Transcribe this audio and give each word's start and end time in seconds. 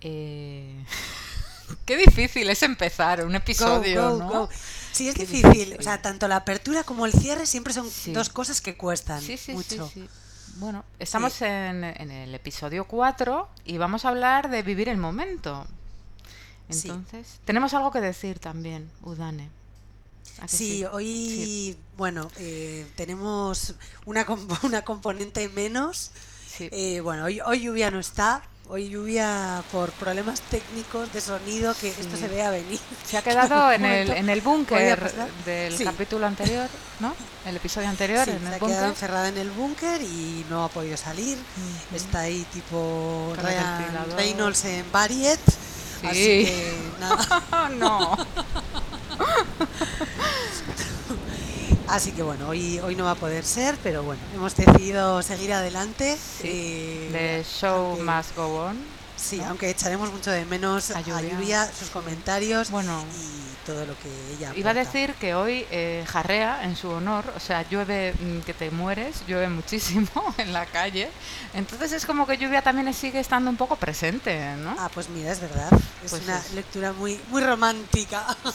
Eh, 0.00 0.84
Qué 1.84 1.96
difícil 1.96 2.48
es 2.48 2.62
empezar 2.62 3.24
un 3.24 3.34
episodio, 3.34 4.02
Go, 4.02 4.10
go, 4.10 4.18
¿no? 4.18 4.28
go. 4.28 4.48
Sí, 4.92 5.08
es 5.08 5.14
difícil. 5.16 5.50
difícil. 5.50 5.76
O 5.78 5.82
sea, 5.82 6.00
tanto 6.00 6.28
la 6.28 6.36
apertura 6.36 6.84
como 6.84 7.06
el 7.06 7.12
cierre 7.12 7.44
siempre 7.46 7.72
son 7.72 7.90
Sí. 7.90 8.12
dos 8.12 8.28
cosas 8.30 8.60
que 8.60 8.76
cuestan 8.76 9.20
Sí, 9.20 9.36
sí, 9.36 9.46
sí, 9.46 9.52
mucho. 9.52 9.90
Bueno, 10.56 10.84
estamos 10.98 11.42
en, 11.42 11.84
en 11.84 12.10
el 12.10 12.34
episodio 12.34 12.86
4 12.86 13.48
y 13.66 13.76
vamos 13.78 14.04
a 14.04 14.08
hablar 14.08 14.48
de 14.48 14.62
vivir 14.62 14.88
el 14.88 14.96
momento. 14.96 15.66
Entonces, 16.68 17.40
tenemos 17.44 17.74
algo 17.74 17.90
que 17.92 18.00
decir 18.00 18.38
también, 18.38 18.90
Udane. 19.02 19.50
¿A 20.40 20.42
que 20.42 20.48
Sí, 20.48 20.84
hoy, 20.84 21.76
bueno, 21.96 22.30
eh, 22.38 22.86
tenemos 22.96 23.74
una, 24.06 24.26
comp- 24.26 24.58
una 24.64 24.82
componente 24.82 25.48
menos. 25.50 26.10
Eh, 26.58 27.00
bueno, 27.00 27.24
hoy, 27.24 27.40
hoy 27.40 27.60
lluvia 27.60 27.90
no 27.90 28.00
está. 28.00 28.42
Hoy 28.68 28.88
lluvia 28.88 29.62
por 29.70 29.92
problemas 29.92 30.40
técnicos 30.40 31.12
de 31.12 31.20
sonido 31.20 31.72
que 31.80 31.88
esto 31.88 32.16
se 32.16 32.26
vea 32.26 32.50
venir. 32.50 32.80
Se 33.08 33.16
ha 33.16 33.22
quedado 33.22 33.70
en 33.78 33.84
el, 33.84 34.10
en 34.10 34.28
el 34.28 34.40
búnker 34.40 35.12
del 35.44 35.76
Sí. 35.76 35.84
capítulo 35.84 36.26
anterior, 36.26 36.68
¿no? 36.98 37.14
El 37.46 37.56
episodio 37.56 37.88
anterior, 37.88 38.24
Sí, 38.24 38.32
en 38.32 38.40
se 38.40 38.46
el 38.48 38.54
ha 38.54 38.58
quedado 38.58 38.86
encerrada 38.88 39.28
en 39.28 39.38
el 39.38 39.50
búnker 39.52 40.02
y 40.02 40.44
no 40.50 40.64
ha 40.64 40.68
podido 40.68 40.96
salir. 40.96 41.38
Está 41.94 42.20
ahí 42.22 42.44
tipo 42.52 43.34
Ryan. 43.40 44.08
Reynolds 44.16 44.64
en 44.64 44.90
Variet. 44.90 45.38
Sí. 46.00 46.06
Así 46.08 46.44
que 46.46 46.76
nada. 46.98 47.42
No. 47.78 48.16
Así 51.88 52.10
que 52.12 52.22
bueno, 52.22 52.48
hoy, 52.48 52.78
hoy 52.80 52.96
no 52.96 53.04
va 53.04 53.12
a 53.12 53.14
poder 53.14 53.44
ser, 53.44 53.76
pero 53.82 54.02
bueno, 54.02 54.20
hemos 54.34 54.56
decidido 54.56 55.22
seguir 55.22 55.52
adelante. 55.52 56.16
Sí, 56.16 56.48
eh, 57.12 57.42
The 57.44 57.44
show 57.48 57.96
aunque- 57.96 58.02
must 58.04 58.36
go 58.36 58.64
on. 58.66 58.76
Sí, 59.16 59.38
¿no? 59.38 59.46
aunque 59.46 59.70
echaremos 59.70 60.12
mucho 60.12 60.30
de 60.30 60.44
menos 60.44 60.90
A. 60.90 61.00
Lluvia, 61.00 61.70
sus 61.72 61.88
comentarios 61.90 62.70
Bueno. 62.70 63.02
y 63.18 63.55
todo 63.66 63.84
lo 63.84 63.94
que 63.98 64.08
ella 64.36 64.52
Iba 64.56 64.70
a 64.70 64.74
decir 64.74 65.12
que 65.14 65.34
hoy 65.34 65.66
eh, 65.70 66.04
jarrea 66.06 66.62
en 66.64 66.76
su 66.76 66.88
honor, 66.88 67.24
o 67.36 67.40
sea, 67.40 67.68
llueve 67.68 68.14
mm, 68.18 68.40
que 68.40 68.54
te 68.54 68.70
mueres, 68.70 69.24
llueve 69.26 69.48
muchísimo 69.48 70.08
en 70.38 70.52
la 70.52 70.64
calle. 70.66 71.10
Entonces 71.52 71.92
es 71.92 72.06
como 72.06 72.26
que 72.26 72.38
lluvia 72.38 72.62
también 72.62 72.92
sigue 72.94 73.18
estando 73.20 73.50
un 73.50 73.56
poco 73.56 73.76
presente, 73.76 74.54
¿no? 74.58 74.74
Ah, 74.78 74.88
pues 74.94 75.08
mira, 75.08 75.32
es 75.32 75.40
verdad. 75.40 75.68
Es 76.04 76.10
Pues 76.12 76.22
una 76.22 76.38
es. 76.38 76.52
lectura 76.54 76.92
muy, 76.92 77.20
muy 77.28 77.42
romántica. 77.42 78.24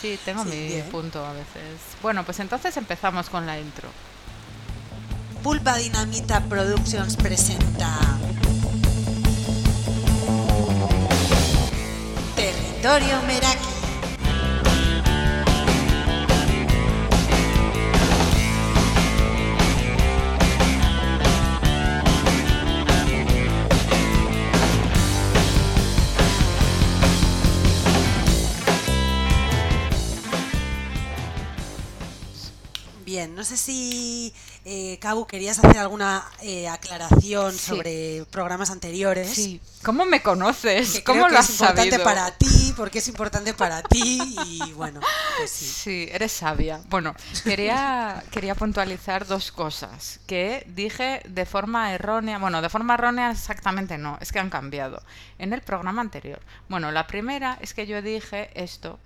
Sí, 0.00 0.18
tengo 0.24 0.42
sí, 0.44 0.50
mi 0.50 0.66
bien. 0.66 0.88
punto 0.90 1.24
a 1.24 1.32
veces. 1.32 1.78
Bueno, 2.02 2.24
pues 2.24 2.38
entonces 2.40 2.76
empezamos 2.76 3.30
con 3.30 3.46
la 3.46 3.58
intro. 3.58 3.88
Pulpa 5.42 5.76
Dinamita 5.76 6.40
Productions 6.42 7.16
presenta 7.16 7.98
Territorio 12.36 13.20
Meraki. 13.26 13.73
Bien, 33.34 33.36
no 33.36 33.44
sé 33.44 33.56
si 33.56 34.32
eh, 34.64 34.96
Cabu 35.00 35.26
querías 35.26 35.58
hacer 35.58 35.78
alguna 35.78 36.24
eh, 36.40 36.68
aclaración 36.68 37.52
Sí. 37.52 37.58
sobre 37.58 38.24
programas 38.30 38.70
anteriores. 38.70 39.28
Sí. 39.28 39.60
¿Cómo 39.82 40.04
me 40.04 40.22
conoces? 40.22 40.92
que 40.92 41.02
¿Cómo 41.04 41.22
creo 41.22 41.26
que 41.28 41.32
lo 41.34 41.40
es 41.40 41.44
has 41.46 41.50
importante 41.50 41.90
sabido? 41.90 42.04
para 42.04 42.30
ti, 42.30 42.72
porque 42.76 42.98
es 43.00 43.08
importante 43.08 43.52
para 43.52 43.82
ti 43.82 44.20
y 44.46 44.72
bueno, 44.74 45.00
pues 45.36 45.50
sí. 45.50 45.64
Sí, 45.66 46.08
eres 46.12 46.30
sabia. 46.30 46.80
Bueno, 46.88 47.14
quería, 47.42 48.22
quería 48.30 48.54
puntualizar 48.54 49.26
dos 49.26 49.50
cosas 49.50 50.20
que 50.28 50.64
dije 50.68 51.20
de 51.28 51.44
forma 51.44 51.92
errónea. 51.92 52.38
Bueno, 52.38 52.62
de 52.62 52.68
forma 52.68 52.94
errónea 52.94 53.32
exactamente 53.32 53.98
no, 53.98 54.16
es 54.20 54.30
que 54.30 54.38
han 54.38 54.48
cambiado 54.50 55.02
en 55.38 55.52
el 55.52 55.60
programa 55.60 56.00
anterior. 56.02 56.40
Bueno, 56.68 56.92
la 56.92 57.06
primera 57.08 57.58
es 57.60 57.74
que 57.74 57.86
yo 57.86 58.00
dije 58.00 58.50
esto. 58.54 58.98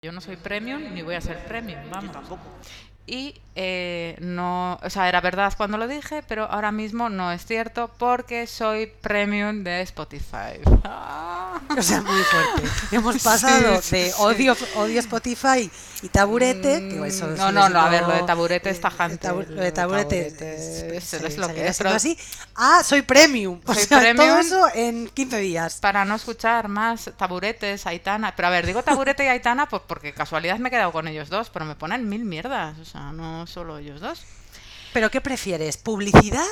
Yo 0.00 0.12
no 0.12 0.20
soy 0.20 0.36
premium 0.36 0.94
ni 0.94 1.02
voy 1.02 1.16
a 1.16 1.20
ser 1.20 1.44
premium, 1.46 1.80
vamos. 1.90 2.16
Y 3.10 3.40
eh, 3.60 4.16
no, 4.20 4.78
o 4.82 4.90
sea, 4.90 5.08
era 5.08 5.20
verdad 5.22 5.52
cuando 5.56 5.78
lo 5.78 5.88
dije, 5.88 6.22
pero 6.28 6.44
ahora 6.44 6.70
mismo 6.70 7.08
no 7.08 7.32
es 7.32 7.44
cierto 7.46 7.90
porque 7.98 8.46
soy 8.46 8.86
premium 9.00 9.64
de 9.64 9.80
Spotify. 9.80 10.60
O 11.76 11.82
sea, 11.82 12.02
muy 12.02 12.22
fuerte. 12.22 12.68
Hemos 12.94 13.22
pasado 13.22 13.80
Sí, 13.82 13.96
de 13.96 14.12
odio, 14.18 14.54
odio 14.76 15.00
Spotify 15.00 15.70
y 16.02 16.08
taburete, 16.08 16.88
que 16.88 16.94
Mm, 17.00 17.04
eso 17.04 17.26
no, 17.28 17.50
no, 17.50 17.68
no, 17.68 17.80
a 17.80 17.88
ver, 17.88 18.02
lo 18.02 18.12
de 18.14 18.22
taburete 18.22 18.70
es 18.70 18.78
eh, 18.78 18.80
tajante, 18.82 19.28
tabu- 19.28 19.46
lo 19.48 19.60
de 19.62 19.72
taburete, 19.72 20.30
taburete 20.30 20.54
es- 20.54 20.82
es- 20.82 21.04
se- 21.04 21.26
es 21.26 21.36
lo 21.38 21.48
que 21.48 21.66
es, 21.66 21.78
pero- 21.78 21.90
así. 21.90 22.16
Ah, 22.54 22.82
soy 22.84 23.02
premium. 23.02 23.60
O 23.66 23.74
Soy 23.74 23.84
sea, 23.84 23.98
todo 23.98 24.14
premium. 24.14 24.38
eso 24.38 24.68
en 24.74 25.08
15 25.08 25.38
días. 25.38 25.78
para 25.80 26.04
no 26.04 26.14
escuchar 26.16 26.68
más 26.68 27.10
taburetes, 27.16 27.86
Aitana. 27.86 28.34
Pero 28.36 28.48
a 28.48 28.50
ver, 28.50 28.66
digo 28.66 28.82
taburete 28.82 29.24
y 29.24 29.28
Aitana 29.28 29.66
pues 29.68 29.82
porque 29.86 30.12
casualidad 30.12 30.58
me 30.58 30.68
he 30.68 30.70
quedado 30.72 30.92
con 30.92 31.08
ellos 31.08 31.28
dos, 31.30 31.50
pero 31.50 31.64
me 31.64 31.74
ponen 31.74 32.08
mil 32.08 32.24
mierdas, 32.24 32.78
o 32.78 32.84
sea, 32.84 32.97
no 33.12 33.46
solo 33.46 33.78
ellos 33.78 34.00
dos. 34.00 34.24
¿Pero 34.92 35.10
qué 35.10 35.20
prefieres? 35.20 35.76
¿Publicidad 35.76 36.44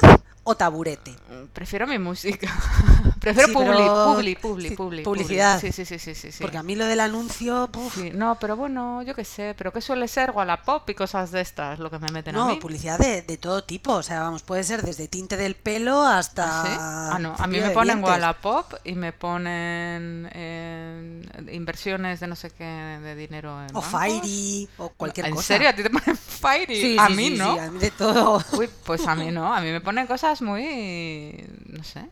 o 0.44 0.56
taburete? 0.56 1.12
Mm, 1.30 1.46
Prefiero 1.52 1.86
mi 1.86 1.98
música. 1.98 2.52
Prefiero 3.26 3.48
Sí, 3.48 3.54
publi, 3.54 3.66
pero- 3.76 4.04
publi, 4.14 4.34
publi, 4.37 4.69
sí, 4.69 4.76
publi, 4.76 5.03
publicidad. 5.03 5.59
publi. 5.60 5.72
Sí, 5.72 5.84
sí, 5.84 5.98
sí, 5.98 6.14
sí, 6.14 6.31
sí. 6.31 6.38
Porque 6.41 6.59
a 6.59 6.62
mí 6.62 6.76
lo 6.76 6.87
del 6.87 7.00
anuncio, 7.00 7.69
Sí, 7.92 8.10
No, 8.14 8.38
pero 8.38 8.56
bueno, 8.56 9.03
yo 9.03 9.14
qué 9.16 9.25
sé, 9.25 9.54
pero 9.59 9.72
¿qué 9.72 9.81
suele 9.81 10.06
ser 10.06 10.31
Wallapop 10.31 10.88
y 10.91 10.94
cosas 10.94 11.32
de 11.32 11.41
estas 11.41 11.81
lo 11.81 11.91
que 11.91 11.98
me 11.98 12.06
meten 12.12 12.37
a 12.37 12.38
no, 12.38 12.47
mí? 12.47 12.56
publicidad 12.56 12.98
de, 13.00 13.22
de 13.22 13.37
todo 13.37 13.64
tipo. 13.64 13.94
O 13.94 14.03
sea, 14.04 14.20
vamos, 14.20 14.42
puede 14.44 14.62
ser 14.62 14.82
desde 14.82 15.09
tinte 15.09 15.37
del 15.37 15.56
pelo 15.56 16.03
hasta. 16.06 16.44
¿Ah? 16.47 17.10
Ah, 17.16 17.19
no, 17.19 17.34
a 17.37 17.47
mí 17.48 17.59
me 17.59 17.70
ponen 17.70 17.97
dientes. 17.97 18.10
Wallapop 18.12 18.75
y 18.84 18.92
me 18.94 19.12
ponen 19.12 20.28
eh, 20.32 21.22
inversiones 21.53 22.20
de 22.20 22.26
no 22.28 22.37
sé 22.37 22.50
qué 22.50 22.64
de 22.64 23.14
dinero 23.16 23.60
en 23.64 23.75
O. 23.75 23.82
Fairy, 23.82 24.69
o 24.78 24.88
cualquier 24.91 25.26
¿En 25.26 25.34
cosa. 25.34 25.47
serio? 25.48 25.69
¿A 25.69 25.72
ti 25.72 25.82
te 25.82 25.91
ponen 25.91 26.16
Fairy? 26.16 26.97
A 26.98 27.08
mí 27.08 27.31
no. 27.31 27.60
a 27.60 27.70
mí 27.70 27.78
de 27.81 27.91
todo. 27.91 28.41
Uy, 28.53 28.69
pues 28.84 29.06
a 29.08 29.14
mí 29.16 29.31
no. 29.32 29.53
A 29.53 29.60
mí 29.60 29.70
me 29.72 29.81
ponen 29.81 30.06
cosas 30.06 30.41
muy... 30.43 31.44
no 31.66 31.82
sé. 31.82 32.06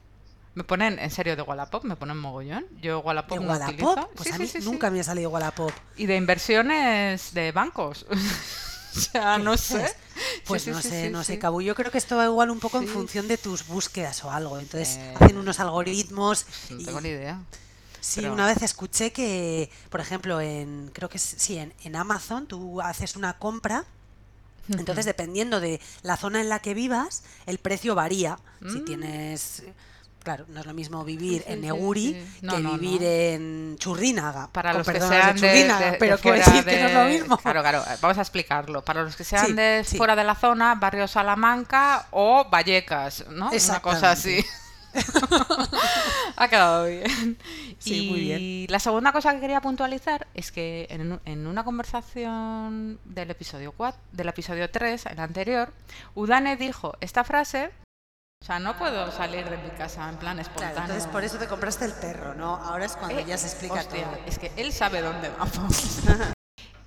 Me 0.55 0.63
ponen, 0.65 0.99
en 1.01 1.11
serio, 1.11 1.35
de 1.35 1.43
Wallapop, 1.43 1.85
me 1.85 1.97
ponen 1.97 2.17
mogollón. 2.17 2.65
Yo 2.81 3.01
Wallapop 3.01 3.39
¿De 3.39 3.45
no 3.45 3.51
Wallapop? 3.51 3.73
utilizo. 3.73 4.11
Pues 4.15 4.29
Sí, 4.29 4.31
a 4.31 4.37
sí, 4.37 4.43
mí 4.43 4.49
sí, 4.49 4.59
sí. 4.61 4.65
nunca 4.65 4.91
me 4.91 5.01
ha 5.01 5.05
salido 5.05 5.31
Wallapop. 5.31 5.73
Y 5.97 6.07
de 6.07 6.17
inversiones 6.17 7.35
de 7.35 7.51
bancos. 7.53 8.07
o 8.97 9.01
sea, 9.01 9.39
no 9.39 9.57
sé. 9.57 9.93
Pues 10.47 10.67
no 10.69 10.81
sé, 10.81 11.11
no 11.11 11.25
sé. 11.25 11.39
Cabu. 11.41 11.61
Yo 11.61 11.75
creo 11.75 11.91
que 11.91 11.99
esto 11.99 12.17
va 12.17 12.25
igual 12.27 12.51
un 12.51 12.61
poco 12.61 12.79
en 12.79 12.87
función 12.87 13.27
de 13.27 13.37
tus 13.37 13.67
búsquedas 13.67 14.23
o 14.25 14.31
algo. 14.31 14.59
Entonces 14.61 14.97
Eh, 14.97 15.15
hacen 15.19 15.39
unos 15.39 15.59
algoritmos. 15.59 16.47
No 16.71 16.81
y- 16.81 16.85
tengo 16.85 17.01
ni 17.01 17.09
idea. 17.09 17.41
Sí, 18.01 18.21
pero- 18.21 18.33
una 18.35 18.47
vez 18.47 18.63
escuché 18.63 19.13
que, 19.13 19.71
por 19.91 20.01
ejemplo, 20.01 20.41
en 20.41 20.91
creo 20.93 21.09
que 21.09 21.19
sí, 21.19 21.59
en, 21.59 21.73
en 21.83 21.97
Amazon 21.97 22.47
tú 22.47 22.81
haces 22.81 23.17
una 23.17 23.39
compra. 23.39 23.85
Entonces, 24.69 25.05
dependiendo 25.05 25.59
de 25.61 25.81
la 26.03 26.17
zona 26.17 26.41
en 26.41 26.49
la 26.49 26.61
que 26.61 26.73
vivas, 26.75 27.23
el 27.47 27.59
precio 27.59 27.95
varía. 27.95 28.39
Si 28.61 28.79
Mm. 28.79 28.85
tienes, 28.85 29.63
claro, 30.25 30.45
no 30.49 30.59
es 30.61 30.67
lo 30.67 30.75
mismo 30.75 31.05
vivir 31.05 31.43
Sí, 31.47 31.53
en 31.53 31.61
Neguri 31.61 32.15
sí. 32.15 32.39
No, 32.43 32.57
que 32.57 32.63
no, 32.63 32.73
vivir 32.79 33.01
no. 33.03 33.07
en 33.07 33.77
Churrínaga. 33.79 34.49
Para 34.51 34.73
los 34.73 34.89
que 34.89 34.99
sean 35.01 35.37
de 35.37 35.47
de, 35.47 35.53
Churrínaga, 35.55 35.85
de- 35.85 35.91
de 35.93 35.97
pero 35.99 36.19
quiero 36.19 36.39
decir 36.39 36.65
que 36.65 36.81
no 36.83 36.89
es 36.89 36.95
lo 36.95 37.05
mismo. 37.05 37.37
Claro, 37.39 37.61
claro, 37.61 37.85
vamos 38.01 38.19
a 38.19 38.23
explicarlo. 38.23 38.83
Para 38.85 39.03
los 39.05 39.15
que 39.15 39.23
sean 39.25 39.55
de 39.55 39.85
fuera 39.97 40.17
de 40.17 40.25
la 40.25 40.35
zona, 40.35 40.75
barrio 40.75 41.07
Salamanca 41.07 42.07
o 42.11 42.45
Vallecas, 42.51 43.25
¿no? 43.31 43.51
Una 43.51 43.81
cosa 43.81 44.11
así. 44.11 44.45
ha 46.37 46.49
quedado 46.49 46.87
bien. 46.87 47.37
Sí, 47.79 48.07
y 48.07 48.11
muy 48.11 48.21
bien. 48.21 48.67
la 48.71 48.79
segunda 48.79 49.13
cosa 49.13 49.35
que 49.35 49.41
quería 49.41 49.61
puntualizar 49.61 50.27
es 50.35 50.53
que 50.53 50.87
en, 50.91 51.21
en 51.25 51.47
una 51.47 51.65
conversación 51.65 52.99
del 53.05 53.31
episodio 53.31 53.73
4, 53.77 54.01
del 54.13 54.29
episodio 54.29 54.71
3, 54.71 55.07
el 55.07 55.21
anterior, 55.21 55.73
Udane 56.15 56.57
dijo 56.57 56.95
esta 57.01 57.25
frase, 57.25 57.71
o 58.45 58.47
sea, 58.47 58.59
no 58.61 58.77
puedo 58.77 59.11
salir 59.11 59.49
de 59.49 59.57
mi 59.57 59.71
casa 59.71 60.07
en 60.09 60.19
plan 60.19 60.39
espontáneo. 60.39 60.75
Claro, 60.75 60.93
entonces 60.93 61.11
por 61.11 61.25
eso 61.25 61.39
te 61.39 61.49
compraste 61.49 61.87
el 61.87 61.95
perro, 61.95 62.35
¿no? 62.35 62.57
Ahora 62.57 62.85
es 62.85 62.95
cuando 62.95 63.19
Eh, 63.19 63.25
ya 63.25 63.39
se 63.39 63.47
explica 63.47 63.81
hostia, 63.81 64.05
todo. 64.05 64.21
Es 64.27 64.39
que 64.39 64.53
él 64.57 64.73
sabe 64.73 65.01
dónde 65.01 65.31
vamos. 65.31 66.01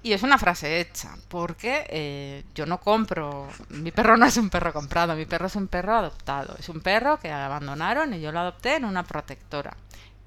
y 0.03 0.13
es 0.13 0.23
una 0.23 0.37
frase 0.37 0.79
hecha, 0.79 1.15
porque 1.27 1.85
eh, 1.89 2.45
yo 2.53 2.65
no 2.65 2.79
compro. 2.79 3.49
Mi 3.69 3.91
perro 3.91 4.17
no 4.17 4.25
es 4.25 4.37
un 4.37 4.49
perro 4.49 4.71
comprado, 4.71 5.15
mi 5.15 5.25
perro 5.25 5.47
es 5.47 5.55
un 5.55 5.67
perro 5.67 5.95
adoptado. 5.95 6.55
Es 6.59 6.69
un 6.69 6.81
perro 6.81 7.19
que 7.19 7.31
abandonaron 7.31 8.13
y 8.13 8.21
yo 8.21 8.31
lo 8.31 8.39
adopté 8.39 8.75
en 8.75 8.85
una 8.85 9.03
protectora. 9.03 9.75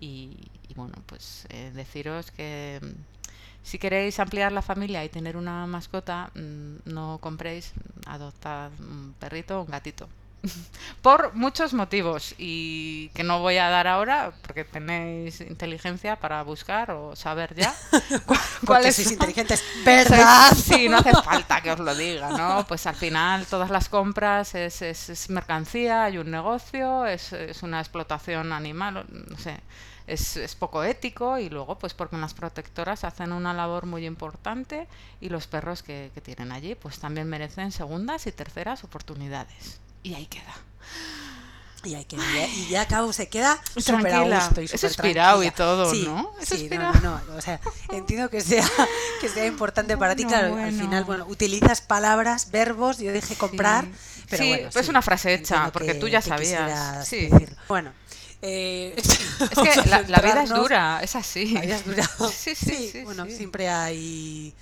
Y, 0.00 0.50
y 0.68 0.74
bueno, 0.74 0.94
pues 1.06 1.46
eh, 1.50 1.70
deciros 1.74 2.30
que. 2.32 2.80
mm, 2.82 3.04
Si 3.62 3.78
queréis 3.78 4.18
ampliar 4.20 4.52
la 4.52 4.62
familia 4.62 5.04
y 5.04 5.08
tener 5.10 5.36
una 5.36 5.66
mascota, 5.66 6.30
mm, 6.34 6.76
no 6.86 7.18
compréis, 7.20 7.72
adoptad 8.06 8.72
un 8.80 9.14
perrito 9.18 9.60
o 9.60 9.64
un 9.64 9.70
gatito. 9.70 10.08
Por 11.02 11.34
muchos 11.34 11.72
motivos 11.74 12.34
y 12.38 13.08
que 13.14 13.22
no 13.24 13.40
voy 13.40 13.56
a 13.58 13.68
dar 13.68 13.86
ahora 13.86 14.32
porque 14.42 14.64
tenéis 14.64 15.40
inteligencia 15.40 16.16
para 16.16 16.42
buscar 16.42 16.90
o 16.92 17.14
saber 17.16 17.54
ya 17.54 17.74
cuáles 18.64 18.94
sois 18.96 19.08
son. 19.08 19.12
inteligentes, 19.14 19.64
¿verdad? 19.84 20.52
Sí, 20.54 20.88
no 20.88 20.98
hace 20.98 21.14
falta 21.14 21.60
que 21.62 21.72
os 21.72 21.80
lo 21.80 21.94
diga, 21.94 22.30
¿no? 22.30 22.64
Pues 22.66 22.86
al 22.86 22.94
final 22.96 23.46
todas 23.46 23.70
las 23.70 23.88
compras 23.88 24.54
es, 24.54 24.82
es- 24.82 25.08
es 25.10 25.30
mercancía, 25.30 26.04
hay 26.04 26.18
un 26.18 26.30
negocio, 26.30 27.06
es, 27.06 27.32
es 27.32 27.62
una 27.62 27.80
explotación 27.80 28.52
animal, 28.52 29.06
no 29.10 29.38
sé, 29.38 29.60
es, 30.06 30.36
es 30.36 30.54
poco 30.56 30.82
ético 30.84 31.38
y 31.38 31.48
luego 31.50 31.78
pues 31.78 31.94
porque 31.94 32.16
las 32.16 32.34
protectoras 32.34 33.04
hacen 33.04 33.32
una 33.32 33.52
labor 33.54 33.86
muy 33.86 34.06
importante 34.06 34.88
y 35.20 35.28
los 35.28 35.46
perros 35.46 35.82
que, 35.82 36.10
que 36.14 36.20
tienen 36.20 36.52
allí 36.52 36.74
pues 36.74 36.98
también 36.98 37.28
merecen 37.28 37.72
segundas 37.72 38.26
y 38.26 38.32
terceras 38.32 38.84
oportunidades. 38.84 39.80
Y 40.02 40.14
ahí 40.14 40.26
queda. 40.26 40.54
Y, 41.82 41.94
hay 41.94 42.04
que, 42.04 42.16
y 42.16 42.68
ya 42.68 42.86
Cabo 42.86 43.10
se 43.10 43.30
queda 43.30 43.58
súper 43.74 44.12
a 44.12 44.20
gusto 44.24 44.60
y 44.60 44.66
Es 44.66 44.84
inspirado 44.84 45.42
y 45.42 45.50
todo, 45.50 45.90
Sí, 45.90 46.02
¿no? 46.06 46.30
Es 46.38 46.48
Sí, 46.50 46.54
no, 46.56 46.60
inspirado. 46.60 47.00
no, 47.00 47.20
no, 47.24 47.36
o 47.36 47.40
sea, 47.40 47.58
entiendo 47.90 48.28
que 48.28 48.42
sea, 48.42 48.68
que 49.22 49.30
sea 49.30 49.46
importante 49.46 49.96
para 49.96 50.14
ti, 50.14 50.24
Bueno, 50.24 50.38
claro, 50.38 50.56
al 50.62 50.72
final, 50.74 51.04
bueno, 51.04 51.24
utilizas 51.26 51.80
palabras, 51.80 52.50
verbos, 52.50 52.98
yo 52.98 53.10
dije 53.14 53.34
comprar, 53.36 53.86
Sí. 53.86 54.26
pero 54.28 54.44
bueno, 54.46 54.68
es 54.74 54.88
una 54.88 55.00
frase 55.00 55.32
hecha, 55.32 55.72
porque 55.72 55.94
que- 55.94 56.00
tú 56.00 56.06
ya 56.08 56.20
sabías, 56.20 57.08
sí. 57.08 57.28
decirlo. 57.28 57.56
Bueno, 57.66 57.94
eh, 58.42 58.94
Es 59.50 59.58
que 59.58 59.88
la, 59.88 60.02
la 60.02 60.18
vida 60.20 60.42
es 60.42 60.50
dura, 60.50 61.00
es 61.02 61.16
así. 61.16 61.46
La 61.52 61.62
vida 61.62 61.76
es 61.76 61.86
dura. 61.86 62.10
Sí, 62.30 62.54
sí, 62.54 62.90
sí. 62.92 63.02
bueno, 63.04 63.24
siempre 63.24 63.70
hay, 63.70 64.54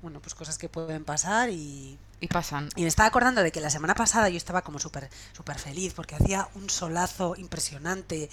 bueno, 0.00 0.20
pues 0.20 0.34
cosas 0.34 0.56
que 0.56 0.70
pueden 0.70 1.04
pasar 1.04 1.50
y 1.50 1.98
Y 2.22 2.28
pasan. 2.28 2.70
y 2.76 2.82
me 2.82 2.88
estaba 2.88 3.08
acordando 3.08 3.42
de 3.42 3.50
que 3.50 3.60
la 3.60 3.68
semana 3.68 3.94
pasada 3.94 4.28
yo 4.28 4.36
estaba 4.36 4.62
como 4.62 4.78
súper 4.78 5.10
súper 5.32 5.58
feliz 5.58 5.92
porque 5.92 6.14
hacía 6.14 6.48
un 6.54 6.70
solazo 6.70 7.34
impresionante 7.36 8.30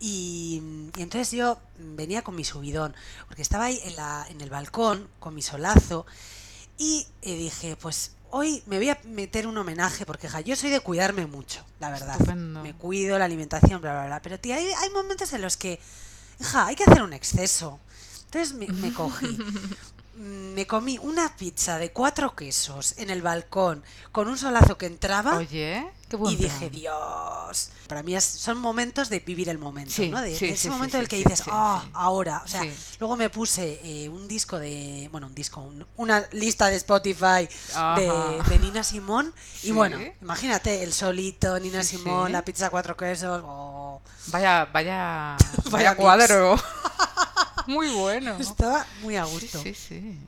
y, 0.00 0.62
y 0.96 1.02
entonces 1.02 1.30
yo 1.32 1.58
venía 1.78 2.22
con 2.22 2.36
mi 2.36 2.44
subidón 2.44 2.94
porque 3.26 3.40
estaba 3.40 3.64
ahí 3.64 3.80
en, 3.84 3.96
la, 3.96 4.26
en 4.28 4.42
el 4.42 4.50
balcón 4.50 5.08
con 5.18 5.34
mi 5.34 5.40
solazo 5.40 6.04
y 6.76 7.06
eh, 7.22 7.34
dije 7.34 7.74
pues 7.80 8.12
hoy 8.32 8.62
me 8.66 8.76
voy 8.78 8.90
a 8.90 8.98
meter 9.04 9.46
un 9.46 9.56
homenaje 9.56 10.04
porque 10.04 10.28
ja, 10.28 10.40
yo 10.40 10.54
soy 10.54 10.70
de 10.70 10.80
cuidarme 10.80 11.26
mucho, 11.26 11.64
la 11.80 11.90
verdad. 11.90 12.12
Estupendo. 12.12 12.62
Me 12.62 12.74
cuido, 12.74 13.18
la 13.18 13.26
alimentación, 13.26 13.80
bla, 13.80 13.92
bla, 13.92 14.06
bla. 14.06 14.22
Pero 14.22 14.40
tía, 14.40 14.56
hay, 14.56 14.66
hay 14.66 14.90
momentos 14.90 15.32
en 15.32 15.42
los 15.42 15.56
que, 15.56 15.78
hija, 16.40 16.66
hay 16.66 16.74
que 16.74 16.84
hacer 16.84 17.02
un 17.02 17.12
exceso. 17.12 17.78
Entonces 18.24 18.54
me, 18.54 18.66
me 18.66 18.92
cogí. 18.92 19.38
Me 20.14 20.66
comí 20.66 20.98
una 20.98 21.34
pizza 21.36 21.78
de 21.78 21.90
cuatro 21.90 22.34
quesos 22.36 22.94
en 22.98 23.08
el 23.10 23.22
balcón 23.22 23.82
con 24.12 24.28
un 24.28 24.36
solazo 24.36 24.76
que 24.76 24.84
entraba 24.86 25.36
Oye, 25.38 25.86
qué 26.10 26.16
buen 26.16 26.34
y 26.34 26.36
dije. 26.36 26.68
Dios. 26.68 27.70
Para 27.88 28.02
mí 28.02 28.14
es- 28.14 28.22
son 28.24 28.58
momentos 28.58 29.08
de 29.08 29.20
vivir 29.20 29.48
el 29.48 29.56
momento, 29.58 29.90
Sí, 29.92 30.10
¿no? 30.10 30.20
De, 30.20 30.36
sí, 30.36 30.48
de 30.48 30.52
ese 30.52 30.64
sí, 30.64 30.68
momento 30.68 30.98
en 30.98 31.02
el 31.04 31.08
que 31.08 31.16
dices, 31.16 31.42
ah, 31.50 31.80
sí. 31.84 31.90
ahora. 31.94 32.42
O 32.44 32.48
sea, 32.48 32.62
luego 33.00 33.16
me 33.16 33.30
puse 33.30 33.80
eh, 33.82 34.08
un 34.10 34.28
disco 34.28 34.58
de, 34.58 35.08
bueno, 35.10 35.28
un 35.28 35.34
disco, 35.34 35.60
un- 35.62 35.86
una 35.96 36.22
lista 36.32 36.66
de 36.68 36.76
Spotify 36.76 37.48
de, 37.96 38.42
de 38.50 38.58
Nina 38.58 38.84
Simón. 38.84 39.32
Y 39.62 39.70
bueno, 39.72 39.98
imagínate, 40.20 40.82
el 40.82 40.92
solito, 40.92 41.58
Nina 41.58 41.82
Simón, 41.82 42.32
la 42.32 42.44
pizza 42.44 42.68
cuatro 42.68 42.96
quesos. 42.96 43.42
oh, 43.46 44.00
Vaya, 44.26 44.66
vaya, 44.72 45.36
Vaya 45.70 45.96
cuadro. 45.96 46.56
Muy 47.66 47.90
bueno. 47.90 48.36
Estaba 48.38 48.86
muy 49.02 49.16
a 49.16 49.24
gusto. 49.24 49.62
sí, 49.62 49.74
sí. 49.74 50.18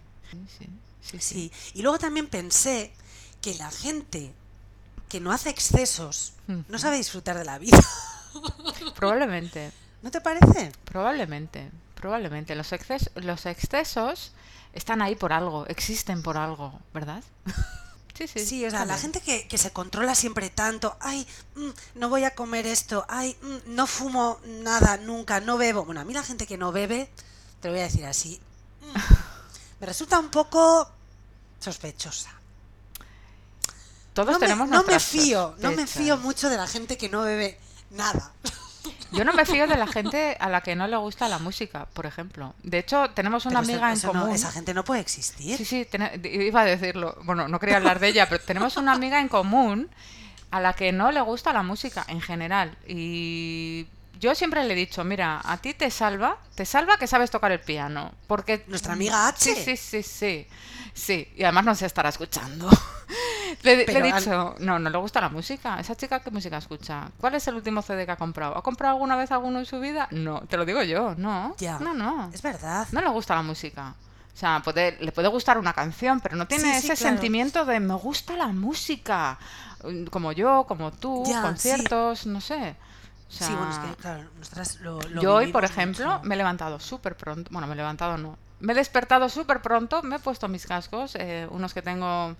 Sí, 1.02 1.18
sí, 1.20 1.52
y 1.74 1.82
luego 1.82 1.98
también 1.98 2.26
pensé 2.28 2.92
que 3.42 3.54
la 3.54 3.70
gente 3.70 4.32
que 5.08 5.20
no 5.20 5.32
hace 5.32 5.50
excesos 5.50 6.32
no 6.48 6.60
Ujú. 6.66 6.78
sabe 6.78 6.96
disfrutar 6.96 7.36
de 7.36 7.44
la 7.44 7.58
vida. 7.58 7.78
Probablemente, 8.96 9.70
¿No 10.02 10.10
te 10.10 10.20
parece? 10.20 10.72
probablemente, 10.84 11.70
probablemente. 11.94 12.54
Los, 12.54 12.72
exces- 12.72 13.10
los 13.14 13.46
excesos 13.46 14.32
están 14.72 15.02
ahí 15.02 15.14
por 15.14 15.32
algo, 15.32 15.66
existen 15.66 16.22
por 16.22 16.36
algo, 16.36 16.78
¿verdad? 16.92 17.22
Sí, 18.16 18.28
sí. 18.28 18.46
Sí, 18.46 18.64
o 18.64 18.70
sea, 18.70 18.84
la 18.84 18.96
gente 18.96 19.20
que, 19.20 19.48
que 19.48 19.58
se 19.58 19.72
controla 19.72 20.14
siempre 20.14 20.48
tanto, 20.48 20.96
ay, 21.00 21.26
mm, 21.56 21.70
no 21.96 22.08
voy 22.08 22.24
a 22.24 22.34
comer 22.34 22.64
esto, 22.66 23.04
ay, 23.08 23.36
mm, 23.42 23.74
no 23.74 23.86
fumo 23.88 24.38
nada, 24.44 24.96
nunca, 24.98 25.40
no 25.40 25.58
bebo. 25.58 25.84
Bueno, 25.84 26.00
a 26.00 26.04
mí 26.04 26.14
la 26.14 26.22
gente 26.22 26.46
que 26.46 26.56
no 26.56 26.70
bebe, 26.70 27.10
te 27.60 27.68
lo 27.68 27.74
voy 27.74 27.80
a 27.80 27.84
decir 27.84 28.06
así, 28.06 28.40
mm, 28.82 29.80
me 29.80 29.86
resulta 29.86 30.18
un 30.18 30.30
poco 30.30 30.88
sospechosa. 31.58 32.30
Todos 34.12 34.28
No 34.28 34.38
me, 34.38 34.46
tenemos 34.46 34.68
no 34.68 34.84
me 34.84 35.00
fío, 35.00 35.56
no 35.58 35.72
me 35.72 35.88
fío 35.88 36.16
mucho 36.16 36.48
de 36.48 36.56
la 36.56 36.68
gente 36.68 36.96
que 36.96 37.08
no 37.08 37.22
bebe 37.22 37.58
nada. 37.90 38.32
Yo 39.16 39.24
no 39.24 39.32
me 39.32 39.44
fío 39.46 39.66
de 39.66 39.76
la 39.76 39.86
gente 39.86 40.36
a 40.40 40.48
la 40.48 40.60
que 40.62 40.74
no 40.76 40.86
le 40.86 40.96
gusta 40.96 41.28
la 41.28 41.38
música, 41.38 41.86
por 41.92 42.06
ejemplo. 42.06 42.54
De 42.62 42.78
hecho, 42.78 43.10
tenemos 43.10 43.46
una 43.46 43.60
Pero 43.60 43.62
eso- 43.62 43.72
amiga 43.84 43.92
en 43.92 44.00
no- 44.02 44.20
común. 44.22 44.34
esa 44.34 44.50
gente 44.52 44.74
no 44.74 44.84
puede 44.84 45.00
existir. 45.00 45.56
Sí, 45.56 45.64
sí, 45.64 45.84
tene- 45.84 46.20
iba 46.24 46.60
a 46.60 46.64
decirlo. 46.64 47.16
Bueno, 47.24 47.48
no 47.48 47.58
quería 47.60 47.76
hablar 47.76 47.98
de 48.00 48.08
ella, 48.08 48.28
pero 48.28 48.42
tenemos 48.44 48.76
una 48.76 48.92
amiga 48.92 49.20
en 49.20 49.28
común 49.28 49.88
a 50.50 50.60
la 50.60 50.72
que 50.74 50.92
no 50.92 51.10
le 51.12 51.20
gusta 51.20 51.52
la 51.52 51.62
música 51.62 52.04
en 52.08 52.20
general. 52.20 52.76
Y 52.86 53.86
yo 54.24 54.34
siempre 54.34 54.64
le 54.64 54.72
he 54.72 54.76
dicho, 54.76 55.04
mira, 55.04 55.40
a 55.44 55.58
ti 55.58 55.74
te 55.74 55.90
salva, 55.90 56.38
te 56.54 56.64
salva 56.64 56.96
que 56.96 57.06
sabes 57.06 57.30
tocar 57.30 57.52
el 57.52 57.60
piano. 57.60 58.12
Porque 58.26 58.64
Nuestra 58.68 58.94
amiga 58.94 59.28
H. 59.28 59.54
Sí, 59.54 59.54
sí, 59.54 59.76
sí, 59.76 60.02
sí. 60.02 60.46
Sí, 60.94 61.32
y 61.36 61.42
además 61.42 61.64
no 61.64 61.74
se 61.74 61.86
estará 61.86 62.08
escuchando. 62.08 62.70
le, 63.62 63.84
le 63.86 63.98
he 63.98 64.02
dicho, 64.02 64.54
no, 64.60 64.78
no 64.78 64.90
le 64.90 64.98
gusta 64.98 65.20
la 65.20 65.28
música. 65.28 65.78
¿Esa 65.78 65.96
chica 65.96 66.20
qué 66.20 66.30
música 66.30 66.56
escucha? 66.58 67.08
¿Cuál 67.20 67.34
es 67.34 67.46
el 67.48 67.56
último 67.56 67.82
CD 67.82 68.06
que 68.06 68.12
ha 68.12 68.16
comprado? 68.16 68.56
¿Ha 68.56 68.62
comprado 68.62 68.94
alguna 68.94 69.16
vez 69.16 69.30
alguno 69.32 69.58
en 69.58 69.66
su 69.66 69.80
vida? 69.80 70.08
No, 70.10 70.40
te 70.42 70.56
lo 70.56 70.64
digo 70.64 70.82
yo, 70.82 71.14
no. 71.16 71.54
Ya. 71.58 71.78
No, 71.80 71.92
no. 71.94 72.30
Es 72.32 72.42
verdad. 72.42 72.86
No 72.92 73.00
le 73.00 73.08
gusta 73.10 73.34
la 73.34 73.42
música. 73.42 73.94
O 74.32 74.36
sea, 74.36 74.60
puede, 74.64 74.96
le 75.00 75.12
puede 75.12 75.28
gustar 75.28 75.58
una 75.58 75.72
canción, 75.72 76.20
pero 76.20 76.36
no 76.36 76.46
tiene 76.46 76.74
Sí, 76.74 76.80
sí, 76.80 76.92
ese 76.92 76.96
claro. 77.02 77.16
sentimiento 77.16 77.64
de 77.64 77.78
me 77.80 77.94
gusta 77.94 78.36
la 78.36 78.48
música. 78.48 79.38
Como 80.10 80.32
yo, 80.32 80.64
como 80.66 80.90
tú, 80.92 81.24
Ya, 81.26 81.36
sí. 81.36 81.42
conciertos, 81.42 82.26
no 82.26 82.40
sé. 82.40 82.74
O 83.28 83.32
sea, 83.32 83.46
sí, 83.48 83.54
bueno, 83.54 83.70
es 83.72 83.78
que, 83.78 83.96
claro, 83.96 84.24
nosotras 84.38 84.80
lo, 84.80 85.00
lo 85.00 85.22
yo 85.22 85.34
hoy, 85.34 85.52
por 85.52 85.64
ejemplo, 85.64 86.06
mucho. 86.06 86.24
me 86.24 86.34
he 86.34 86.38
levantado 86.38 86.78
súper 86.78 87.16
pronto. 87.16 87.50
Bueno, 87.52 87.66
me 87.66 87.74
he 87.74 87.76
levantado 87.76 88.16
no. 88.18 88.38
Me 88.60 88.72
he 88.72 88.76
despertado 88.76 89.28
súper 89.28 89.60
pronto, 89.60 90.02
me 90.02 90.16
he 90.16 90.18
puesto 90.18 90.48
mis 90.48 90.66
cascos, 90.66 91.16
eh, 91.16 91.46
unos 91.50 91.74
que 91.74 91.82
tengo 91.82 92.36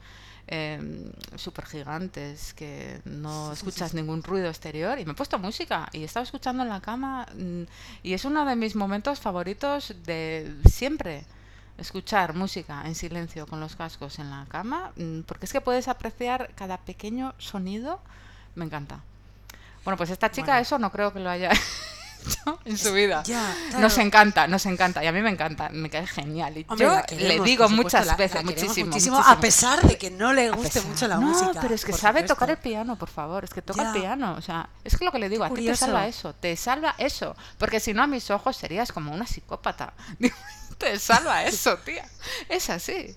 eh, 0.46 1.10
súper 1.36 1.66
gigantes, 1.66 2.54
que 2.54 3.00
no 3.04 3.52
escuchas 3.52 3.94
ningún 3.94 4.22
ruido 4.22 4.48
exterior, 4.48 4.98
y 4.98 5.04
me 5.04 5.12
he 5.12 5.14
puesto 5.14 5.38
música 5.38 5.88
y 5.92 6.02
he 6.02 6.04
estado 6.04 6.24
escuchando 6.24 6.62
en 6.62 6.68
la 6.68 6.80
cama. 6.80 7.26
mm, 7.34 7.62
y 8.02 8.12
es 8.14 8.24
uno 8.24 8.44
de 8.44 8.56
mis 8.56 8.76
momentos 8.76 9.20
favoritos 9.20 9.94
de 10.04 10.54
siempre. 10.70 11.26
Escuchar 11.76 12.34
música 12.34 12.82
en 12.86 12.94
silencio 12.94 13.46
con 13.48 13.58
los 13.60 13.74
cascos 13.74 14.18
en 14.20 14.30
la 14.30 14.46
cama, 14.48 14.92
mm, 14.96 15.22
porque 15.22 15.46
es 15.46 15.52
que 15.52 15.60
puedes 15.60 15.88
apreciar 15.88 16.54
cada 16.54 16.78
pequeño 16.78 17.34
sonido. 17.38 18.00
Me 18.54 18.64
encanta. 18.64 19.02
Bueno, 19.84 19.96
pues 19.96 20.10
esta 20.10 20.30
chica 20.30 20.46
Bueno. 20.52 20.62
eso 20.62 20.78
no 20.78 20.90
creo 20.90 21.12
que 21.12 21.20
lo 21.20 21.28
haya 21.30 21.50
hecho 22.26 22.58
en 22.64 22.78
su 22.78 22.92
vida. 22.94 23.22
Ya, 23.24 23.54
Nos 23.78 23.98
encanta, 23.98 24.46
nos 24.48 24.64
encanta. 24.66 25.04
Y 25.04 25.06
a 25.06 25.12
mí 25.12 25.20
me 25.20 25.28
encanta, 25.30 25.68
me 25.68 25.90
cae 25.90 26.06
genial. 26.06 26.56
Y 26.56 26.64
Hombre, 26.68 26.86
yo 26.86 27.02
le 27.18 27.40
digo 27.40 27.64
supuesto, 27.68 27.82
muchas 27.82 28.06
la- 28.06 28.16
veces, 28.16 28.42
muchísimo, 28.44 28.86
muchísimo, 28.86 28.86
muchísimo. 29.16 29.18
a 29.18 29.38
pesar 29.40 29.82
de 29.86 29.98
que 29.98 30.10
no 30.10 30.32
le 30.32 30.50
guste 30.50 30.80
mucho 30.80 31.06
la 31.06 31.16
no, 31.16 31.22
música. 31.28 31.60
pero 31.60 31.74
es 31.74 31.84
que 31.84 31.92
sabe 31.92 32.20
supuesto. 32.20 32.34
tocar 32.34 32.50
el 32.50 32.56
piano, 32.56 32.96
por 32.96 33.10
favor. 33.10 33.44
Es 33.44 33.50
que 33.52 33.60
toca 33.60 33.82
Ya. 33.82 33.92
el 33.92 34.00
piano. 34.00 34.34
O 34.38 34.40
sea, 34.40 34.68
es 34.84 34.96
que 34.96 35.04
lo 35.04 35.12
que 35.12 35.18
le 35.18 35.28
digo, 35.28 35.44
a 35.44 35.50
ti 35.52 35.66
te 35.66 35.76
salva 35.76 36.06
eso. 36.06 36.32
Te 36.34 36.56
salva 36.56 36.94
eso. 36.96 37.36
Porque 37.58 37.78
si 37.78 37.92
no, 37.92 38.02
a 38.02 38.06
mis 38.06 38.30
ojos 38.30 38.56
serías 38.56 38.90
como 38.90 39.12
una 39.12 39.26
psicópata. 39.26 39.92
te 40.78 40.98
salva 40.98 41.44
eso, 41.44 41.76
tía. 41.78 42.08
Es 42.48 42.70
así. 42.70 43.14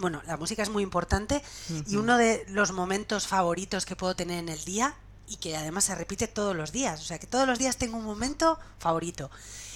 Bueno, 0.00 0.20
la 0.26 0.36
música 0.36 0.62
es 0.62 0.68
muy 0.68 0.82
importante 0.82 1.40
y 1.86 1.96
uno 1.96 2.18
de 2.18 2.44
los 2.48 2.72
momentos 2.72 3.26
favoritos 3.26 3.86
que 3.86 3.96
puedo 3.96 4.14
tener 4.14 4.40
en 4.40 4.50
el 4.50 4.62
día 4.66 4.94
y 5.28 5.36
que 5.36 5.56
además 5.56 5.84
se 5.84 5.94
repite 5.94 6.28
todos 6.28 6.54
los 6.56 6.72
días. 6.72 7.00
O 7.00 7.04
sea, 7.04 7.18
que 7.18 7.26
todos 7.26 7.46
los 7.46 7.58
días 7.58 7.76
tengo 7.76 7.96
un 7.96 8.04
momento 8.04 8.58
favorito 8.78 9.30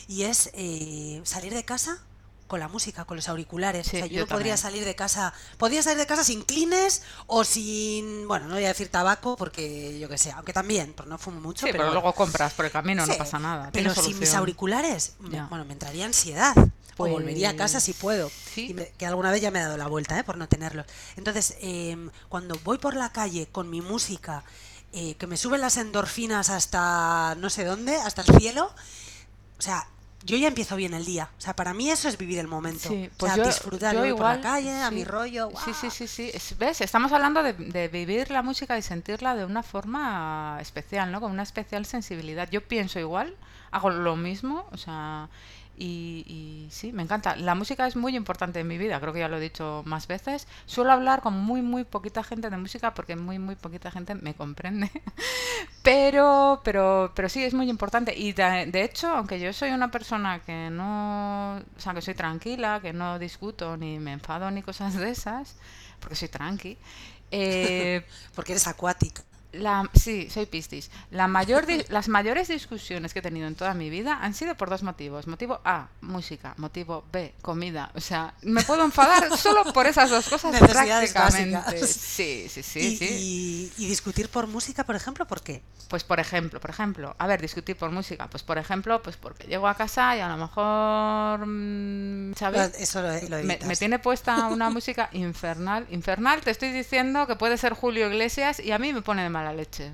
y 0.08 0.22
es 0.24 0.50
eh, 0.54 1.20
salir 1.24 1.52
de 1.54 1.64
casa 1.64 1.98
con 2.46 2.58
la 2.58 2.66
música, 2.66 3.04
con 3.04 3.16
los 3.16 3.28
auriculares. 3.28 3.86
Sí, 3.86 3.96
o 3.96 4.00
sea, 4.00 4.06
yo, 4.06 4.14
yo 4.14 4.20
no 4.22 4.26
podría 4.26 4.56
salir 4.56 4.84
de 4.84 4.96
casa, 4.96 5.32
podría 5.56 5.84
salir 5.84 5.98
de 5.98 6.06
casa 6.06 6.24
sin 6.24 6.42
clines 6.42 7.02
o 7.28 7.44
sin, 7.44 8.26
bueno, 8.26 8.48
no 8.48 8.54
voy 8.54 8.64
a 8.64 8.68
decir 8.68 8.88
tabaco 8.88 9.36
porque 9.36 10.00
yo 10.00 10.08
que 10.08 10.18
sé, 10.18 10.32
aunque 10.32 10.52
también, 10.52 10.92
porque 10.94 11.10
no 11.10 11.16
fumo 11.18 11.40
mucho, 11.40 11.64
Sí, 11.64 11.70
pero, 11.70 11.84
pero 11.84 11.92
luego 11.92 12.12
compras 12.12 12.52
por 12.54 12.64
el 12.64 12.72
camino, 12.72 13.06
no 13.06 13.16
pasa 13.16 13.38
nada. 13.38 13.70
Pero 13.72 13.94
sin 13.94 14.18
mis 14.18 14.34
auriculares, 14.34 15.14
Ya. 15.30 15.46
bueno, 15.46 15.64
me 15.64 15.74
entraría 15.74 16.06
ansiedad. 16.06 16.54
o 16.96 17.06
volvería 17.08 17.50
a 17.50 17.56
casa 17.56 17.80
si 17.80 17.92
Pues, 17.92 18.00
puedo. 18.02 18.30
sí. 18.52 18.66
Y 18.70 18.74
me- 18.74 18.88
que 18.98 19.06
alguna 19.06 19.30
vez 19.30 19.40
ya 19.40 19.50
me 19.50 19.58
he 19.60 19.62
dado 19.62 19.76
la 19.78 19.86
vuelta, 19.86 20.18
¿eh? 20.18 20.24
por 20.24 20.36
no 20.36 20.48
tenerlos. 20.48 20.84
Entonces, 21.16 21.56
em, 21.60 22.10
cuando 22.28 22.58
voy 22.62 22.76
por 22.76 22.94
la 22.94 23.10
calle 23.10 23.46
con 23.50 23.70
mi 23.70 23.80
música, 23.80 24.44
eh, 24.92 25.14
que 25.16 25.26
me 25.26 25.36
suben 25.36 25.60
las 25.60 25.76
endorfinas 25.76 26.50
hasta 26.50 27.34
no 27.38 27.50
sé 27.50 27.64
dónde, 27.64 27.96
hasta 27.96 28.22
el 28.22 28.38
cielo, 28.38 28.72
o 29.58 29.62
sea, 29.62 29.86
yo 30.22 30.36
ya 30.36 30.48
empiezo 30.48 30.76
bien 30.76 30.92
el 30.92 31.06
día. 31.06 31.30
O 31.38 31.40
sea, 31.40 31.56
para 31.56 31.72
mí 31.72 31.90
eso 31.90 32.06
es 32.08 32.18
vivir 32.18 32.38
el 32.38 32.46
momento. 32.46 32.88
Sí, 32.90 33.08
o 33.10 33.16
pues 33.16 33.32
sea, 33.32 33.42
yo- 33.42 33.48
disfrutar 33.48 33.94
yo 33.94 34.00
yo 34.00 34.04
voy 34.04 34.12
por 34.18 34.26
la 34.26 34.34
igual, 34.36 34.40
calle, 34.42 34.82
a 34.82 34.88
sí. 34.90 34.94
mi 34.94 35.04
rollo. 35.04 35.48
Sí, 35.64 35.72
sí, 35.80 35.90
sí, 35.90 36.06
sí. 36.06 36.30
Es- 36.34 36.58
¿Ves? 36.58 36.82
Estamos 36.82 37.10
hablando 37.12 37.42
de, 37.42 37.54
de 37.54 37.88
vivir 37.88 38.30
la 38.30 38.42
música 38.42 38.76
y 38.76 38.82
sentirla 38.82 39.34
de 39.34 39.46
una 39.46 39.62
forma 39.62 40.58
especial, 40.60 41.10
¿no? 41.10 41.20
Con 41.20 41.30
una 41.32 41.42
especial 41.42 41.86
sensibilidad. 41.86 42.50
Yo 42.50 42.60
pienso 42.66 42.98
igual, 43.00 43.34
hago 43.70 43.88
lo 43.88 44.14
mismo, 44.16 44.66
o 44.72 44.76
sea, 44.76 45.28
y, 45.80 46.24
y 46.26 46.68
sí, 46.70 46.92
me 46.92 47.02
encanta. 47.02 47.36
La 47.36 47.54
música 47.54 47.86
es 47.86 47.96
muy 47.96 48.14
importante 48.14 48.60
en 48.60 48.68
mi 48.68 48.76
vida, 48.76 49.00
creo 49.00 49.14
que 49.14 49.20
ya 49.20 49.28
lo 49.28 49.38
he 49.38 49.40
dicho 49.40 49.82
más 49.86 50.06
veces. 50.06 50.46
Suelo 50.66 50.92
hablar 50.92 51.22
con 51.22 51.34
muy, 51.34 51.62
muy 51.62 51.84
poquita 51.84 52.22
gente 52.22 52.50
de 52.50 52.58
música 52.58 52.92
porque 52.92 53.16
muy, 53.16 53.38
muy 53.38 53.56
poquita 53.56 53.90
gente 53.90 54.14
me 54.14 54.34
comprende. 54.34 54.90
Pero, 55.82 56.60
pero, 56.62 57.10
pero 57.14 57.28
sí, 57.30 57.42
es 57.42 57.54
muy 57.54 57.70
importante. 57.70 58.14
Y 58.16 58.32
de, 58.34 58.66
de 58.66 58.84
hecho, 58.84 59.08
aunque 59.08 59.40
yo 59.40 59.50
soy 59.54 59.70
una 59.70 59.90
persona 59.90 60.40
que 60.40 60.68
no, 60.70 61.56
o 61.56 61.80
sea, 61.80 61.94
que 61.94 62.02
soy 62.02 62.14
tranquila, 62.14 62.80
que 62.82 62.92
no 62.92 63.18
discuto 63.18 63.76
ni 63.78 63.98
me 63.98 64.12
enfado 64.12 64.50
ni 64.50 64.62
cosas 64.62 64.94
de 64.94 65.10
esas, 65.10 65.56
porque 65.98 66.16
soy 66.16 66.28
tranqui, 66.28 66.76
eh, 67.30 68.04
Porque 68.34 68.52
eres 68.52 68.66
acuática. 68.66 69.22
La, 69.52 69.88
sí, 69.94 70.28
soy 70.30 70.46
Piscis. 70.46 70.90
La 71.10 71.26
mayor 71.28 71.66
las 71.88 72.08
mayores 72.08 72.48
discusiones 72.48 73.12
que 73.12 73.18
he 73.18 73.22
tenido 73.22 73.46
en 73.46 73.54
toda 73.54 73.74
mi 73.74 73.90
vida 73.90 74.18
han 74.22 74.34
sido 74.34 74.54
por 74.56 74.70
dos 74.70 74.82
motivos. 74.82 75.26
Motivo 75.26 75.60
A, 75.64 75.88
música. 76.00 76.54
Motivo 76.56 77.04
B, 77.12 77.34
comida. 77.42 77.90
O 77.94 78.00
sea, 78.00 78.34
me 78.42 78.62
puedo 78.62 78.84
enfadar 78.84 79.36
solo 79.38 79.64
por 79.72 79.86
esas 79.86 80.10
dos 80.10 80.28
cosas 80.28 80.56
prácticamente. 80.58 81.52
básicas. 81.56 81.90
Sí, 81.90 82.46
sí, 82.48 82.62
sí, 82.62 82.80
y, 82.80 82.96
sí. 82.96 83.72
y- 83.78 83.84
y 83.84 83.88
discutir 83.88 84.28
por 84.28 84.46
música, 84.46 84.84
por 84.84 84.96
ejemplo, 84.96 85.26
¿por 85.26 85.42
qué? 85.42 85.62
Pues 85.88 86.04
por 86.04 86.20
ejemplo, 86.20 86.60
por 86.60 86.70
ejemplo, 86.70 87.16
a 87.18 87.26
ver, 87.26 87.40
discutir 87.40 87.76
por 87.76 87.90
música. 87.90 88.28
Pues 88.28 88.42
por 88.42 88.58
ejemplo, 88.58 89.02
pues 89.02 89.16
porque 89.16 89.46
llego 89.48 89.66
a 89.66 89.74
casa 89.74 90.16
y 90.16 90.20
a 90.20 90.28
lo 90.28 90.36
mejor, 90.36 91.46
mm, 91.46 92.34
¿sabes? 92.36 92.72
Eso 92.78 93.02
lo, 93.02 93.12
lo 93.28 93.42
Me, 93.44 93.58
me 93.66 93.76
tiene 93.76 93.98
puesta 93.98 94.46
una 94.48 94.70
música 94.70 95.08
infernal. 95.12 95.86
Infernal, 95.90 96.40
te 96.42 96.50
estoy 96.50 96.70
diciendo 96.72 97.26
que 97.26 97.36
puede 97.36 97.56
ser 97.56 97.72
Julio 97.74 98.08
Iglesias 98.08 98.60
y 98.60 98.70
a 98.72 98.78
mí 98.78 98.92
me 98.92 99.02
pone 99.02 99.22
de 99.22 99.28
mala 99.40 99.52
leche. 99.54 99.90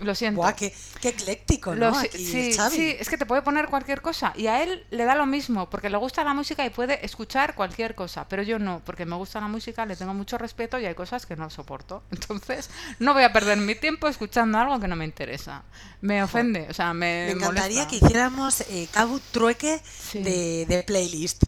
Lo 0.00 0.14
siento. 0.14 0.42
Buah, 0.42 0.52
qué, 0.52 0.74
qué 1.00 1.08
ecléctico, 1.08 1.74
Lo 1.74 1.90
¿no? 1.90 1.98
si- 1.98 2.06
Aquí 2.08 2.18
sí, 2.26 2.52
Xavi. 2.52 2.76
sí, 2.76 2.96
es 3.00 3.08
que 3.08 3.16
te 3.16 3.24
puede 3.24 3.40
poner 3.40 3.68
cualquier 3.68 4.02
cosa 4.02 4.34
y 4.36 4.46
a 4.46 4.62
él 4.62 4.84
le 4.90 5.04
da 5.06 5.14
lo 5.14 5.24
mismo 5.24 5.70
porque 5.70 5.88
le 5.88 5.96
gusta 5.96 6.22
la 6.22 6.34
música 6.34 6.66
y 6.66 6.68
puede 6.68 7.02
escuchar 7.02 7.54
cualquier 7.54 7.94
cosa, 7.94 8.28
pero 8.28 8.42
yo 8.42 8.58
no, 8.58 8.82
porque 8.84 9.06
me 9.06 9.16
gusta 9.16 9.40
la 9.40 9.48
música, 9.48 9.86
le 9.86 9.96
tengo 9.96 10.12
mucho 10.12 10.36
respeto 10.36 10.78
y 10.78 10.84
hay 10.84 10.94
cosas 10.94 11.24
que 11.24 11.34
no 11.34 11.48
soporto. 11.48 12.02
Entonces, 12.10 12.68
no 12.98 13.14
voy 13.14 13.22
a 13.22 13.32
perder 13.32 13.56
mi 13.56 13.74
tiempo 13.74 14.06
escuchando 14.06 14.58
algo 14.58 14.78
que 14.78 14.86
no 14.86 14.96
me 14.96 15.06
interesa. 15.06 15.62
Me 16.02 16.22
ofende, 16.22 16.66
o 16.68 16.74
sea, 16.74 16.92
me 16.92 17.24
Me 17.28 17.30
encantaría 17.30 17.84
molesta. 17.84 17.86
que 17.88 17.96
hiciéramos 17.96 18.60
eh, 18.68 18.88
Cabu 18.92 19.18
trueque 19.32 19.80
Sí. 19.82 20.18
de, 20.22 20.66
de 20.68 20.82
playlist. 20.82 21.42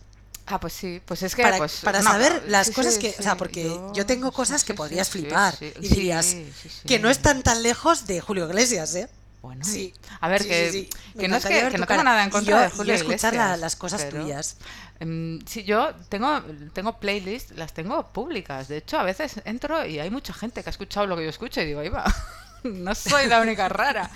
Ah, 0.50 0.59
pues 0.59 0.73
sí, 0.73 1.00
pues 1.05 1.23
es 1.23 1.35
que 1.35 1.43
para, 1.43 1.59
pues, 1.59 1.81
para 1.83 2.00
no, 2.00 2.11
saber 2.11 2.45
las 2.49 2.69
sí, 2.69 2.73
cosas 2.73 2.95
sí, 2.95 3.00
que, 3.00 3.14
o 3.19 3.23
sea, 3.23 3.33
sí, 3.33 3.38
porque 3.38 3.78
yo, 3.95 4.07
tengo 4.07 4.31
sí, 4.31 4.35
cosas 4.37 4.64
que 4.64 4.73
sí, 4.73 4.76
podrías 4.76 5.07
sí, 5.09 5.19
flipar 5.21 5.55
sí, 5.57 5.73
y 5.81 5.87
sí, 5.88 5.95
dirías 5.95 6.26
sí, 6.26 6.52
sí. 6.62 6.71
que 6.87 6.99
no 6.99 7.11
están 7.11 7.43
tan 7.43 7.62
lejos 7.62 8.07
de 8.07 8.21
Julio 8.21 8.47
Iglesias, 8.47 8.95
¿eh? 8.95 9.09
Bueno, 9.43 9.64
Sí. 9.64 9.95
a 10.21 10.28
ver, 10.28 10.43
Sí, 10.43 10.49
que, 10.49 10.73
sí, 10.73 10.88
sí. 11.12 11.19
Que 11.19 11.28
no 11.28 11.37
es 11.37 11.45
que, 11.47 11.69
que 11.69 11.78
no 11.78 11.87
tengo 11.87 12.02
nada 12.02 12.25
en 12.25 12.31
contra 12.31 12.50
yo- 12.50 12.59
de 12.61 12.67
y 12.67 12.71
yo 12.71 12.76
Julio 12.76 12.95
escuchar 12.95 13.35
la- 13.35 13.43
Iglesias, 13.45 13.61
las 13.61 13.76
cosas 13.76 14.02
pero, 14.05 14.23
tuyas. 14.23 14.57
em, 15.00 15.38
sí, 15.47 15.62
yo 15.64 15.95
tengo, 16.09 16.43
tengo 16.73 16.99
playlists, 16.99 17.52
las 17.57 17.73
tengo 17.73 18.02
públicas. 18.12 18.69
De 18.69 18.78
hecho, 18.78 18.99
a 18.99 19.05
veces 19.05 19.40
entro 19.45 19.85
y 19.87 20.00
hay 20.00 20.11
mucha 20.11 20.33
gente 20.35 20.62
que 20.62 20.71
ha 20.71 20.73
escuchado 20.73 21.07
lo 21.07 21.17
que 21.17 21.25
yo 21.25 21.31
escucho 21.31 21.61
y 21.61 21.67
digo, 21.67 21.81
ahí 21.81 21.88
va. 21.88 22.05
No 22.64 22.93
soy 22.97 23.26
la 23.28 23.40
única 23.40 23.69
rara. 23.69 24.11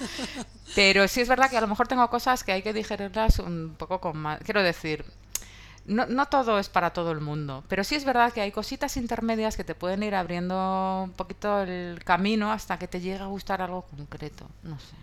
Pero 0.75 1.07
sí 1.07 1.21
es 1.21 1.29
verdad 1.29 1.49
que 1.49 1.57
a 1.57 1.61
lo 1.61 1.69
mejor 1.69 1.87
tengo 1.87 2.09
cosas 2.11 2.43
que 2.43 2.51
hay 2.53 2.63
que 2.63 2.73
digerirlas 2.73 3.39
un 3.39 3.77
poco 3.79 4.01
con 4.01 4.17
más. 4.19 4.41
Quiero 4.45 4.63
decir, 4.65 5.05
no, 5.85 6.07
no 6.07 6.27
todo 6.27 6.59
es 6.59 6.69
para 6.69 6.93
todo 6.93 7.13
el 7.13 7.21
mundo, 7.21 7.65
pero 7.69 7.85
sí 7.85 7.95
es 7.95 8.05
verdad 8.05 8.33
que 8.33 8.41
hay 8.41 8.53
cositas 8.53 8.97
intermedias 8.97 9.57
que 9.57 9.65
te 9.65 9.75
pueden 9.75 10.03
ir 10.03 10.15
abriendo 10.15 11.03
un 11.05 11.13
poquito 11.13 11.63
el 11.63 12.03
camino 12.05 12.53
hasta 12.53 12.79
que 12.79 12.89
te 12.89 13.01
llegue 13.01 13.23
a 13.23 13.27
gustar 13.27 13.63
algo 13.63 13.83
concreto. 13.83 14.47
No 14.63 14.79
sé. 14.79 14.97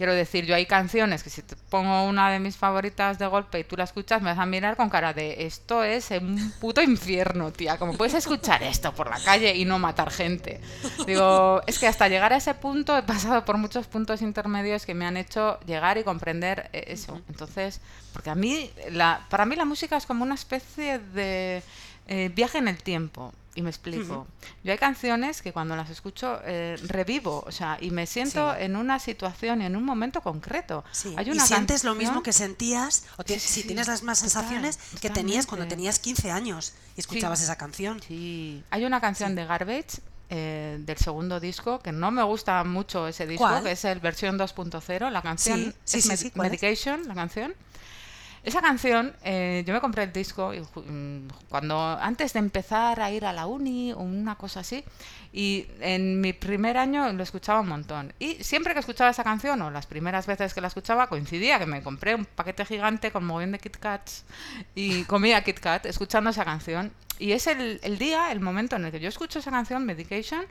Quiero 0.00 0.14
decir, 0.14 0.46
yo 0.46 0.54
hay 0.54 0.64
canciones 0.64 1.22
que 1.22 1.28
si 1.28 1.42
te 1.42 1.56
pongo 1.56 2.04
una 2.06 2.30
de 2.30 2.40
mis 2.40 2.56
favoritas 2.56 3.18
de 3.18 3.26
golpe 3.26 3.58
y 3.58 3.64
tú 3.64 3.76
la 3.76 3.84
escuchas, 3.84 4.22
me 4.22 4.30
vas 4.30 4.38
a 4.38 4.46
mirar 4.46 4.74
con 4.74 4.88
cara 4.88 5.12
de 5.12 5.44
esto 5.44 5.84
es 5.84 6.10
un 6.12 6.54
puto 6.58 6.80
infierno, 6.80 7.52
tía. 7.52 7.76
¿Cómo 7.76 7.92
puedes 7.98 8.14
escuchar 8.14 8.62
esto 8.62 8.94
por 8.94 9.10
la 9.10 9.20
calle 9.22 9.54
y 9.54 9.66
no 9.66 9.78
matar 9.78 10.10
gente? 10.10 10.58
Digo, 11.06 11.60
es 11.66 11.78
que 11.78 11.86
hasta 11.86 12.08
llegar 12.08 12.32
a 12.32 12.36
ese 12.36 12.54
punto 12.54 12.96
he 12.96 13.02
pasado 13.02 13.44
por 13.44 13.58
muchos 13.58 13.88
puntos 13.88 14.22
intermedios 14.22 14.86
que 14.86 14.94
me 14.94 15.04
han 15.04 15.18
hecho 15.18 15.60
llegar 15.66 15.98
y 15.98 16.02
comprender 16.02 16.70
eh, 16.72 16.84
eso. 16.86 17.20
Entonces, 17.28 17.82
porque 18.14 18.30
a 18.30 18.34
mí, 18.34 18.70
la, 18.92 19.26
para 19.28 19.44
mí 19.44 19.54
la 19.54 19.66
música 19.66 19.98
es 19.98 20.06
como 20.06 20.24
una 20.24 20.36
especie 20.36 20.98
de 20.98 21.62
eh, 22.08 22.30
viaje 22.34 22.56
en 22.56 22.68
el 22.68 22.82
tiempo. 22.82 23.34
Y 23.54 23.62
me 23.62 23.70
explico. 23.70 24.28
Yo 24.62 24.70
hay 24.72 24.78
canciones 24.78 25.42
que 25.42 25.52
cuando 25.52 25.74
las 25.74 25.90
escucho 25.90 26.40
eh, 26.44 26.76
revivo, 26.84 27.42
o 27.44 27.50
sea, 27.50 27.78
y 27.80 27.90
me 27.90 28.06
siento 28.06 28.54
Sí. 28.54 28.62
en 28.62 28.76
una 28.76 29.00
situación 29.00 29.60
y 29.60 29.66
en 29.66 29.74
un 29.74 29.82
momento 29.84 30.20
concreto. 30.20 30.84
Sí, 30.92 31.14
Hay 31.16 31.26
y 31.26 31.30
una 31.32 31.44
sientes 31.44 31.82
lo 31.82 31.96
mismo 31.96 32.22
que 32.22 32.32
sentías, 32.32 33.04
o 33.16 33.24
Sí, 33.26 33.40
si 33.40 33.64
tienes 33.64 33.88
las 33.88 34.04
más 34.04 34.18
total, 34.20 34.30
sensaciones 34.30 34.78
que 35.00 35.10
tenías 35.10 35.46
cuando 35.46 35.66
tenías 35.66 35.98
15 35.98 36.30
años 36.30 36.74
y 36.96 37.00
escuchabas 37.00 37.42
esa 37.42 37.56
canción. 37.56 38.00
Sí, 38.06 38.62
hay 38.70 38.84
una 38.84 39.00
canción 39.00 39.34
de 39.34 39.44
Garbage 39.44 40.00
eh, 40.32 40.78
del 40.80 40.96
segundo 40.98 41.40
disco 41.40 41.80
que 41.80 41.90
no 41.90 42.12
me 42.12 42.22
gusta 42.22 42.62
mucho 42.62 43.08
ese 43.08 43.26
disco, 43.26 43.44
¿Cuál? 43.48 43.64
que 43.64 43.72
es 43.72 43.84
el 43.84 43.98
versión 43.98 44.38
2.0. 44.38 45.10
La 45.10 45.22
canción 45.22 45.74
es 45.92 46.04
sí, 46.04 46.08
Med-. 46.08 46.32
Medication, 46.36 47.08
la 47.08 47.14
canción. 47.14 47.52
Esa 48.42 48.62
canción, 48.62 49.14
eh, 49.22 49.62
yo 49.66 49.74
me 49.74 49.80
compré 49.80 50.04
el 50.04 50.12
disco 50.12 50.54
y 50.54 50.60
mm, 50.60 51.28
cuando 51.50 51.78
antes 51.78 52.32
de 52.32 52.38
empezar 52.38 53.00
a 53.00 53.10
ir 53.10 53.26
a 53.26 53.32
la 53.34 53.46
uni 53.46 53.92
o 53.92 53.98
una 53.98 54.36
cosa 54.36 54.60
así, 54.60 54.82
y 55.32 55.66
en 55.80 56.20
mi 56.20 56.32
primer 56.32 56.78
año 56.78 57.12
lo 57.12 57.22
escuchaba 57.22 57.60
un 57.60 57.68
montón. 57.68 58.14
Y 58.18 58.42
siempre 58.42 58.72
que 58.72 58.80
escuchaba 58.80 59.10
esa 59.10 59.24
canción, 59.24 59.60
o 59.60 59.70
las 59.70 59.86
primeras 59.86 60.26
veces 60.26 60.54
que 60.54 60.60
la 60.60 60.68
escuchaba, 60.68 61.08
coincidía 61.08 61.58
que 61.58 61.66
me 61.66 61.82
compré 61.82 62.14
un 62.14 62.24
paquete 62.24 62.64
gigante 62.64 63.10
con 63.10 63.26
mogollón 63.26 63.52
de 63.52 63.58
Kit 63.58 63.76
Kats 63.76 64.24
y 64.74 65.04
comía 65.04 65.44
Kit 65.44 65.60
Kat 65.60 65.86
escuchando 65.86 66.30
esa 66.30 66.44
canción. 66.44 66.92
Y 67.18 67.32
es 67.32 67.46
el, 67.46 67.78
el 67.82 67.98
día, 67.98 68.32
el 68.32 68.40
momento 68.40 68.76
en 68.76 68.86
el 68.86 68.90
que 68.90 69.00
yo 69.00 69.08
escucho 69.10 69.40
esa 69.40 69.50
canción, 69.50 69.84
Medication, 69.84 70.46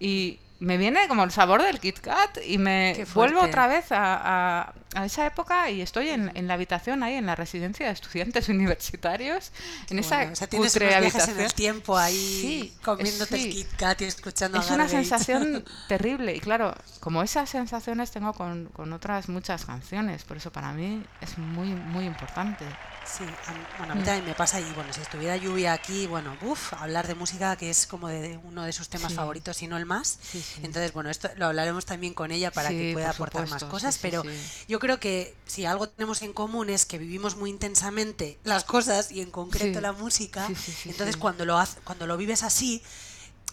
y 0.00 0.38
me 0.58 0.78
viene 0.78 1.06
como 1.08 1.22
el 1.24 1.30
sabor 1.30 1.62
del 1.62 1.80
Kit 1.80 1.98
Kat 2.00 2.38
y 2.46 2.56
me 2.58 3.04
vuelvo 3.14 3.40
otra 3.42 3.66
vez 3.66 3.92
a, 3.92 4.60
a- 4.62 4.72
a 4.94 5.04
esa 5.04 5.26
época 5.26 5.68
y 5.68 5.82
estoy 5.82 6.08
en, 6.08 6.30
en 6.34 6.48
la 6.48 6.54
habitación 6.54 7.02
ahí, 7.02 7.14
en 7.16 7.26
la 7.26 7.34
residencia 7.34 7.84
de 7.86 7.92
estudiantes 7.92 8.48
universitarios, 8.80 9.52
en 9.90 9.98
esa 9.98 10.30
o 10.32 10.34
sea, 10.36 10.46
tienes 10.46 10.72
cutre 10.72 10.86
unos 10.86 11.00
viajes 11.00 11.14
habitación. 11.14 11.38
en 11.38 11.44
el 11.44 11.52
tiempo 11.54 11.98
ahí 11.98 12.14
Sí, 12.40 12.74
comiéndote 12.82 13.36
sí. 13.36 13.44
el 13.48 13.50
Kit 13.52 13.76
Kat 13.76 14.00
y 14.00 14.04
escuchando 14.04 14.58
a 14.58 14.62
Es 14.62 14.70
una 14.70 14.88
sensación 14.88 15.64
terrible 15.88 16.34
y 16.34 16.40
claro, 16.40 16.74
como 17.00 17.22
esas 17.22 17.50
sensaciones 17.50 18.10
tengo 18.10 18.32
con, 18.32 18.66
con 18.66 18.92
otras 18.94 19.28
muchas 19.28 19.66
canciones, 19.66 20.24
por 20.24 20.38
eso 20.38 20.50
para 20.50 20.72
mí 20.72 21.04
es 21.20 21.36
muy, 21.36 21.68
muy 21.68 22.06
importante. 22.06 22.64
Sí, 23.06 23.22
a 23.24 23.78
bueno, 23.78 23.92
a 23.92 23.96
mí 23.96 24.02
Mm. 24.02 24.04
también 24.04 24.24
me 24.26 24.34
pasa 24.34 24.58
y 24.60 24.64
bueno, 24.72 24.92
si 24.92 25.00
estuviera 25.00 25.36
lluvia 25.36 25.72
aquí, 25.72 26.06
bueno, 26.06 26.36
uff, 26.42 26.72
hablar 26.74 27.06
de 27.06 27.14
música 27.14 27.54
que 27.56 27.70
es 27.70 27.86
como 27.86 28.08
de 28.08 28.38
uno 28.42 28.64
de 28.64 28.72
sus 28.72 28.88
temas 28.88 29.12
Sí. 29.12 29.16
favoritos, 29.16 29.56
si 29.56 29.68
no 29.68 29.76
el 29.76 29.86
más. 29.86 30.18
Sí, 30.20 30.42
sí. 30.42 30.60
Entonces, 30.64 30.92
bueno, 30.92 31.08
esto 31.08 31.30
lo 31.36 31.46
hablaremos 31.46 31.86
también 31.86 32.14
con 32.14 32.32
ella 32.32 32.50
para 32.50 32.70
que 32.70 32.92
pueda 32.92 33.12
por 33.12 33.28
aportar 33.28 33.48
más 33.48 33.62
cosas, 33.64 33.98
pero 34.02 34.22
yo 34.68 34.78
creo 34.80 34.98
que 34.98 35.34
si 35.46 35.64
algo 35.66 35.88
tenemos 35.88 36.20
en 36.22 36.32
común 36.32 36.68
es 36.68 36.84
que 36.84 36.98
vivimos 36.98 37.36
muy 37.36 37.50
intensamente 37.50 38.38
las 38.44 38.64
cosas 38.64 39.12
y 39.12 39.20
en 39.20 39.30
concreto 39.30 39.80
la 39.80 39.92
música, 39.92 40.48
entonces 40.84 41.16
cuando 41.16 41.44
lo 41.44 41.58
hace, 41.58 41.80
cuando 41.82 42.06
lo 42.08 42.16
vives 42.16 42.42
así, 42.42 42.82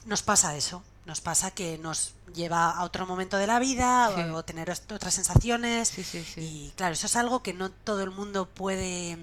nos 0.06 0.24
pasa 0.24 0.58
eso. 0.58 0.84
Nos 1.06 1.20
pasa 1.20 1.52
que 1.52 1.78
nos 1.80 2.14
lleva 2.34 2.72
a 2.72 2.84
otro 2.84 3.06
momento 3.06 3.38
de 3.38 3.46
la 3.48 3.60
vida 3.60 4.10
Sí. 4.16 4.22
o, 4.22 4.36
o 4.36 4.44
tener 4.46 4.70
otras 4.72 5.14
sensaciones. 5.14 5.90
Sí, 5.90 6.04
sí, 6.04 6.24
sí. 6.24 6.40
Y 6.42 6.74
claro, 6.78 6.94
eso 6.94 7.08
es 7.08 7.16
algo 7.18 7.44
que 7.44 7.54
no 7.54 7.70
todo 7.72 8.02
el 8.04 8.12
mundo 8.12 8.48
puede 8.48 9.18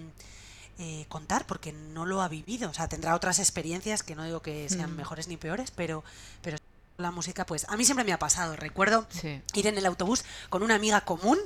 eh, 0.79 1.07
contar 1.09 1.47
porque 1.47 1.73
no 1.73 2.05
lo 2.07 2.21
ha 2.23 2.29
vivido. 2.29 2.69
O 2.71 2.75
sea, 2.75 2.89
tendrá 2.89 3.15
otras 3.15 3.39
experiencias 3.39 4.03
que 4.03 4.15
no 4.15 4.25
digo 4.25 4.41
que 4.43 4.69
sean 4.69 4.93
Mm. 4.93 4.97
mejores 4.97 5.29
ni 5.29 5.37
peores, 5.37 5.71
pero, 5.71 6.05
pero 6.43 6.57
la 6.99 7.11
música, 7.11 7.47
pues 7.47 7.65
a 7.71 7.77
mí 7.79 7.85
siempre 7.87 8.05
me 8.05 8.13
ha 8.13 8.19
pasado. 8.19 8.57
Recuerdo 8.57 9.07
Sí. 9.11 9.41
ir 9.55 9.67
en 9.67 9.79
el 9.79 9.87
autobús 9.87 10.23
con 10.51 10.63
una 10.63 10.75
amiga 10.75 11.01
común, 11.03 11.39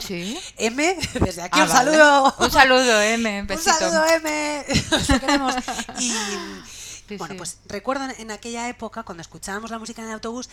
¿Sí? 0.00 0.38
M, 0.56 0.98
desde 1.20 1.42
aquí 1.42 1.60
Ah, 1.60 1.64
un 1.64 1.68
vale. 1.68 1.90
saludo. 1.92 2.34
Un 2.38 2.50
saludo, 2.50 3.00
M. 3.02 3.40
Un 3.42 3.46
Besito. 3.46 3.74
saludo, 3.74 4.04
M. 4.06 4.64
Te 5.06 5.20
queremos. 5.20 5.54
Y 5.98 6.12
Sí, 7.08 7.16
bueno, 7.16 7.34
sí. 7.34 7.38
pues 7.38 7.58
recuerdo 7.66 8.06
en- 8.18 8.30
aquella 8.30 8.68
época, 8.68 9.02
cuando 9.02 9.22
escuchábamos 9.22 9.70
la 9.70 9.78
música 9.78 10.02
en 10.02 10.08
el 10.08 10.14
autobús, 10.14 10.48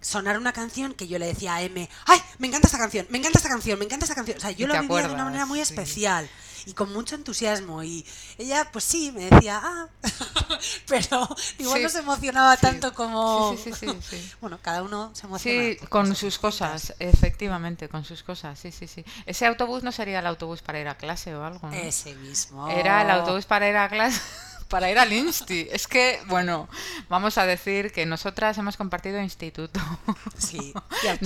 sonar 0.00 0.36
una 0.38 0.52
canción 0.52 0.92
que 0.94 1.06
yo 1.08 1.18
le 1.18 1.26
decía 1.26 1.54
a 1.54 1.62
M, 1.62 1.88
¡ay! 2.06 2.20
Me 2.38 2.46
encanta 2.48 2.66
esta 2.66 2.78
canción, 2.78 3.06
me 3.10 3.18
encanta 3.18 3.38
esta 3.38 3.48
canción, 3.48 3.78
me 3.78 3.84
encanta 3.84 4.04
esta 4.04 4.14
canción. 4.14 4.36
O 4.38 4.40
sea, 4.40 4.50
yo 4.50 4.66
lo 4.66 4.80
vivía 4.80 5.06
de 5.08 5.14
una 5.14 5.24
manera 5.24 5.46
muy 5.46 5.58
sí. 5.58 5.62
especial. 5.62 6.28
y 6.66 6.74
con 6.74 6.92
mucho 6.92 7.14
entusiasmo. 7.14 7.82
Y 7.82 8.04
ella, 8.36 8.68
pues 8.70 8.84
sí, 8.84 9.10
me 9.12 9.30
decía, 9.30 9.58
ah, 9.64 9.88
pero 10.86 11.26
igual 11.58 11.78
Sí. 11.78 11.82
no 11.84 11.88
se 11.88 11.98
emocionaba 12.00 12.54
Sí. 12.56 12.60
tanto 12.60 12.92
como... 12.92 13.56
Sí. 13.56 13.70
Bueno, 14.42 14.58
cada 14.60 14.82
uno 14.82 15.10
se 15.14 15.26
emociona. 15.26 15.62
Sí, 15.80 15.86
con 15.88 16.14
sus 16.14 16.38
cosas, 16.38 16.94
efectivamente, 16.98 17.88
con 17.88 18.04
sus 18.04 18.22
cosas, 18.22 18.58
sí, 18.58 18.72
sí, 18.72 18.86
sí. 18.88 19.04
Ese 19.24 19.46
autobús 19.46 19.82
no 19.82 19.90
sería 19.90 20.18
el 20.18 20.26
autobús 20.26 20.60
para 20.60 20.78
ir 20.80 20.88
a 20.88 20.96
clase 20.96 21.34
o 21.34 21.42
algo, 21.44 21.66
¿no? 21.68 21.72
Ese 21.74 22.14
mismo. 22.16 22.68
Era 22.68 23.00
el 23.02 23.10
autobús 23.10 23.46
para 23.46 23.66
ir 23.68 23.76
a 23.78 23.88
clase, 23.88 24.20
para 24.70 24.90
ir 24.90 24.98
al 24.98 25.12
Insti. 25.12 25.68
Es 25.70 25.86
que, 25.86 26.18
bueno, 26.28 26.68
vamos 27.10 27.36
a 27.36 27.44
decir 27.44 27.92
que 27.92 28.06
nosotras 28.06 28.56
hemos 28.56 28.78
compartido 28.78 29.20
instituto. 29.20 29.78
Sí, 30.38 30.72
y 31.20 31.24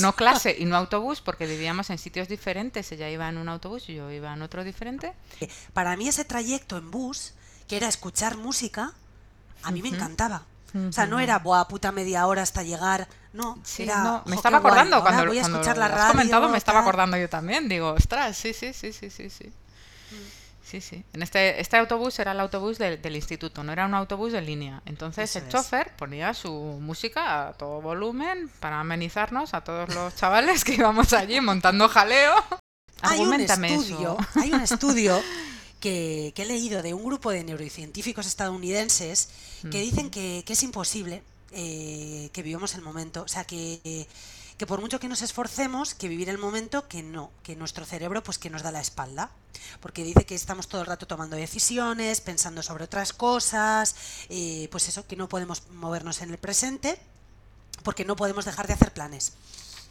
No, 0.00 0.14
clase 0.14 0.56
y 0.58 0.64
no 0.64 0.76
autobús 0.76 1.20
porque 1.20 1.46
vivíamos 1.46 1.90
en 1.90 1.98
sitios 1.98 2.28
diferentes. 2.28 2.90
Ella 2.92 3.10
iba 3.10 3.28
en 3.28 3.36
un 3.36 3.48
autobús 3.50 3.88
y 3.90 3.94
yo 3.96 4.10
iba 4.10 4.32
en 4.32 4.40
otro 4.40 4.64
diferente. 4.64 5.12
Para 5.74 5.96
mí 5.96 6.08
ese 6.08 6.24
trayecto 6.24 6.78
en 6.78 6.90
bus, 6.90 7.34
que 7.68 7.76
era 7.76 7.88
escuchar 7.88 8.38
música, 8.38 8.92
a 9.62 9.70
mí 9.70 9.82
me 9.82 9.88
encantaba. 9.90 10.44
O 10.88 10.92
sea, 10.92 11.06
no 11.06 11.20
era, 11.20 11.38
buah, 11.38 11.68
puta 11.68 11.90
media 11.90 12.26
hora 12.26 12.42
hasta 12.42 12.62
llegar. 12.62 13.08
No, 13.32 13.58
Sí, 13.64 13.82
era, 13.84 14.02
no, 14.02 14.22
me 14.26 14.32
"Jo, 14.32 14.38
estaba 14.38 14.58
guay, 14.60 14.70
acordando 14.70 14.96
ahora 14.96 15.10
cuando, 15.10 15.26
voy 15.26 15.38
a 15.38 15.40
cuando 15.42 15.58
escuchar 15.58 15.76
lo 15.76 15.80
la 15.80 15.86
has 15.86 15.92
radio. 15.92 16.12
comentado, 16.12 16.48
me 16.48 16.58
estaba 16.58 16.78
tal". 16.80 16.88
acordando 16.88 17.16
yo 17.18 17.28
también. 17.28 17.68
Digo, 17.68 17.90
ostras, 17.92 18.36
sí, 18.36 18.52
sí, 18.52 18.72
sí, 18.72 18.92
sí, 18.92 19.10
sí, 19.10 19.28
sí. 19.30 19.52
Sí, 20.66 20.80
sí. 20.80 21.04
En 21.12 21.22
este, 21.22 21.60
este 21.60 21.76
autobús 21.76 22.18
era 22.18 22.32
el 22.32 22.40
autobús 22.40 22.76
del, 22.76 23.00
del 23.00 23.14
instituto, 23.14 23.62
no 23.62 23.72
era 23.72 23.86
un 23.86 23.94
autobús 23.94 24.32
de 24.32 24.40
línea. 24.40 24.82
Entonces 24.84 25.30
Eso 25.30 25.38
el 25.38 25.44
es. 25.46 25.52
chofer 25.52 25.94
ponía 25.94 26.34
su 26.34 26.50
música 26.52 27.48
a 27.48 27.52
todo 27.52 27.80
volumen 27.80 28.50
para 28.58 28.80
amenizarnos 28.80 29.54
a 29.54 29.62
todos 29.62 29.94
los 29.94 30.16
chavales 30.16 30.64
que 30.64 30.74
íbamos 30.74 31.12
allí 31.12 31.40
montando 31.40 31.88
jaleo. 31.88 32.34
Hay 33.02 33.20
un 33.20 33.40
estudio, 33.40 34.16
eso. 34.18 34.40
hay 34.40 34.52
un 34.52 34.60
estudio 34.62 35.22
que, 35.80 36.32
que 36.34 36.42
he 36.42 36.46
leído 36.46 36.82
de 36.82 36.94
un 36.94 37.04
grupo 37.04 37.30
de 37.30 37.44
neurocientíficos 37.44 38.26
estadounidenses 38.26 39.28
que 39.70 39.80
dicen 39.80 40.08
que, 40.10 40.42
que 40.46 40.54
es 40.54 40.62
imposible 40.62 41.22
eh, 41.52 42.30
que 42.32 42.42
vivamos 42.42 42.74
el 42.74 42.82
momento. 42.82 43.22
O 43.22 43.28
sea, 43.28 43.44
que, 43.44 44.06
que 44.58 44.66
por 44.66 44.80
mucho 44.80 44.98
que 44.98 45.08
nos 45.08 45.22
esforcemos, 45.22 45.94
que 45.94 46.08
vivir 46.08 46.28
el 46.28 46.38
momento, 46.38 46.88
que 46.88 47.02
no, 47.02 47.30
que 47.42 47.56
nuestro 47.56 47.84
cerebro 47.84 48.22
pues 48.22 48.38
que 48.38 48.50
nos 48.50 48.62
da 48.62 48.72
la 48.72 48.80
espalda. 48.80 49.30
Porque 49.80 50.04
dice 50.04 50.24
que 50.24 50.34
estamos 50.34 50.68
todo 50.68 50.80
el 50.80 50.86
rato 50.86 51.06
tomando 51.06 51.36
decisiones, 51.36 52.20
pensando 52.20 52.62
sobre 52.62 52.84
otras 52.84 53.12
cosas, 53.12 53.96
eh, 54.28 54.68
pues 54.70 54.88
eso, 54.88 55.06
que 55.06 55.16
no 55.16 55.28
podemos 55.28 55.68
movernos 55.70 56.22
en 56.22 56.30
el 56.30 56.38
presente, 56.38 56.98
porque 57.82 58.04
no 58.04 58.16
podemos 58.16 58.44
dejar 58.44 58.66
de 58.66 58.72
hacer 58.72 58.92
planes. 58.92 59.34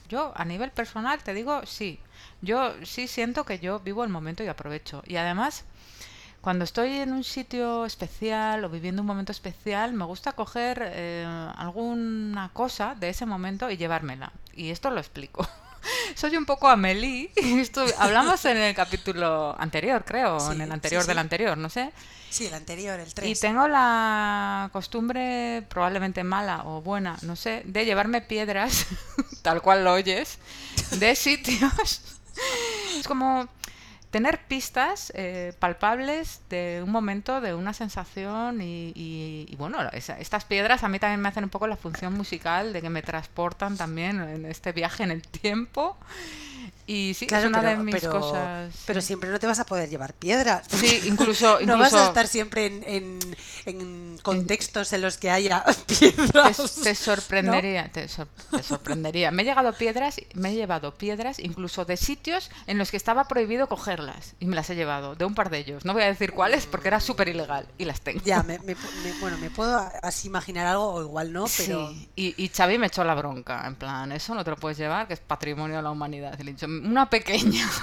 Yo, 0.10 0.31
a 0.36 0.45
nivel 0.45 0.72
personal, 0.72 1.24
te 1.24 1.34
digo, 1.34 1.65
sí. 1.65 2.00
Yo 2.41 2.74
sí 2.86 3.07
siento 3.07 3.43
que 3.43 3.60
yo 3.60 3.79
vivo 3.79 4.03
el 4.03 4.10
momento 4.10 4.43
y 4.43 4.48
aprovecho. 4.48 5.03
Y 5.05 5.15
además, 5.15 5.63
cuando 6.41 6.63
estoy 6.63 6.98
en 6.98 7.12
un 7.12 7.24
sitio 7.24 7.86
especial 7.86 8.63
o 8.65 8.69
viviendo 8.69 9.01
un 9.01 9.07
momento 9.07 9.31
especial, 9.31 9.93
me 9.93 10.05
gusta 10.05 10.34
coger 10.34 10.79
eh, 10.84 11.25
alguna 11.55 12.51
cosa 12.53 12.95
de 12.95 13.10
ese 13.10 13.25
momento 13.25 13.69
y 13.72 13.77
llevármela. 13.77 14.31
Y 14.55 14.71
esto 14.71 14.89
lo 14.89 15.00
explico. 15.00 15.47
Soy 16.15 16.35
un 16.38 16.45
poco 16.45 16.67
Amelie. 16.67 17.31
Esto, 17.35 17.85
hablamos 17.97 18.43
en 18.45 18.57
el 18.57 18.75
capítulo 18.75 19.55
anterior, 19.59 20.03
creo, 20.05 20.51
en 20.51 20.62
el 20.62 20.67
sí, 20.67 20.74
anterior 20.74 21.01
sí. 21.03 21.07
del 21.07 21.17
anterior, 21.17 21.57
no 21.57 21.69
sé. 21.69 21.91
Sí, 22.29 22.47
el 22.47 22.53
anterior, 22.53 23.00
el 23.00 23.13
3. 23.13 23.29
Y 23.29 23.39
tengo 23.39 23.67
la 23.67 24.69
costumbre, 24.74 25.63
probablemente 25.69 26.24
mala 26.24 26.63
o 26.65 26.81
buena, 26.81 27.17
no 27.21 27.35
sé, 27.35 27.62
de 27.65 27.85
llevarme 27.85 28.21
piedras, 28.21 28.88
tal 29.41 29.62
cual 29.62 29.83
lo 29.83 29.93
oyes, 29.93 30.39
de 30.91 31.15
sitios. 31.15 32.17
Es 32.97 33.07
como 33.07 33.47
tener 34.15 34.39
pistas 34.48 35.12
eh, 35.13 35.51
palpables 35.60 36.39
de 36.50 36.79
un 36.81 36.89
momento, 36.89 37.41
de 37.41 37.53
una 37.53 37.74
sensación 37.74 38.62
y, 38.62 38.93
y- 38.95 39.53
bueno, 39.57 39.77
esa- 39.91 40.17
estas 40.19 40.45
piedras 40.45 40.86
a 40.86 40.88
mí 40.88 41.00
también 41.00 41.19
me 41.19 41.27
hacen 41.27 41.43
un 41.43 41.50
poco 41.50 41.67
la 41.67 41.75
función 41.75 42.13
musical 42.13 42.72
de 42.72 42.81
que 42.81 42.89
me 42.89 43.01
transportan 43.01 43.75
también 43.75 44.22
en 44.22 44.45
este 44.45 44.72
viaje 44.72 45.03
en 45.03 45.12
el 45.12 45.22
tiempo. 45.22 45.98
Y 46.88 47.13
sí, 47.15 47.25
es 47.30 47.46
una 47.46 47.62
de 47.63 47.77
mis 47.77 47.96
pero, 47.96 48.12
cosas. 48.12 48.72
pero 48.86 49.01
siempre 49.01 49.30
no 49.32 49.39
te 49.39 49.48
vas 49.48 49.58
a 49.60 49.65
poder 49.65 49.89
llevar 49.89 50.13
piedras. 50.13 50.68
Sí, 50.70 51.01
incluso- 51.06 51.60
no 51.65 51.77
vas 51.80 51.94
a 51.94 52.06
estar 52.08 52.27
siempre 52.27 52.68
en, 52.68 52.84
en- 52.86 53.36
en 53.65 54.18
contextos 54.22 54.94
en 54.94 55.01
los 55.01 55.18
que 55.18 55.32
haya 55.32 55.63
piedras. 55.88 56.58
Te, 56.58 56.84
te 56.84 56.96
sorprendería, 56.96 57.92
te, 57.92 58.08
sor- 58.08 58.27
te 58.51 58.62
sorprendería. 58.62 59.32
Me 59.32 59.42
he 59.42 59.46
llegado 59.46 59.74
piedras, 59.74 60.18
me 60.36 60.51
he 60.51 60.56
llevado 60.56 60.94
piedras 60.96 61.39
incluso 61.39 61.86
de 61.86 61.98
sitios 61.98 62.51
en 62.68 62.77
los 62.77 62.92
que 62.92 62.98
estaba 62.98 63.27
prohibido 63.27 63.68
cogerlas 63.68 64.36
y 64.39 64.46
me 64.46 64.56
las 64.56 64.70
he 64.70 64.75
llevado, 64.75 65.15
de 65.15 65.25
un 65.25 65.34
par 65.34 65.50
de 65.50 65.58
ellos. 65.60 65.86
No 65.86 65.94
voy 65.94 66.04
a 66.04 66.08
decir 66.08 66.34
cuáles 66.34 66.65
porque 66.68 66.89
era 66.89 67.00
súper 67.00 67.30
ilegal 67.30 67.67
y 67.80 67.86
las 67.86 68.02
tengo. 68.02 68.21
Ya, 68.24 68.43
me, 68.43 68.60
me- 68.60 68.76
me- 68.76 69.19
bueno, 69.21 69.38
me 69.39 69.50
puedo 69.50 69.89
así 70.04 70.28
imaginar 70.28 70.67
algo 70.67 70.86
o 70.93 71.02
igual 71.02 71.34
no, 71.34 71.45
pero 71.58 71.89
Sí, 71.89 72.10
y, 72.15 72.43
y 72.43 72.50
Xavi 72.50 72.78
me 72.78 72.88
echó 72.88 73.04
la 73.04 73.15
bronca, 73.15 73.65
en 73.65 73.76
plan, 73.76 74.12
eso 74.12 74.36
no 74.36 74.43
te 74.43 74.52
lo 74.52 74.58
puedes 74.58 74.78
llevar, 74.78 75.08
que 75.08 75.15
es 75.15 75.19
patrimonio 75.19 75.78
de 75.78 75.82
la 75.82 75.89
humanidad. 75.91 76.38
Y 76.39 76.43
le 76.43 76.52
he 76.52 76.54
dicho, 76.54 76.67
una 76.83 77.09
pequeña. 77.09 77.69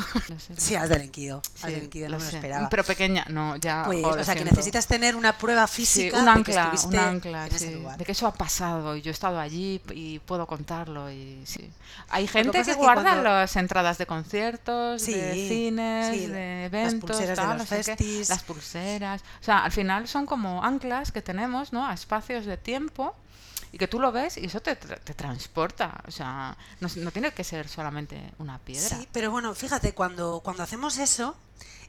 Sí, 0.57 0.75
has 0.75 0.89
delinquido. 0.89 1.39
Has 1.57 1.61
sí, 1.63 1.73
delinquido, 1.73 2.09
no 2.09 2.13
lo 2.13 2.19
me 2.19 2.25
lo 2.25 2.31
sé. 2.31 2.37
esperaba. 2.37 2.69
Pero 2.69 2.85
pequeña, 2.85 3.25
no, 3.31 3.57
ya. 3.57 3.83
Pues, 3.85 4.03
jo, 4.03 4.11
o 4.11 4.13
sea, 4.15 4.35
que 4.35 4.41
siento. 4.41 4.51
necesitas 4.55 4.87
tener 4.87 5.17
una 5.17 5.37
prueba 5.39 5.67
Sí, 5.67 5.77
física 5.77 6.19
un 6.19 6.25
de 6.25 6.31
que 6.33 6.39
ancla, 6.39 6.69
un 6.69 6.75
estuviste 6.75 6.99
ancla, 6.99 7.47
en 7.47 7.55
ese 7.55 7.69
sí, 7.69 7.75
lugar. 7.75 7.99
de 7.99 8.05
que 8.05 8.13
eso 8.13 8.27
ha 8.27 8.35
pasado 8.35 8.97
y 8.97 9.03
yo 9.03 9.11
he 9.11 9.13
estado 9.13 9.39
allí 9.39 9.81
y 9.95 10.19
puedo 10.21 10.47
contarlo 10.47 11.11
y 11.11 11.43
sí. 11.45 11.71
Hay 12.11 12.27
gente 12.27 12.63
que 12.63 12.75
guarda 12.75 13.03
cuando- 13.03 13.23
las 13.25 13.57
entradas 13.57 13.99
de 13.99 14.07
conciertos, 14.07 15.03
Sí, 15.03 15.15
de 15.15 15.33
cines, 15.49 16.15
sí, 16.15 16.27
de 16.27 16.69
las 16.71 16.73
eventos, 16.73 17.11
pulseras 17.11 17.39
de 17.39 17.45
los 17.45 17.57
no 17.59 17.67
sé 17.67 17.77
qué, 17.77 17.83
festis. 17.85 18.29
las 18.29 18.43
pulseras. 18.43 19.23
O 19.41 19.45
sea, 19.45 19.59
al 19.65 19.73
final 19.73 20.09
son 20.09 20.27
como 20.27 20.63
anclas 20.65 21.13
que 21.13 21.23
tenemos, 21.23 21.73
¿no? 21.73 21.87
A 21.87 21.95
espacios 21.95 22.47
de 22.47 22.57
tiempo 22.57 23.15
y 23.73 23.79
que 23.79 23.89
tú 23.89 23.99
lo 23.99 24.13
ves 24.13 24.37
y 24.37 24.45
eso 24.47 24.61
te, 24.61 24.77
te 24.77 25.15
transporta. 25.15 26.03
O 26.07 26.11
sea, 26.11 26.57
no, 26.81 26.89
no 26.97 27.11
tiene 27.11 27.33
que 27.33 27.43
ser 27.43 27.69
solamente 27.69 28.33
una 28.39 28.59
piedra. 28.59 28.97
Sí, 28.99 29.09
pero 29.13 29.31
bueno, 29.31 29.55
fíjate, 29.55 29.95
cuando, 29.95 30.41
cuando 30.45 30.63
hacemos 30.63 30.99
eso, 30.99 31.35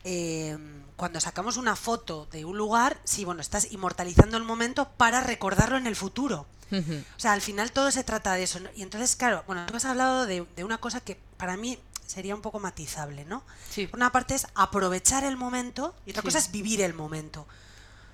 eh, 0.05 0.57
cuando 0.95 1.19
sacamos 1.19 1.57
una 1.57 1.75
foto 1.75 2.25
de 2.31 2.45
un 2.45 2.57
lugar, 2.57 2.99
sí, 3.03 3.25
bueno, 3.25 3.41
estás 3.41 3.71
inmortalizando 3.71 4.37
el 4.37 4.43
momento 4.43 4.89
para 4.97 5.21
recordarlo 5.21 5.77
en 5.77 5.87
el 5.87 5.95
futuro. 5.95 6.47
O 6.71 7.19
sea, 7.19 7.33
al 7.33 7.41
final 7.41 7.71
todo 7.71 7.91
se 7.91 8.03
trata 8.03 8.33
de 8.33 8.41
eso. 8.43 8.59
¿no? 8.59 8.67
Y 8.75 8.81
entonces, 8.81 9.15
claro, 9.15 9.43
bueno, 9.45 9.63
tú 9.67 9.75
has 9.75 9.85
hablado 9.85 10.25
de, 10.25 10.47
de 10.55 10.63
una 10.63 10.79
cosa 10.79 11.01
que 11.01 11.19
para 11.37 11.55
mí 11.55 11.77
sería 12.07 12.33
un 12.33 12.41
poco 12.41 12.59
matizable, 12.59 13.25
¿no? 13.25 13.43
Sí. 13.69 13.87
Una 13.93 14.11
parte 14.11 14.33
es 14.33 14.47
aprovechar 14.55 15.23
el 15.23 15.37
momento 15.37 15.93
y 16.05 16.11
otra 16.11 16.21
Sí. 16.23 16.27
cosa 16.27 16.39
es 16.39 16.51
vivir 16.51 16.81
el 16.81 16.95
momento. 16.95 17.41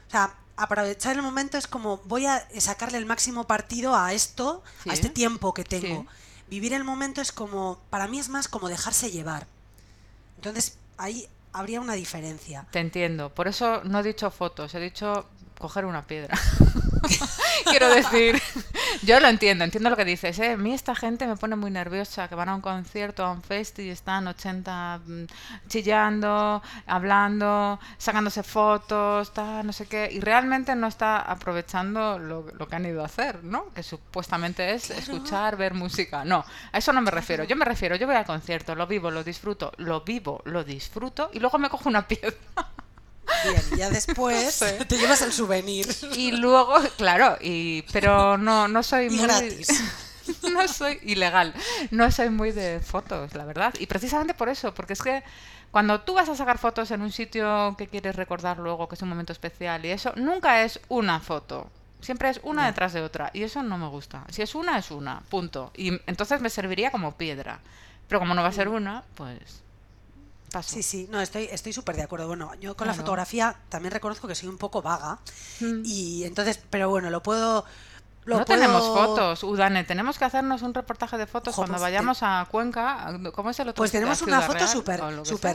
O 0.07 0.11
sea, 0.11 0.33
aprovechar 0.61 1.15
el 1.15 1.21
momento 1.21 1.57
es 1.57 1.67
como 1.67 1.97
voy 2.05 2.25
a 2.25 2.45
sacarle 2.59 2.97
el 2.97 3.05
máximo 3.05 3.45
partido 3.45 3.95
a 3.95 4.13
esto, 4.13 4.63
Sí. 4.83 4.89
a 4.89 4.93
este 4.93 5.09
tiempo 5.09 5.53
que 5.53 5.63
tengo. 5.63 6.01
Sí. 6.01 6.07
Vivir 6.49 6.73
el 6.73 6.83
momento 6.83 7.21
es 7.21 7.31
como, 7.31 7.79
para 7.89 8.07
mí 8.07 8.19
es 8.19 8.29
más 8.29 8.47
como 8.47 8.69
dejarse 8.69 9.11
llevar. 9.11 9.47
Entonces, 10.37 10.77
ahí 10.97 11.27
habría 11.53 11.79
una 11.81 11.93
diferencia. 11.93 12.65
Te 12.71 12.79
entiendo. 12.79 13.29
Por 13.33 13.47
eso 13.47 13.81
no 13.83 13.99
he 13.99 14.03
dicho 14.03 14.29
fotos, 14.31 14.73
he 14.75 14.79
dicho 14.79 15.27
coger 15.57 15.85
una 15.85 16.03
piedra. 16.07 16.37
Quiero 17.69 17.89
decir, 17.89 18.41
yo 19.03 19.19
lo 19.19 19.27
entiendo, 19.27 19.63
entiendo 19.63 19.89
lo 19.89 19.95
que 19.95 20.05
dices. 20.05 20.37
¿eh? 20.39 20.51
A 20.51 20.57
mí 20.57 20.73
esta 20.73 20.95
gente 20.95 21.27
me 21.27 21.35
pone 21.37 21.55
muy 21.55 21.71
nerviosa, 21.71 22.27
que 22.27 22.35
van 22.35 22.49
a 22.49 22.55
un 22.55 22.61
concierto, 22.61 23.23
a 23.23 23.31
un 23.31 23.41
festi 23.41 23.83
y 23.83 23.89
están 23.89 24.27
80 24.27 25.01
mm, 25.05 25.23
chillando, 25.67 26.61
hablando, 26.85 27.79
sacándose 27.97 28.43
fotos, 28.43 29.33
tal, 29.33 29.65
no 29.65 29.73
sé 29.73 29.87
qué, 29.87 30.09
y 30.11 30.19
realmente 30.19 30.75
no 30.75 30.87
está 30.87 31.19
aprovechando 31.19 32.19
lo, 32.19 32.45
lo 32.57 32.67
que 32.67 32.75
han 32.75 32.85
ido 32.85 33.01
a 33.01 33.05
hacer, 33.05 33.43
¿no? 33.43 33.73
Que 33.73 33.83
supuestamente 33.83 34.73
es 34.73 34.89
escuchar, 34.89 35.57
ver 35.57 35.73
música. 35.73 36.25
No, 36.25 36.45
a 36.71 36.77
eso 36.77 36.93
no 36.93 37.01
me 37.01 37.11
refiero. 37.11 37.43
Yo 37.43 37.55
me 37.55 37.65
refiero, 37.65 37.95
yo 37.95 38.07
voy 38.07 38.15
al 38.15 38.25
concierto, 38.25 38.75
lo 38.75 38.87
vivo, 38.87 39.11
lo 39.11 39.23
disfruto, 39.23 39.71
lo 39.77 40.01
vivo, 40.01 40.41
lo 40.45 40.63
disfruto, 40.63 41.29
y 41.33 41.39
luego 41.39 41.57
me 41.57 41.69
cojo 41.69 41.89
una 41.89 42.07
piedra. 42.07 42.35
Bien, 43.43 43.61
ya 43.77 43.89
después 43.91 44.53
Sí. 44.55 44.65
te 44.87 44.97
llevas 44.97 45.21
el 45.21 45.31
souvenir. 45.33 45.87
Y 46.15 46.31
luego, 46.31 46.75
claro, 46.97 47.37
y 47.41 47.83
pero 47.93 48.37
no, 48.37 48.67
no 48.67 48.83
soy 48.83 49.05
Y 49.05 49.09
muy 49.11 49.19
gratis. 49.23 49.67
no 50.53 50.67
soy 50.67 50.99
ilegal, 51.03 51.53
no 51.91 52.11
soy 52.11 52.29
muy 52.29 52.51
de 52.51 52.79
fotos, 52.79 53.33
la 53.35 53.45
verdad. 53.45 53.73
Y 53.79 53.87
precisamente 53.87 54.33
por 54.33 54.49
eso, 54.49 54.73
porque 54.73 54.93
es 54.93 55.01
que 55.01 55.23
cuando 55.71 56.01
tú 56.01 56.13
vas 56.15 56.29
a 56.29 56.35
sacar 56.35 56.57
fotos 56.57 56.91
en 56.91 57.01
un 57.01 57.11
sitio 57.11 57.75
que 57.77 57.87
quieres 57.87 58.15
recordar 58.15 58.57
luego, 58.59 58.87
que 58.87 58.95
es 58.95 59.01
un 59.01 59.09
momento 59.09 59.33
especial 59.33 59.85
y 59.85 59.89
eso, 59.91 60.13
nunca 60.15 60.63
es 60.63 60.79
una 60.89 61.19
foto. 61.19 61.69
Siempre 62.01 62.29
es 62.29 62.39
una 62.43 62.61
Ya. 62.63 62.67
detrás 62.67 62.93
de 62.93 63.01
otra. 63.01 63.29
Y 63.33 63.43
eso 63.43 63.61
no 63.61 63.77
me 63.77 63.87
gusta. 63.87 64.23
Si 64.29 64.41
es 64.41 64.55
una, 64.55 64.77
es 64.77 64.89
una. 64.89 65.19
Punto. 65.29 65.71
Y 65.75 65.89
entonces 66.07 66.39
me 66.41 66.49
serviría 66.49 66.91
como 66.91 67.17
piedra. 67.17 67.59
Pero 68.07 68.19
como 68.19 68.33
no 68.33 68.41
va 68.41 68.47
a 68.47 68.53
ser 68.53 68.69
una, 68.69 69.03
pues. 69.15 69.61
Paso. 70.51 70.73
Sí, 70.73 70.83
sí, 70.83 71.07
no, 71.11 71.21
estoy 71.21 71.47
estoy 71.51 71.73
súper 71.73 71.95
de 71.95 72.03
acuerdo. 72.03 72.27
Bueno, 72.27 72.51
yo 72.55 72.75
con 72.75 72.87
la 72.87 72.93
fotografía 72.93 73.55
también 73.69 73.91
reconozco 73.91 74.27
que 74.27 74.35
soy 74.35 74.49
un 74.49 74.57
poco 74.57 74.81
vaga. 74.81 75.19
Mm. 75.59 75.81
Y 75.85 76.23
entonces, 76.23 76.59
pero 76.69 76.89
bueno, 76.89 77.09
lo 77.09 77.21
puedo... 77.23 77.65
Lo 78.25 78.39
no 78.39 78.45
puedo- 78.45 78.59
tenemos 78.59 78.83
fotos, 78.83 79.43
Udane. 79.43 79.83
Tenemos 79.85 80.19
que 80.19 80.25
hacernos 80.25 80.61
un 80.61 80.73
reportaje 80.73 81.17
de 81.17 81.25
fotos 81.25 81.55
cuando 81.55 81.73
pues 81.73 81.81
vayamos 81.81 82.19
a 82.21 82.47
Cuenca. 82.51 83.17
¿Cómo 83.33 83.49
es 83.49 83.59
el 83.59 83.69
otro? 83.69 83.81
Pues 83.81 83.91
tenemos 83.91 84.21
¿A 84.21 84.25
una 84.25 84.41
foto 84.41 84.67
súper 84.67 85.01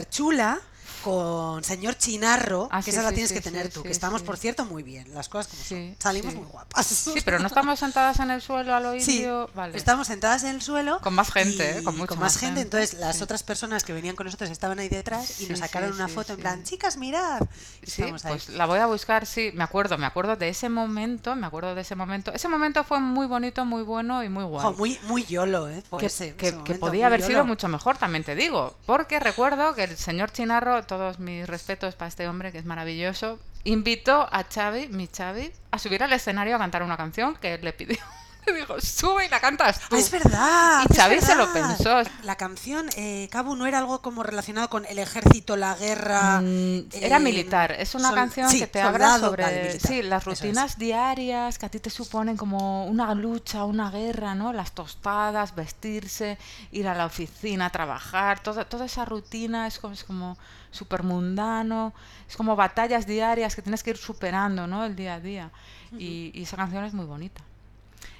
sea? 0.00 0.11
chula 0.11 0.61
con 1.04 1.62
señor 1.62 1.96
Chinarro, 1.96 2.68
Ah, 2.70 2.78
que 2.78 2.84
sí, 2.84 2.90
esa 2.90 3.02
la 3.02 3.10
sí, 3.10 3.14
tienes 3.16 3.28
sí, 3.30 3.34
que 3.36 3.40
tener 3.42 3.68
tú, 3.70 3.82
que 3.82 3.90
estamos, 3.90 4.22
por 4.22 4.36
cierto, 4.36 4.64
muy 4.64 4.82
bien. 4.82 5.12
Las 5.14 5.28
cosas 5.28 5.48
como 5.52 5.62
son. 5.62 5.96
Salimos 5.98 6.34
muy 6.34 6.44
guapas. 6.46 6.86
Sí, 6.86 7.20
pero 7.24 7.38
no 7.38 7.46
estamos 7.46 7.78
sentadas 7.78 8.18
en 8.20 8.30
el 8.30 8.40
suelo 8.40 8.74
al 8.74 8.84
Sí, 9.00 9.18
oído. 9.20 9.50
vale. 9.54 9.76
estamos 9.76 10.06
sentadas 10.06 10.42
en 10.44 10.50
el 10.50 10.62
suelo. 10.62 10.98
Con 11.00 11.14
más 11.14 11.30
gente, 11.30 11.74
y 11.76 11.78
¿eh? 11.80 11.82
Con 11.84 11.96
mucha 11.96 12.14
más 12.14 12.20
más 12.24 12.38
gente. 12.38 12.60
gente, 12.62 12.76
Entonces, 12.78 12.98
las 13.00 13.20
otras 13.22 13.42
personas 13.42 13.84
que 13.84 13.92
venían 13.92 14.16
con 14.16 14.24
nosotros 14.26 14.50
estaban 14.50 14.78
ahí 14.78 14.88
detrás 14.88 15.40
y 15.40 15.46
nos 15.46 15.58
sacaron 15.58 15.92
una 15.92 16.08
foto 16.08 16.32
en 16.34 16.40
plan, 16.40 16.64
chicas, 16.64 16.96
mirad. 16.96 17.42
Sí, 17.82 18.02
ahí. 18.02 18.14
pues 18.26 18.48
la 18.48 18.66
voy 18.66 18.78
a 18.78 18.86
buscar, 18.86 19.26
sí, 19.26 19.50
me 19.54 19.64
acuerdo, 19.64 19.98
me 19.98 20.06
acuerdo 20.06 20.36
de 20.36 20.48
ese 20.48 20.68
momento, 20.68 21.36
me 21.36 21.46
acuerdo 21.46 21.74
de 21.74 21.82
ese 21.82 21.94
momento. 21.94 22.32
Ese 22.32 22.48
momento 22.48 22.82
fue 22.84 23.00
muy 23.00 23.26
bonito, 23.26 23.64
muy 23.64 23.82
bueno 23.82 24.22
y 24.24 24.28
muy 24.28 24.44
guay. 24.44 24.62
Jo, 24.64 24.72
muy, 24.72 24.98
muy 25.04 25.24
yolo, 25.24 25.68
¿eh? 25.68 25.82
Por 25.90 26.00
que, 26.00 26.06
ese- 26.06 26.34
que- 26.34 26.48
ese 26.48 26.56
que 26.56 26.62
momento, 26.62 26.80
podía 26.86 27.06
haber 27.06 27.20
yolo. 27.20 27.28
sido 27.30 27.44
mucho 27.44 27.68
mejor, 27.68 27.98
también 27.98 28.24
te 28.24 28.34
digo. 28.34 28.74
Porque 28.86 29.20
recuerdo 29.20 29.74
que 29.74 29.84
el 29.84 29.96
señor 29.96 30.30
Chinarro, 30.32 30.84
todos 30.96 31.18
mis 31.18 31.46
respetos 31.46 31.94
para 31.96 32.09
este 32.09 32.28
hombre 32.28 32.52
que 32.52 32.59
es 32.59 32.64
maravilloso, 32.64 33.38
invitó 33.64 34.28
a 34.30 34.44
Xavi, 34.44 34.88
mi 34.88 35.09
Xavi, 35.09 35.52
a 35.70 35.78
subir 35.78 36.02
al 36.02 36.12
escenario 36.12 36.54
a 36.57 36.59
cantar 36.59 36.83
una 36.83 36.96
canción 36.96 37.35
que 37.37 37.54
él 37.54 37.61
le 37.62 37.72
pidió. 37.72 37.98
Le 38.46 38.52
dijo, 38.52 38.78
sube 38.78 39.24
y 39.24 39.30
la 39.30 39.40
cantas 39.40 39.80
tú. 39.88 39.96
Ah, 39.96 39.98
es 39.98 40.11
verdad. 40.11 40.83
Y 40.90 40.94
Xavi 40.94 41.18
se 41.22 41.35
lo 41.35 41.50
pensó. 41.50 42.02
La 42.24 42.37
canción, 42.37 42.87
eh, 42.94 43.26
Cabu, 43.33 43.57
no 43.57 43.66
era 43.66 43.78
algo 43.78 44.02
como 44.02 44.22
relacionado 44.22 44.68
con 44.68 44.85
el 44.85 44.98
ejército, 44.98 45.57
la 45.57 45.74
guerra. 45.74 46.42
Mm, 46.42 46.88
Era 46.92 47.16
eh, 47.16 47.20
militar, 47.20 47.72
es 47.72 47.94
una 47.94 48.09
sol- 48.09 48.16
canción 48.16 48.50
sí, 48.50 48.59
que 48.59 48.66
te 48.66 48.83
habla 48.83 49.18
sobre 49.18 49.80
sí, 49.80 50.02
las 50.02 50.20
es. 50.20 50.26
rutinas 50.26 50.76
diarias 50.76 51.59
que 51.59 51.64
a 51.64 51.70
ti 51.70 51.80
te 51.80 51.88
suponen 51.88 52.37
como 52.37 52.85
una 52.85 53.14
lucha, 53.14 53.64
una 53.64 53.90
guerra, 53.90 54.35
¿no? 54.35 54.52
Las 54.52 54.72
tostadas, 54.72 55.54
vestirse, 55.54 56.37
ir 56.70 56.87
a 56.87 56.94
la 56.94 57.07
oficina, 57.07 57.70
trabajar, 57.70 58.40
toda, 58.42 58.66
toda 58.66 58.85
esa 58.85 59.07
rutina 59.07 59.66
es 59.66 59.78
como, 59.78 59.94
es 59.94 60.04
como 60.04 60.37
súper 60.74 61.02
mundano, 61.02 61.92
es 62.28 62.37
como 62.37 62.56
batallas 62.56 63.06
diarias 63.06 63.54
que 63.54 63.62
tienes 63.62 63.82
que 63.82 63.90
ir 63.90 63.96
superando, 63.96 64.66
¿no? 64.66 64.84
El 64.84 64.96
día 64.96 65.14
a 65.14 65.20
día. 65.20 65.50
y, 65.96 66.32
y 66.34 66.42
esa 66.42 66.56
canción 66.56 66.84
es 66.84 66.92
muy 66.92 67.04
bonita. 67.06 67.40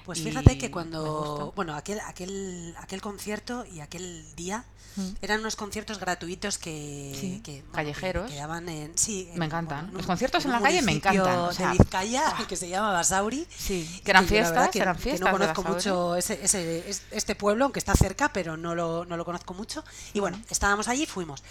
Pues 0.05 0.21
y 0.21 0.25
fíjate 0.25 0.57
que 0.59 0.71
cuando, 0.71 1.53
bueno, 1.57 1.75
aquel, 1.75 1.99
aquel, 2.01 2.75
aquel 2.79 3.01
concierto 3.01 3.65
y 3.67 3.81
aquel 3.81 4.25
día 4.37 4.65
Mm. 4.97 5.09
eran 5.23 5.41
unos 5.41 5.57
conciertos 5.57 5.99
gratuitos 5.99 6.57
que, 6.57 7.17
Sí, 7.21 7.41
que, 7.43 7.63
bueno, 7.63 7.73
callejeros. 7.73 8.27
que, 8.29 8.35
que 8.35 8.39
daban 8.39 8.69
en, 8.69 8.97
sí, 8.97 9.29
en- 9.33 9.41
Me 9.41 9.47
encantan. 9.47 9.87
en 9.89 9.93
Los 9.95 10.03
un- 10.03 10.07
conciertos 10.07 10.45
en 10.45 10.53
la 10.53 10.61
calle 10.61 10.83
me 10.83 10.93
encantan, 10.93 11.37
o 11.41 11.53
sea, 11.53 11.73
de 11.73 11.79
Vizcaya 11.79 12.23
que 12.49 12.55
se 12.55 12.69
llama 12.69 12.93
Basauri. 12.93 13.45
Sí, 13.51 14.01
que 14.05 14.13
eran 14.13 14.25
fiestas, 14.29 14.69
que- 14.71 14.79
eran 14.79 14.95
que 14.95 15.03
fiestas. 15.03 15.33
no 15.33 15.37
de 15.37 15.45
conozco 15.53 15.65
mucho 15.65 16.15
ese, 16.15 16.39
ese- 16.45 16.89
es- 16.89 17.03
este 17.11 17.35
pueblo, 17.35 17.65
aunque 17.65 17.81
está 17.81 17.97
cerca, 17.97 18.33
pero 18.33 18.57
no 18.57 18.77
lo, 18.77 19.05
no 19.05 19.17
lo 19.17 19.25
conozco 19.25 19.53
mucho. 19.53 19.83
Y 20.13 20.21
bueno, 20.21 20.39
estábamos 20.49 20.87
allí 20.87 21.03
y 21.03 21.07
fuimos. 21.07 21.43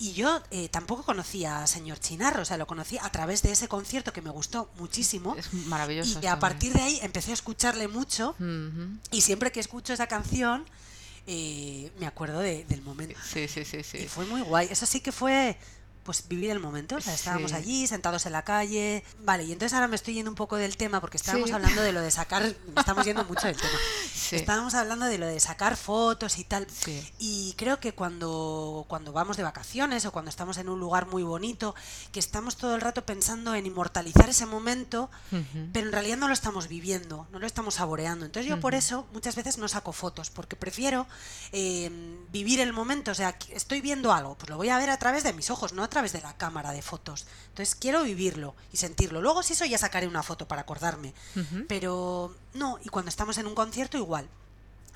Y 0.00 0.14
yo 0.14 0.42
eh, 0.50 0.68
tampoco 0.70 1.02
conocía 1.04 1.62
a 1.62 1.66
señor 1.66 2.00
Chinarro, 2.00 2.40
o 2.40 2.44
sea, 2.46 2.56
lo 2.56 2.66
conocí 2.66 2.96
a 2.98 3.10
través 3.12 3.42
de 3.42 3.52
ese 3.52 3.68
concierto 3.68 4.12
que 4.14 4.22
me 4.22 4.30
gustó 4.30 4.70
muchísimo. 4.78 5.36
Es 5.36 5.52
maravilloso. 5.52 6.18
Y 6.22 6.26
a 6.26 6.32
hombre. 6.34 6.40
partir 6.40 6.72
de 6.72 6.80
ahí 6.80 6.98
empecé 7.02 7.32
a 7.32 7.34
escucharle 7.34 7.86
mucho. 7.86 8.34
Y 9.10 9.20
siempre 9.20 9.52
que 9.52 9.60
escucho 9.60 9.92
esa 9.92 10.06
canción, 10.06 10.64
eh, 11.26 11.92
me 12.00 12.06
acuerdo 12.06 12.40
de- 12.40 12.64
del 12.64 12.80
momento. 12.82 13.18
Sí, 13.30 13.46
sí, 13.46 13.64
sí, 13.66 13.76
Y 13.78 13.84
sí. 13.84 14.08
fue 14.08 14.24
muy 14.24 14.40
guay. 14.40 14.68
Eso 14.70 14.86
sí 14.86 15.00
que 15.00 15.12
fue, 15.12 15.58
pues, 16.10 16.26
vivir 16.26 16.50
el 16.50 16.58
momento. 16.58 16.96
O 16.96 17.00
sea, 17.00 17.14
estábamos 17.14 17.52
Sí. 17.52 17.56
allí, 17.56 17.86
sentados 17.86 18.26
en 18.26 18.32
la 18.32 18.42
calle. 18.42 19.04
Vale, 19.20 19.44
y 19.44 19.52
entonces 19.52 19.74
ahora 19.74 19.86
me 19.86 19.94
estoy 19.94 20.14
yendo 20.14 20.28
un 20.30 20.34
poco 20.34 20.56
del 20.56 20.76
tema, 20.76 21.00
porque 21.00 21.16
estábamos 21.18 21.48
Sí. 21.50 21.54
hablando 21.54 21.82
de 21.82 21.92
lo 21.92 22.00
de 22.00 22.10
sacar. 22.10 22.42
Estamos 22.76 23.04
yendo 23.06 23.24
mucho 23.24 23.46
del 23.46 23.56
tema. 23.56 23.70
Sí. 24.30 24.36
Estábamos 24.36 24.74
hablando 24.74 25.06
de 25.06 25.18
lo 25.18 25.26
de 25.26 25.40
sacar 25.40 25.76
fotos 25.76 26.38
y 26.38 26.44
tal. 26.44 26.66
Y 27.18 27.54
creo 27.56 27.80
que 27.80 27.92
cuando, 27.94 28.84
cuando 28.88 29.12
vamos 29.12 29.36
de 29.36 29.42
vacaciones 29.42 30.04
o 30.06 30.12
cuando 30.12 30.28
estamos 30.28 30.56
en 30.58 30.68
un 30.68 30.78
lugar 30.78 31.06
muy 31.06 31.22
bonito, 31.24 31.74
que 32.12 32.20
estamos 32.20 32.56
todo 32.56 32.74
el 32.76 32.80
rato 32.80 33.04
pensando 33.04 33.54
en 33.54 33.66
inmortalizar 33.66 34.28
ese 34.28 34.46
momento, 34.46 35.10
pero 35.72 35.86
en 35.86 35.92
realidad 35.92 36.16
no 36.16 36.28
lo 36.28 36.34
estamos 36.34 36.68
viviendo, 36.68 37.26
no 37.32 37.38
lo 37.40 37.46
estamos 37.46 37.74
saboreando. 37.74 38.24
Entonces 38.26 38.48
yo 38.48 38.60
por 38.60 38.74
eso 38.74 39.06
muchas 39.12 39.34
veces 39.36 39.58
no 39.58 39.66
saco 39.68 39.92
fotos, 39.92 40.30
porque 40.30 40.54
prefiero 40.56 41.06
eh, 41.52 41.90
vivir 42.30 42.60
el 42.60 42.72
momento. 42.72 43.10
O 43.10 43.14
sea, 43.14 43.36
estoy 43.50 43.80
viendo 43.80 44.12
algo, 44.12 44.36
pues 44.36 44.48
lo 44.50 44.56
voy 44.56 44.68
a 44.68 44.78
ver 44.78 44.90
a 44.90 44.96
través 44.98 45.24
de 45.24 45.32
mis 45.32 45.50
ojos, 45.50 45.72
no 45.72 45.82
a 45.82 45.88
través 45.88 45.99
de 46.12 46.20
la 46.22 46.36
cámara 46.36 46.72
de 46.72 46.82
fotos. 46.82 47.26
Entonces 47.48 47.74
quiero 47.74 48.02
vivirlo 48.02 48.54
y 48.72 48.76
sentirlo. 48.78 49.20
Luego 49.20 49.42
si 49.42 49.52
eso 49.52 49.64
ya 49.66 49.78
sacaré 49.78 50.06
una 50.08 50.22
foto 50.22 50.48
para 50.48 50.62
acordarme. 50.62 51.12
Ujú. 51.36 51.66
Pero 51.68 52.34
no, 52.54 52.78
y 52.82 52.88
cuando 52.88 53.08
estamos 53.10 53.36
en 53.38 53.46
un 53.46 53.54
concierto 53.54 53.96
igual. 53.98 54.28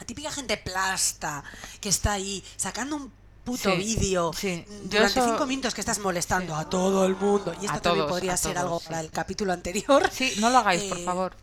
La 0.00 0.06
típica 0.06 0.32
gente 0.32 0.56
plasta 0.56 1.44
que 1.80 1.88
está 1.88 2.12
ahí 2.12 2.42
sacando 2.56 2.96
un 2.96 3.12
puto 3.44 3.70
Sí, 3.70 3.76
vídeo 3.76 4.32
sí. 4.32 4.64
mm, 4.66 4.88
durante 4.88 5.20
eso- 5.20 5.28
cinco 5.28 5.46
minutos 5.46 5.74
que 5.74 5.80
estás 5.82 5.98
molestando 5.98 6.54
Sí. 6.54 6.60
a 6.62 6.64
todo 6.68 7.04
el 7.04 7.14
mundo. 7.14 7.52
Y 7.60 7.66
esto 7.66 7.76
A 7.76 7.80
también 7.82 8.06
todos, 8.06 8.10
podría 8.10 8.36
ser 8.36 8.54
todos, 8.54 8.62
algo 8.64 8.80
para 8.80 9.00
el 9.00 9.10
capítulo 9.10 9.52
anterior. 9.52 10.10
Sí, 10.12 10.34
no 10.40 10.50
lo 10.50 10.58
hagáis, 10.58 10.82
por 10.84 10.98
Eh, 10.98 11.04
favor. 11.04 11.36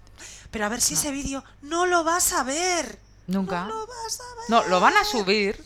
Pero 0.49 0.65
a 0.65 0.69
ver 0.69 0.81
si 0.81 0.95
ese 0.95 1.11
vídeo 1.11 1.43
no 1.61 1.85
lo 1.85 2.03
vas 2.03 2.33
a 2.33 2.43
ver. 2.43 2.99
Nunca. 3.27 3.65
No 3.65 3.69
lo 3.75 3.87
vas 3.87 4.19
a 4.19 4.35
ver. 4.35 4.49
No, 4.49 4.63
lo 4.67 4.79
van 4.81 4.97
a 4.97 5.05
subir. 5.05 5.63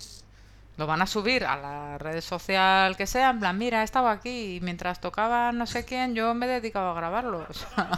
Lo 0.78 0.86
van 0.88 1.02
a 1.02 1.08
subir 1.08 1.46
a 1.46 1.56
la 1.56 1.98
red 1.98 2.20
social 2.22 2.98
que 2.98 3.08
sea, 3.08 3.30
en 3.30 3.40
plan, 3.40 3.58
mira, 3.58 3.82
he 3.82 3.86
estado 3.86 4.10
aquí 4.10 4.56
y 4.56 4.60
mientras 4.62 5.00
tocaba 5.00 5.54
no 5.54 5.66
sé 5.68 5.86
quién, 5.86 6.16
yo 6.16 6.34
me 6.34 6.46
he 6.48 6.50
dedicado 6.50 6.90
a 6.90 6.94
grabarlo. 6.94 7.46
O 7.50 7.54
sea, 7.54 7.90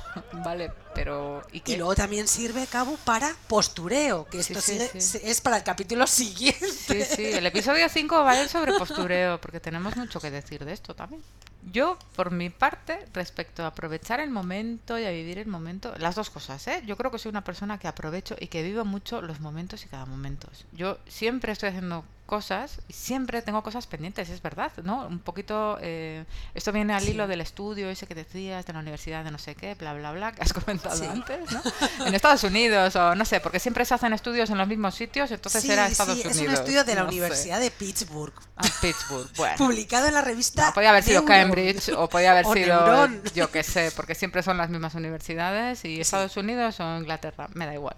vale, 0.44 0.72
pero... 0.94 1.42
¿y 1.52 1.76
luego 1.76 1.96
también 1.96 2.28
sirve, 2.28 2.68
Cabo, 2.68 2.96
para 3.04 3.34
postureo, 3.48 4.26
que 4.28 4.44
Sí, 4.44 4.54
esto 4.54 4.62
sí, 4.62 4.74
sigue- 4.74 4.90
sí. 4.94 5.02
se- 5.02 5.30
es 5.32 5.42
para 5.42 5.58
el 5.58 5.64
capítulo 5.64 6.06
siguiente. 6.06 6.68
Sí, 6.68 7.04
sí, 7.04 7.26
el 7.26 7.46
episodio 7.48 7.90
5 7.90 8.24
va 8.24 8.32
a 8.32 8.42
ir 8.44 8.48
sobre 8.50 8.74
postureo, 8.74 9.42
porque 9.42 9.60
tenemos 9.60 9.96
mucho 9.98 10.20
que 10.20 10.30
decir 10.30 10.64
de 10.64 10.74
esto 10.74 10.94
también. 10.94 11.24
Yo, 11.72 11.98
por 12.16 12.30
mi 12.32 12.50
parte, 12.52 13.00
respecto 13.14 13.64
a 13.64 13.68
aprovechar 13.68 14.20
el 14.20 14.30
momento 14.30 14.98
y 15.00 15.06
a 15.06 15.10
vivir 15.10 15.40
el 15.40 15.48
momento, 15.48 15.94
las 15.98 16.14
dos 16.16 16.30
cosas, 16.30 16.66
¿eh? 16.68 16.84
Yo 16.86 16.96
creo 16.96 17.10
que 17.12 17.18
soy 17.18 17.30
una 17.32 17.44
persona 17.44 17.78
que 17.80 17.88
aprovecho 17.88 18.36
y 18.40 18.48
que 18.48 18.62
vivo 18.62 18.86
mucho 18.86 19.22
los 19.24 19.40
momentos 19.40 19.84
y 19.84 19.88
cada 19.90 20.06
momento. 20.06 20.48
Yo 20.72 21.00
siempre 21.08 21.52
estoy 21.52 21.70
haciendo 21.70 22.06
cosas 22.28 22.80
y 22.88 22.94
siempre 22.94 23.42
tengo 23.42 23.64
cosas 23.64 23.88
pendientes, 23.88 24.30
es 24.30 24.42
verdad, 24.44 24.72
¿no? 24.84 25.08
Un 25.08 25.18
poquito, 25.18 25.80
eh, 25.82 26.26
esto 26.54 26.72
viene 26.72 26.94
al 26.94 27.02
Sí. 27.02 27.12
hilo 27.12 27.26
del 27.28 27.42
estudio 27.42 27.90
ese 27.90 28.06
que 28.06 28.14
decías, 28.14 28.66
de 28.68 28.74
la 28.74 28.80
universidad 28.80 29.24
de 29.24 29.32
no 29.32 29.40
sé 29.40 29.56
qué, 29.56 29.74
bla, 29.74 29.94
bla, 29.96 30.12
bla, 30.12 30.32
que 30.34 30.44
has 30.44 30.54
comentado 30.66 30.96
Sí. 30.96 31.06
antes, 31.06 31.52
¿no? 31.52 31.62
En 32.06 32.14
Estados 32.14 32.44
Unidos 32.44 32.96
o 32.96 33.16
no 33.16 33.26
sé, 33.26 33.40
porque 33.40 33.60
siempre 33.60 33.84
se 33.86 33.96
hacen 33.96 34.14
estudios 34.14 34.50
en 34.52 34.58
los 34.60 34.68
mismos 34.68 34.94
sitios, 34.94 35.32
entonces 35.32 35.64
Sí, 35.64 35.72
era 35.72 35.88
Estados 35.88 36.14
sí, 36.16 36.22
Unidos. 36.28 36.38
es 36.42 36.48
un 36.48 36.54
estudio 36.54 36.84
de 36.84 36.94
la 36.96 37.04
no 37.04 37.10
sé. 37.10 37.16
Universidad 37.18 37.60
de 37.60 37.72
Pittsburgh, 37.72 38.34
Ah, 38.58 38.68
Pittsburgh, 38.82 39.30
bueno. 39.38 39.56
publicado 39.58 40.08
en 40.08 40.14
la 40.14 40.22
revista. 40.22 40.68
No, 40.68 40.74
podía 40.74 40.90
haber 40.90 41.04
sido 41.04 41.22
Neuron. 41.22 41.38
Cambridge 41.42 41.90
o 41.96 42.10
podía 42.10 42.32
haber 42.32 42.46
O 42.46 42.54
sido, 42.54 42.86
Neuron. 42.86 43.22
yo 43.34 43.50
qué 43.50 43.64
sé, 43.64 43.92
porque 43.96 44.14
siempre 44.16 44.44
son 44.44 44.58
las 44.58 44.70
mismas 44.70 44.94
universidades 44.96 45.86
y 45.86 46.02
Estados 46.02 46.36
Unidos 46.38 46.80
o 46.82 46.98
Inglaterra, 46.98 47.48
me 47.54 47.66
da 47.66 47.74
igual. 47.74 47.96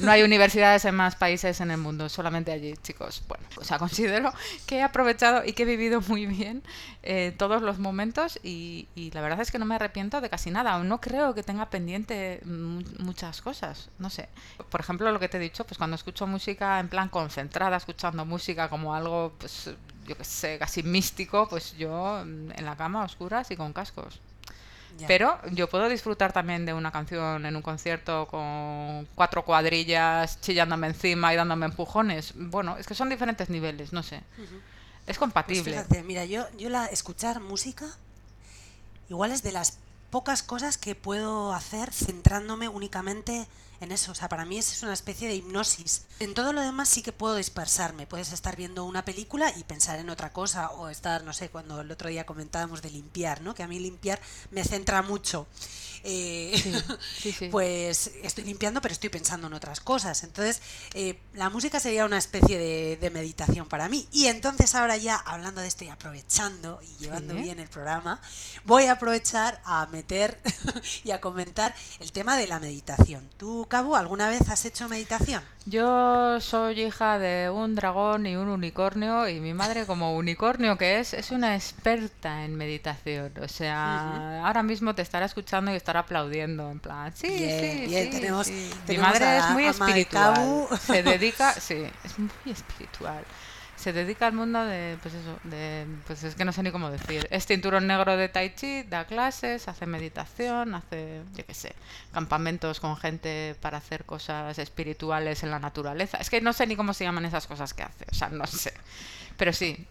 No 0.00 0.10
hay 0.10 0.22
universidades 0.22 0.84
en 0.84 0.94
más 0.94 1.16
países 1.16 1.60
en 1.60 1.70
el 1.70 1.78
mundo, 1.78 2.08
solamente 2.08 2.52
allí, 2.52 2.74
chicos. 2.82 3.22
Bueno, 3.28 3.44
o 3.58 3.64
sea, 3.64 3.78
considero 3.84 4.32
que 4.66 4.76
he 4.78 4.82
aprovechado 4.82 5.42
y 5.44 5.52
que 5.52 5.62
he 5.64 5.66
vivido 5.66 6.00
muy 6.02 6.26
bien 6.26 6.62
eh, 7.02 7.34
todos 7.36 7.62
los 7.62 7.78
momentos 7.78 8.38
y, 8.42 8.88
la 9.12 9.20
verdad 9.20 9.40
es 9.40 9.50
que 9.50 9.58
no 9.58 9.64
me 9.66 9.74
arrepiento 9.76 10.20
de 10.20 10.30
casi 10.30 10.50
nada. 10.50 10.78
No 10.82 11.00
creo 11.00 11.34
que 11.34 11.42
tenga 11.42 11.70
pendiente 11.70 12.40
mu- 12.44 12.82
muchas 12.98 13.40
cosas, 13.42 13.88
no 13.98 14.10
sé. 14.10 14.28
Por 14.70 14.80
ejemplo, 14.80 15.10
lo 15.12 15.20
que 15.20 15.28
te 15.28 15.36
he 15.36 15.40
dicho, 15.40 15.64
pues 15.64 15.78
cuando 15.78 15.96
escucho 15.96 16.26
música 16.26 16.80
en 16.80 16.88
plan 16.88 17.08
concentrada, 17.08 17.76
escuchando 17.76 18.24
música 18.24 18.68
como 18.68 18.94
algo, 18.94 19.32
pues 19.38 19.70
yo 20.06 20.16
qué 20.16 20.24
sé, 20.24 20.58
casi 20.58 20.82
místico, 20.82 21.48
pues 21.48 21.76
yo 21.76 22.22
mm, 22.24 22.52
en 22.58 22.64
la 22.64 22.76
cama, 22.76 23.02
a 23.02 23.04
oscuras 23.06 23.50
y 23.50 23.56
con 23.56 23.72
cascos. 23.72 24.20
Ya. 24.98 25.06
Pero 25.06 25.38
yo 25.50 25.68
puedo 25.68 25.88
disfrutar 25.88 26.32
también 26.32 26.66
de 26.66 26.72
una 26.72 26.92
canción 26.92 27.44
en 27.46 27.56
un 27.56 27.62
concierto 27.62 28.26
con 28.28 29.08
cuatro 29.14 29.44
cuadrillas 29.44 30.40
chillándome 30.40 30.86
encima 30.88 31.32
y 31.32 31.36
dándome 31.36 31.66
empujones. 31.66 32.32
Bueno, 32.36 32.76
es 32.76 32.86
que 32.86 32.94
son 32.94 33.08
diferentes 33.08 33.48
niveles, 33.50 33.92
no 33.92 34.02
sé. 34.02 34.16
Es 34.16 34.22
Pues 35.06 35.18
compatible. 35.18 35.64
fíjate, 35.72 36.02
mira, 36.02 36.24
yo, 36.24 36.46
yo 36.56 36.68
la 36.70 36.86
escuchar 36.86 37.40
música 37.40 37.86
igual 39.10 39.32
es 39.32 39.42
de 39.42 39.52
las 39.52 39.78
pocas 40.14 40.44
cosas 40.44 40.78
que 40.78 40.94
puedo 40.94 41.52
hacer 41.52 41.92
centrándome 41.92 42.68
únicamente 42.68 43.48
en 43.80 43.90
eso. 43.90 44.12
O 44.12 44.14
sea, 44.14 44.28
para 44.28 44.44
mí 44.44 44.56
es, 44.58 44.80
una 44.84 44.92
especie 44.92 45.26
de 45.26 45.34
hipnosis. 45.34 46.06
En 46.20 46.34
todo 46.34 46.52
lo 46.52 46.60
demás 46.60 46.88
sí 46.88 47.02
que 47.02 47.10
puedo 47.10 47.34
dispersarme. 47.34 48.06
Puedes 48.06 48.30
estar 48.30 48.54
viendo 48.54 48.84
una 48.84 49.04
película 49.04 49.52
y 49.56 49.64
pensar 49.64 49.98
en 49.98 50.10
otra 50.10 50.32
cosa 50.32 50.70
o 50.70 50.88
estar, 50.88 51.24
no 51.24 51.32
sé, 51.32 51.48
cuando 51.48 51.80
el 51.80 51.90
otro 51.90 52.10
día 52.10 52.26
comentábamos 52.26 52.80
de 52.80 52.90
limpiar, 52.90 53.40
¿no? 53.40 53.56
Que 53.56 53.64
a 53.64 53.66
mí 53.66 53.80
limpiar 53.80 54.20
me 54.52 54.62
centra 54.62 55.02
mucho. 55.02 55.48
Eh, 56.04 56.54
Sí, 57.16 57.32
sí. 57.38 57.48
pues 57.50 58.12
estoy 58.22 58.44
limpiando, 58.44 58.80
pero 58.80 58.92
estoy 58.92 59.10
pensando 59.10 59.46
en 59.46 59.54
otras 59.54 59.80
cosas. 59.80 60.22
Entonces, 60.22 60.62
eh, 60.94 61.18
la 61.34 61.50
música 61.50 61.80
sería 61.80 62.04
una 62.04 62.18
especie 62.18 62.58
de, 62.58 62.96
de 63.00 63.10
meditación 63.10 63.66
para 63.68 63.88
mí. 63.88 64.06
Y 64.12 64.26
entonces 64.26 64.74
ahora 64.74 64.96
ya, 64.96 65.16
hablando 65.16 65.60
de 65.60 65.66
esto 65.68 65.84
y 65.84 65.88
aprovechando 65.88 66.80
y 66.82 67.02
llevando 67.02 67.34
bien 67.34 67.58
el 67.58 67.68
programa, 67.68 68.20
voy 68.64 68.84
a 68.84 68.92
aprovechar 68.92 69.60
a 69.64 69.86
meter 69.86 70.38
y 71.04 71.10
a 71.10 71.20
comentar 71.20 71.74
el 72.00 72.12
tema 72.12 72.36
de 72.36 72.46
la 72.46 72.60
meditación. 72.60 73.28
¿Tú, 73.36 73.66
Cabo, 73.68 73.96
alguna 73.96 74.28
vez 74.28 74.48
has 74.48 74.64
hecho 74.64 74.88
meditación? 74.88 75.42
Yo 75.66 76.40
soy 76.40 76.82
hija 76.82 77.18
de 77.18 77.48
un 77.48 77.74
dragón 77.74 78.26
y 78.26 78.36
un 78.36 78.48
unicornio 78.48 79.28
y 79.28 79.40
mi 79.40 79.54
madre 79.54 79.86
como 79.86 80.14
unicornio 80.14 80.76
que 80.76 80.98
es, 81.00 81.14
es 81.14 81.30
una 81.30 81.54
experta 81.56 82.44
en 82.44 82.54
meditación. 82.54 83.32
O 83.42 83.48
sea, 83.48 84.44
ahora 84.46 84.62
mismo 84.62 84.94
te 84.94 85.00
estará 85.02 85.24
escuchando 85.24 85.72
y 85.72 85.76
estará 85.76 85.93
aplaudiendo 85.96 86.70
en 86.70 86.80
plan, 86.80 87.12
sí, 87.16 87.28
sí, 87.28 87.86
sí, 87.88 88.10
tenemos- 88.10 88.46
sí". 88.46 88.70
Mi 88.88 88.98
madre 88.98 89.24
a 89.24 89.38
es 89.38 89.50
muy 89.50 89.64
espiritual. 89.66 90.66
Se 90.80 91.02
dedica, 91.02 91.52
sí, 91.54 91.84
es 92.04 92.18
muy 92.18 92.52
espiritual. 92.52 93.24
Se 93.76 93.92
dedica 93.92 94.28
al 94.28 94.32
mundo 94.32 94.64
de, 94.64 94.96
pues 95.02 95.12
eso, 95.14 95.36
de, 95.44 95.84
pues 96.06 96.22
es 96.24 96.36
que 96.36 96.44
no 96.44 96.52
sé 96.52 96.62
ni 96.62 96.70
cómo 96.70 96.90
decir. 96.90 97.26
Es 97.30 97.44
cinturón 97.44 97.86
negro 97.86 98.16
de 98.16 98.28
Tai 98.28 98.54
Chi, 98.54 98.84
da 98.84 99.04
clases, 99.04 99.68
hace 99.68 99.84
meditación, 99.84 100.74
hace, 100.74 101.20
yo 101.34 101.44
qué 101.44 101.52
sé, 101.54 101.74
campamentos 102.12 102.80
con 102.80 102.96
gente 102.96 103.56
para 103.60 103.78
hacer 103.78 104.04
cosas 104.04 104.58
espirituales 104.58 105.42
en 105.42 105.50
la 105.50 105.58
naturaleza. 105.58 106.16
Es 106.18 106.30
que 106.30 106.40
no 106.40 106.52
sé 106.52 106.66
ni 106.66 106.76
cómo 106.76 106.94
se 106.94 107.04
llaman 107.04 107.24
esas 107.26 107.46
cosas 107.46 107.74
que 107.74 107.82
hace, 107.82 108.06
o 108.10 108.14
sea, 108.14 108.28
no 108.30 108.46
sé. 108.46 108.72
Pero 109.36 109.52
sí, 109.52 109.86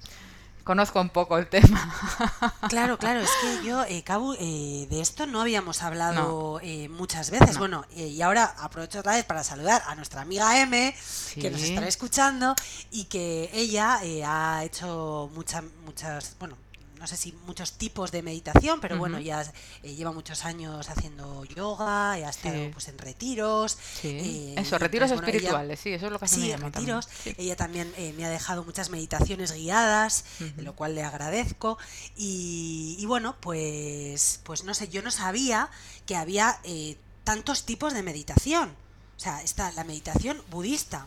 conozco 0.63 1.01
un 1.01 1.09
poco 1.09 1.37
el 1.37 1.47
tema. 1.47 1.89
Claro, 2.69 2.97
claro, 2.97 3.19
es 3.19 3.29
que 3.41 3.67
yo, 3.67 3.83
eh, 3.83 4.03
Cabu, 4.03 4.33
eh, 4.39 4.87
de 4.89 5.01
esto 5.01 5.27
no 5.27 5.41
habíamos 5.41 5.83
hablado 5.83 6.59
eh, 6.63 6.89
muchas 6.89 7.29
veces. 7.29 7.53
No. 7.53 7.59
Bueno, 7.59 7.85
eh, 7.95 8.07
y 8.07 8.21
ahora 8.21 8.55
aprovecho 8.57 8.99
otra 8.99 9.13
vez 9.13 9.25
para 9.25 9.43
saludar 9.43 9.83
a 9.85 9.95
nuestra 9.95 10.21
amiga 10.21 10.59
M, 10.59 10.95
que 11.35 11.51
nos 11.51 11.61
estará 11.61 11.87
escuchando 11.87 12.55
y 12.91 13.05
que 13.05 13.49
ella 13.53 13.99
eh, 14.03 14.23
ha 14.25 14.63
hecho 14.63 15.29
muchas, 15.35 15.63
muchas, 15.85 16.35
bueno, 16.39 16.57
no 17.03 17.07
sé 17.07 17.17
si 17.17 17.33
muchos 17.45 17.73
tipos 17.73 18.13
de 18.13 18.21
meditación, 18.21 18.79
pero 18.79 18.97
bueno, 18.97 19.19
ya 19.19 19.41
eh, 19.83 19.93
lleva 19.93 20.13
muchos 20.13 20.45
años 20.45 20.87
haciendo 20.89 21.43
yoga, 21.43 22.17
y 22.17 22.23
ha 22.23 22.29
estado 22.29 22.55
Sí. 22.55 22.69
pues 22.71 22.87
en 22.87 22.97
retiros. 22.97 23.77
Sí. 24.01 24.07
eh, 24.07 24.55
Eso, 24.57 24.77
retiros 24.77 25.11
ella- 25.11 25.19
espirituales, 25.19 25.81
sí, 25.81 25.89
eso 25.91 26.05
es 26.05 26.11
lo 26.13 26.17
que 26.17 26.23
me 26.23 26.29
Sí, 26.29 26.51
también. 26.51 26.71
retiros. 26.71 27.09
Ella 27.37 27.57
también 27.57 27.93
eh, 27.97 28.13
me 28.15 28.23
ha 28.25 28.29
dejado 28.29 28.63
muchas 28.63 28.89
meditaciones 28.89 29.51
guiadas, 29.51 30.23
de 30.39 30.63
lo 30.63 30.77
cual 30.77 30.95
le 30.95 31.03
agradezco. 31.03 31.77
Y, 32.15 32.95
y 32.97 33.05
bueno, 33.05 33.35
pues, 33.41 34.39
pues 34.43 34.63
no 34.63 34.73
sé, 34.73 34.87
yo 34.87 35.01
no 35.01 35.11
sabía 35.11 35.69
que 36.05 36.15
había 36.15 36.61
eh, 36.63 36.95
tantos 37.25 37.65
tipos 37.65 37.93
de 37.93 38.01
meditación. 38.01 38.69
O 39.17 39.19
sea, 39.19 39.43
está 39.43 39.69
la 39.73 39.83
meditación 39.83 40.41
budista, 40.49 41.05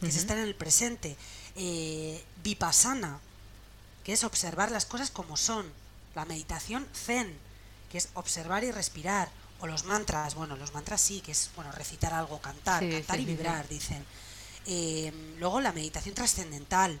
que 0.00 0.06
es 0.06 0.16
estar 0.16 0.38
en 0.38 0.44
el 0.44 0.54
presente. 0.54 1.18
vipassana, 2.42 3.20
que 4.04 4.12
es 4.12 4.22
observar 4.24 4.70
las 4.70 4.86
cosas 4.86 5.10
como 5.10 5.36
son. 5.36 5.66
La 6.14 6.24
meditación 6.24 6.86
zen, 6.94 7.36
que 7.90 7.98
es 7.98 8.08
observar 8.14 8.62
y 8.62 8.70
respirar. 8.70 9.28
O 9.60 9.66
los 9.66 9.84
mantras, 9.84 10.34
bueno, 10.34 10.56
los 10.56 10.74
mantras 10.74 11.00
sí, 11.00 11.20
que 11.20 11.32
es 11.32 11.50
bueno 11.56 11.72
recitar 11.72 12.12
algo, 12.12 12.40
cantar, 12.40 12.82
Sí, 12.82 12.90
cantar 12.90 13.16
sí, 13.16 13.22
y 13.22 13.26
sí. 13.26 13.32
vibrar, 13.34 13.68
dicen. 13.68 14.04
Eh, 14.66 15.34
luego 15.38 15.60
la 15.60 15.72
meditación 15.72 16.14
trascendental. 16.14 17.00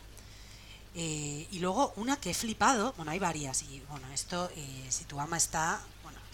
Eh, 0.96 1.48
y 1.50 1.58
luego 1.58 1.92
una 1.96 2.16
que 2.16 2.30
he 2.30 2.34
flipado, 2.34 2.92
bueno, 2.96 3.10
hay 3.10 3.18
varias, 3.18 3.62
y 3.64 3.82
bueno, 3.90 4.08
esto, 4.12 4.48
eh, 4.56 4.86
si 4.88 5.04
tu 5.04 5.18
ama 5.20 5.36
está, 5.36 5.80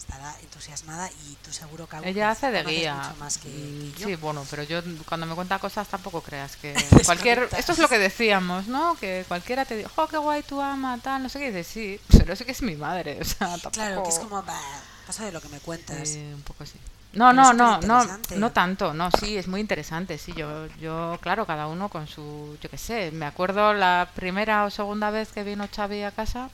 estará 0.01 0.35
entusiasmada 0.41 1.09
y 1.09 1.35
tú 1.43 1.51
seguro 1.53 1.87
que 1.87 1.97
Ella 2.03 2.31
hace 2.31 2.51
de 2.51 2.63
guía. 2.63 2.95
mucho 2.95 3.15
más 3.19 3.37
que, 3.37 3.49
Mm, 3.49 3.91
que 3.93 3.99
yo. 4.01 4.07
Sí, 4.07 4.15
bueno, 4.15 4.43
pero 4.49 4.63
yo 4.63 4.81
cuando 5.07 5.25
me 5.27 5.35
cuenta 5.35 5.59
cosas 5.59 5.87
tampoco 5.87 6.21
creas 6.21 6.55
que 6.57 6.73
cualquier 7.05 7.47
esto 7.57 7.73
es 7.73 7.79
lo 7.79 7.87
que 7.87 7.99
decíamos, 7.99 8.67
¿no? 8.67 8.95
Que 8.95 9.23
cualquiera 9.27 9.65
te 9.65 9.77
dice, 9.77 9.89
"Jo, 9.95 10.07
qué 10.07 10.17
guay 10.17 10.41
tu 10.43 10.59
ama", 10.61 10.97
tal, 11.03 11.23
no 11.23 11.29
sé 11.29 11.39
qué, 11.39 11.45
y 11.47 11.51
dices, 11.51 11.67
"Sí, 11.67 11.99
pero 12.17 12.33
es 12.33 12.41
que 12.43 12.51
es 12.51 12.61
mi 12.61 12.75
madre", 12.75 13.19
o 13.21 13.23
sea, 13.23 13.49
tampoco 13.57 13.71
Claro, 13.71 14.03
que 14.03 14.09
es 14.09 14.19
como, 14.19 14.41
bah, 14.43 14.59
paso 15.05 15.23
de 15.23 15.31
lo 15.31 15.41
que 15.41 15.49
me 15.49 15.59
cuentas. 15.59 15.97
Eh, 16.15 16.31
un 16.35 16.41
poco 16.41 16.63
así. 16.63 16.77
No, 17.13 17.33
no, 17.33 17.51
no, 17.53 17.81
no, 17.81 18.05
no 18.37 18.51
tanto, 18.51 18.93
no, 18.93 19.11
sí, 19.11 19.35
es 19.35 19.47
muy 19.47 19.59
interesante, 19.59 20.17
sí, 20.17 20.31
yo, 20.33 20.67
yo, 20.79 21.17
claro, 21.21 21.45
cada 21.45 21.67
uno 21.67 21.89
con 21.89 22.07
su, 22.07 22.57
yo 22.61 22.69
qué 22.69 22.77
sé, 22.77 23.11
me 23.11 23.25
acuerdo 23.25 23.73
la 23.73 24.09
primera 24.15 24.63
o 24.63 24.69
segunda 24.69 25.11
vez 25.11 25.29
que 25.33 25.43
vino 25.43 25.67
Xavi 25.73 26.03
a 26.03 26.11
casa 26.11 26.49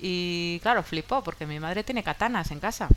y, 0.00 0.58
claro, 0.62 0.82
flipó 0.82 1.22
porque 1.22 1.46
mi 1.46 1.60
madre 1.60 1.84
tiene 1.84 2.02
katanas 2.04 2.50
en 2.50 2.60
casa 2.60 2.88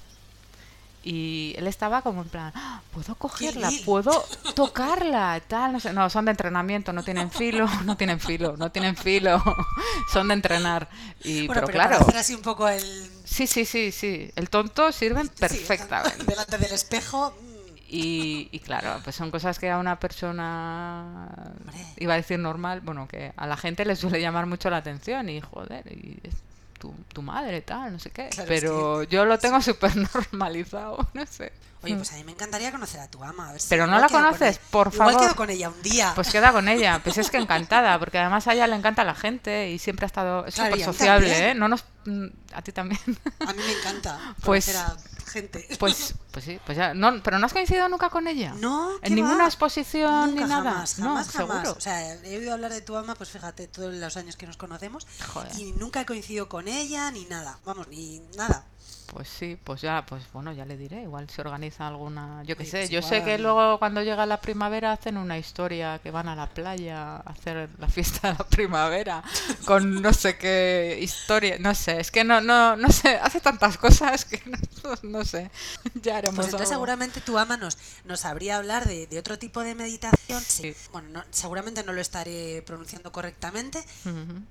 y 1.04 1.54
él 1.58 1.68
estaba 1.68 2.02
como 2.02 2.22
en 2.22 2.30
plan, 2.30 2.52
"Ah, 2.56 2.82
¿puedo 2.92 3.16
cogerla? 3.16 3.72
lil". 3.72 3.82
¿Puedo 3.86 4.12
tocarla? 4.56 5.40
Tal, 5.48 5.72
no 5.74 5.80
sé, 5.80 5.94
no, 5.94 6.10
son 6.10 6.26
de 6.26 6.32
entrenamiento, 6.32 6.92
no 6.92 7.04
tienen 7.04 7.32
filo, 7.32 7.68
no 7.86 7.96
tienen 7.96 8.20
filo, 8.20 8.58
no 8.58 8.72
tienen 8.72 8.96
filo, 8.98 9.42
son 10.12 10.28
de 10.28 10.34
entrenar 10.34 10.90
y, 11.24 11.48
bueno, 11.48 11.62
pero, 11.62 11.66
pero, 11.66 11.80
para 11.82 11.98
claro, 11.98 11.98
hacer 11.98 12.18
así 12.18 12.34
un 12.36 12.42
poco 12.42 12.68
el... 12.68 12.82
sí, 13.24 13.48
sí, 13.48 13.64
sí, 13.66 13.92
sí, 13.92 14.32
el 14.36 14.50
tonto 14.50 14.92
sirven 14.92 15.28
sí, 15.28 15.34
perfectamente. 15.38 16.26
delante 16.26 16.58
del 16.58 16.74
espejo. 16.74 17.32
mm, 17.40 17.78
Y, 17.90 18.50
y 18.52 18.60
claro, 18.60 19.00
pues 19.04 19.16
son 19.16 19.32
cosas 19.32 19.60
que 19.60 19.70
a 19.72 19.78
una 19.78 19.98
persona, 20.00 21.28
Hombre. 21.60 21.94
iba 21.98 22.14
a 22.14 22.18
decir 22.18 22.40
normal, 22.40 22.82
bueno, 22.82 23.08
que 23.08 23.32
a 23.38 23.48
la 23.48 23.56
gente 23.58 23.86
le 23.86 23.96
suele 23.96 24.20
llamar 24.22 24.46
mucho 24.46 24.70
la 24.70 24.78
atención 24.78 25.30
y 25.30 25.40
joder, 25.42 25.86
y 25.92 26.20
es 26.24 26.36
tu, 26.78 26.94
tu 27.14 27.22
madre, 27.22 27.62
tal, 27.62 27.94
no 27.94 28.00
sé 28.00 28.10
qué. 28.12 28.30
Claro, 28.30 28.52
es 28.54 28.62
Pero 28.62 29.04
yo 29.04 29.26
lo 29.26 29.38
tengo 29.40 29.62
súper 29.62 29.96
normalizado, 30.32 31.08
no 31.14 31.26
sé. 31.26 31.52
Oye, 31.84 31.96
pues 31.96 32.12
a 32.12 32.16
mí 32.16 32.24
me 32.24 32.32
encantaría 32.32 32.72
conocer 32.72 33.00
a 33.00 33.08
tu 33.08 33.24
ama. 33.24 33.50
A 33.50 33.52
ver 33.52 33.62
si 33.62 33.70
Pero 33.70 33.86
no 33.86 33.94
igual 33.98 34.02
la 34.02 34.08
con 34.10 34.24
conoces, 34.24 34.58
por 34.72 34.92
Igual 34.92 35.12
favor. 35.12 35.28
quedo 35.28 35.36
con 35.36 35.50
ella 35.52 35.70
un 35.70 35.82
día. 35.84 36.12
Pues 36.16 36.30
queda 36.32 36.52
con 36.52 36.68
ella, 36.68 37.00
pues 37.04 37.18
es 37.20 37.30
que 37.30 37.38
encantada, 37.38 37.98
porque 38.00 38.18
además 38.18 38.48
a 38.48 38.54
ella 38.54 38.66
le 38.68 38.76
encanta 38.76 39.04
la 39.04 39.14
gente 39.14 39.70
y 39.70 39.78
siempre 39.78 40.06
ha 40.06 40.08
estado 40.08 40.46
es 40.48 40.56
Claro, 40.56 40.72
súper 40.72 40.86
sociable. 40.86 41.50
¿eh? 41.52 41.54
No 41.54 41.68
nos, 41.68 41.86
mm, 42.06 42.26
a 42.54 42.62
ti 42.64 42.72
también. 42.72 43.00
A 43.48 43.54
mí 43.54 43.60
me 43.66 43.72
encanta 43.74 44.20
Pues- 44.44 44.76
a 44.76 44.98
gente. 45.28 45.68
Pues, 45.80 46.16
pues 46.32 46.46
sí, 46.46 46.60
pues 46.66 46.78
ya, 46.78 46.94
no, 46.94 47.22
pero 47.24 47.40
no 47.40 47.46
has 47.46 47.54
coincidido 47.54 47.88
nunca 47.90 48.10
con 48.10 48.28
ella. 48.28 48.54
No, 48.60 48.92
¿qué 49.02 49.08
En 49.08 49.16
ninguna 49.16 49.44
va? 49.44 49.46
exposición 49.46 50.32
Nunca 50.32 50.44
ni 50.44 50.50
nada. 50.50 50.72
Jamás, 50.72 51.00
no, 51.00 51.06
jamás, 51.06 51.30
jamás. 51.32 51.56
seguro. 51.62 51.78
O 51.78 51.82
sea, 51.82 52.14
he 52.16 52.38
oído 52.38 52.54
hablar 52.54 52.72
de 52.74 52.82
tu 52.82 52.96
ama, 52.96 53.16
pues 53.16 53.30
fíjate, 53.30 53.68
todos 53.68 53.94
los 53.94 54.18
años 54.18 54.36
que 54.36 54.48
nos 54.48 54.58
conocemos. 54.58 55.06
Joder. 55.34 55.52
Y 55.60 55.72
nunca 55.74 56.02
he 56.02 56.06
coincidido 56.06 56.50
con 56.50 56.68
ella, 56.68 57.10
ni 57.12 57.26
nada. 57.26 57.60
Vamos, 57.66 57.88
ni 57.88 58.20
nada. 58.36 58.66
Pues 59.14 59.30
sí, 59.30 59.58
pues 59.64 59.82
ya, 59.82 60.06
pues 60.06 60.24
bueno, 60.34 60.52
ya 60.52 60.66
le 60.66 60.76
diré. 60.78 61.02
Igual 61.04 61.30
se 61.30 61.42
organiza 61.42 61.88
alguna, 61.88 62.44
yo 62.44 62.58
qué 62.58 62.66
sé. 62.66 62.80
pues 62.80 62.90
yo 62.90 63.02
sé 63.02 63.24
que 63.24 63.38
luego 63.38 63.80
cuando 63.80 64.04
llega 64.04 64.26
la 64.26 64.42
primavera 64.42 64.92
hacen 64.92 65.16
una 65.18 65.38
historia 65.38 66.00
que 66.04 66.12
van 66.12 66.28
a 66.28 66.36
la 66.36 66.48
playa 66.50 67.16
a 67.16 67.20
hacer 67.22 67.70
la 67.80 67.88
fiesta 67.90 68.32
de 68.32 68.38
la 68.38 68.46
primavera 68.48 69.24
con 69.66 70.02
no 70.02 70.12
sé 70.14 70.38
qué 70.38 71.00
historia, 71.02 71.58
no 71.58 71.74
sé. 71.74 72.00
Es 72.02 72.12
que 72.12 72.24
no, 72.26 72.42
no, 72.42 72.76
no 72.76 72.92
sé. 72.92 73.16
Hace 73.18 73.40
tantas 73.40 73.78
cosas 73.78 74.26
que 74.26 74.42
no, 74.84 75.10
no 75.20 75.24
sé. 75.26 75.50
Ya 75.96 76.18
haremos 76.18 76.36
Pues 76.36 76.48
entonces 76.48 76.68
algo. 76.68 76.76
seguramente 76.80 77.22
tu 77.22 77.38
ama 77.38 77.56
nos, 77.58 77.78
nos 78.04 78.20
sabría 78.20 78.58
hablar 78.58 78.86
de, 78.86 79.08
de 79.08 79.20
otro 79.20 79.40
tipo 79.40 79.62
de 79.62 79.74
meditación. 79.74 80.42
Sí. 80.44 80.76
Bueno, 80.92 81.08
no- 81.14 81.24
seguramente 81.32 81.84
no 81.84 81.94
lo 81.94 82.02
estaré 82.02 82.62
pronunciando 82.66 83.12
correctamente. 83.14 83.84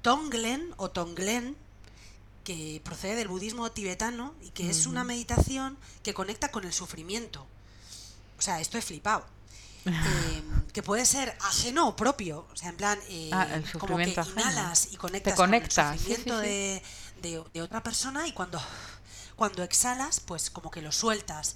Tonglen 0.03 0.73
o 0.79 0.91
Tonglen, 0.91 1.57
que 2.47 2.81
procede 2.85 3.17
del 3.17 3.27
budismo 3.27 3.73
tibetano 3.73 4.33
y 4.41 4.51
que 4.51 4.71
es 4.71 4.87
una 4.87 5.03
meditación 5.03 5.77
que 6.05 6.15
conecta 6.15 6.53
con 6.53 6.65
el 6.65 6.73
sufrimiento. 6.73 7.45
O 8.39 8.43
sea, 8.43 8.61
esto 8.61 8.79
he 8.79 8.83
flipado. 8.83 9.27
Eh, 9.89 10.43
que 10.73 10.83
puede 10.83 11.07
ser 11.07 11.37
ajeno 11.43 11.89
o 11.89 11.95
propio. 11.97 12.47
O 12.53 12.57
sea, 12.57 12.71
en 12.71 12.77
plan, 12.77 12.99
eh, 13.09 13.31
Ah, 13.33 13.47
el 13.55 13.63
como 13.79 13.97
que 13.99 14.15
ajeno. 14.19 14.41
inhalas 14.41 14.89
y 14.93 14.97
conectas 14.97 15.35
conecta, 15.35 15.85
con 15.85 15.95
el 15.95 15.99
sí, 15.99 16.05
sufrimiento 16.09 16.41
sí. 16.43 16.47
De, 16.49 16.83
de- 17.23 17.45
de 17.55 17.63
otra 17.63 17.83
persona 17.85 18.27
y 18.27 18.33
cuando, 18.33 18.61
cuando 19.37 19.63
exhalas, 19.63 20.19
pues 20.21 20.51
como 20.51 20.71
que 20.73 20.83
lo 20.83 20.91
sueltas. 20.93 21.55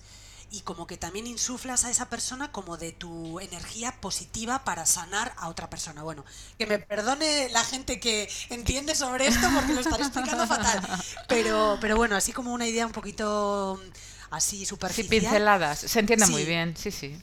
Y 0.52 0.62
como 0.62 0.86
que 0.86 0.96
también 0.96 1.26
insuflas 1.28 1.84
a 1.84 1.90
esa 1.90 2.08
persona 2.10 2.50
como 2.50 2.76
de 2.76 2.90
tu 2.92 3.38
energía 3.40 4.00
positiva 4.00 4.64
para 4.64 4.84
sanar 4.84 5.32
a 5.36 5.48
otra 5.48 5.70
persona. 5.70 6.02
Bueno, 6.02 6.24
que 6.58 6.66
me 6.66 6.78
perdone 6.80 7.48
la 7.50 7.64
gente 7.64 8.00
que 8.00 8.28
entiende 8.48 8.94
sobre 8.96 9.28
esto 9.28 9.52
porque 9.52 9.74
lo 9.74 9.80
estaré 9.80 10.02
explicando 10.02 10.46
fatal. 10.46 10.84
Pero, 11.28 11.78
pero 11.80 11.96
bueno, 11.96 12.16
así 12.16 12.32
como 12.32 12.52
una 12.52 12.66
idea 12.66 12.84
un 12.86 12.92
poquito 12.92 13.80
mm, 13.80 13.90
así 14.30 14.66
Sí, 14.88 15.06
superficial. 15.06 15.08
pinceladas. 15.08 15.78
Se 15.80 16.00
entiende 16.00 16.26
muy 16.26 16.44
Sí. 16.44 16.46
bien, 16.46 16.76
sí, 16.76 16.90
sí. 16.90 17.22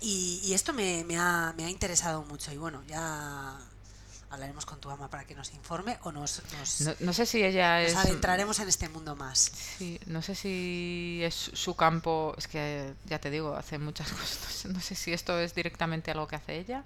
Y, 0.00 0.40
y 0.44 0.54
esto 0.54 0.72
me, 0.72 1.04
me 1.04 1.16
ha, 1.18 1.54
me 1.56 1.64
ha 1.64 1.70
interesado 1.70 2.24
mucho. 2.24 2.52
Y 2.52 2.56
bueno, 2.58 2.82
ya 2.84 3.58
hablaremos 4.32 4.64
con 4.66 4.80
tu 4.80 4.90
ama 4.90 5.08
para 5.08 5.24
que 5.24 5.34
nos 5.34 5.52
informe 5.52 5.98
o 6.02 6.12
nos, 6.12 6.42
nos, 6.58 6.80
No, 6.80 6.94
no 7.00 7.12
sé 7.12 7.26
si 7.26 7.44
ella 7.44 7.82
nos 7.82 7.90
es. 7.92 7.96
adentraremos 7.96 8.58
en 8.60 8.68
este 8.68 8.88
mundo 8.88 9.14
más. 9.14 9.52
Sí, 9.78 10.00
no 10.06 10.22
sé 10.22 10.34
si 10.34 11.20
es 11.22 11.34
su 11.34 11.76
campo, 11.76 12.34
es 12.38 12.48
que 12.48 12.94
ya 13.04 13.18
te 13.20 13.30
digo, 13.30 13.54
hace 13.56 13.78
muchas 13.78 14.08
cosas, 14.12 14.38
no 14.42 14.50
sé, 14.50 14.68
no 14.68 14.80
sé 14.80 14.94
si 14.94 15.12
esto 15.12 15.38
es 15.38 15.54
directamente 15.54 16.10
algo 16.10 16.26
que 16.26 16.36
hace 16.36 16.58
ella, 16.58 16.84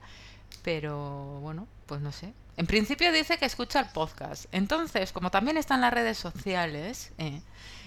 pero 0.62 1.40
bueno, 1.40 1.66
pues 1.86 2.00
no 2.00 2.12
sé. 2.12 2.32
En 2.56 2.66
principio 2.66 3.12
dice 3.12 3.38
que 3.38 3.44
escucha 3.44 3.80
el 3.80 3.88
podcast. 3.90 4.46
Entonces, 4.50 5.12
como 5.12 5.30
también 5.30 5.56
está 5.58 5.74
en 5.74 5.82
las 5.82 5.92
redes 5.92 6.16
sociales, 6.18 7.12
eh, 7.18 7.40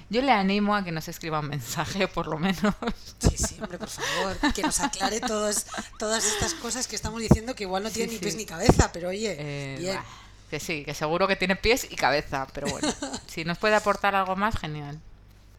yo 0.09 0.21
le 0.21 0.31
animo 0.31 0.75
a 0.75 0.83
que 0.83 0.91
nos 0.91 1.07
escriba 1.07 1.39
un 1.39 1.47
mensaje, 1.49 2.07
por 2.07 2.27
lo 2.27 2.37
menos. 2.39 2.73
Sí, 3.19 3.37
sí, 3.37 3.57
hombre, 3.61 3.77
por 3.77 3.89
favor, 3.89 4.37
que 4.53 4.61
nos 4.63 4.79
aclare 4.79 5.19
todos, 5.19 5.65
todas 5.97 6.25
estas 6.25 6.53
cosas 6.55 6.87
que 6.87 6.95
estamos 6.95 7.21
diciendo 7.21 7.55
que 7.55 7.63
igual 7.63 7.83
no 7.83 7.89
Sí, 7.89 7.95
tienen 7.95 8.11
ni 8.11 8.17
sí. 8.17 8.23
pies 8.23 8.35
ni 8.35 8.45
cabeza, 8.45 8.91
pero 8.91 9.09
oye, 9.09 9.35
Eh, 9.37 9.77
bien. 9.79 9.95
bah, 9.97 10.05
que 10.49 10.59
sí, 10.59 10.83
que 10.83 10.93
seguro 10.95 11.27
que 11.27 11.35
tiene 11.35 11.55
pies 11.55 11.85
y 11.89 11.95
cabeza, 11.95 12.47
pero 12.53 12.67
bueno, 12.69 12.87
si 13.27 13.43
nos 13.45 13.57
puede 13.57 13.75
aportar 13.75 14.15
algo 14.15 14.35
más, 14.35 14.57
genial. 14.57 14.99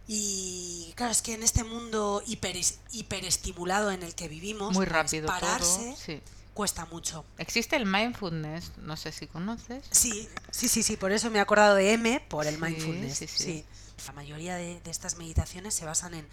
Y 0.09 0.93
claro, 0.97 1.13
es 1.13 1.23
que 1.23 1.35
en 1.35 1.43
este 1.45 1.63
mundo 1.63 2.21
hiper, 2.27 2.57
hiperestimulado 2.91 3.91
en 3.93 4.03
el 4.03 4.15
que 4.15 4.29
vivimos, 4.29 4.73
Muy 4.73 4.87
pues, 4.87 4.89
rápido 4.97 5.27
pararse 5.29 5.85
todo. 5.85 5.97
Sí. 5.97 6.21
cuesta 6.55 6.85
mucho. 6.87 7.25
Existe 7.39 7.77
el 7.77 7.87
mindfulness, 7.87 8.73
no 8.79 8.97
sé 8.97 9.13
si 9.13 9.27
conoces. 9.29 9.85
Sí, 9.93 10.29
sí, 10.51 10.69
sí, 10.69 10.83
sí, 10.83 10.97
por 10.97 11.13
eso 11.13 11.31
me 11.31 11.39
he 11.39 11.41
acordado 11.41 11.77
de 11.77 11.93
M, 11.93 12.21
por 12.29 12.47
el 12.47 12.57
Sí, 12.57 12.61
mindfulness. 12.61 13.19
sí, 13.19 13.27
Sí, 13.29 13.45
sí. 13.45 13.65
La 14.07 14.13
mayoría 14.13 14.57
de, 14.57 14.81
de 14.81 14.91
estas 14.91 15.17
meditaciones 15.19 15.75
se 15.75 15.85
basan 15.85 16.15
en 16.15 16.27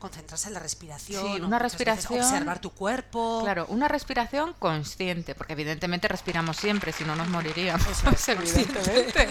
concentrarse 0.00 0.48
en 0.48 0.54
la 0.54 0.60
respiración, 0.60 1.36
Sí, 1.36 1.40
una 1.40 1.58
respiración- 1.58 2.20
observar 2.20 2.58
tu 2.60 2.70
cuerpo. 2.70 3.40
Claro, 3.42 3.64
una 3.70 3.88
respiración 3.88 4.52
consciente, 4.58 5.34
porque 5.34 5.54
evidentemente 5.54 6.06
respiramos 6.06 6.58
siempre, 6.58 6.92
si 6.92 7.04
no 7.04 7.16
nos 7.16 7.28
moriríamos, 7.28 7.86
Eso 7.88 8.10
es, 8.10 8.28
evidentemente. 8.28 9.28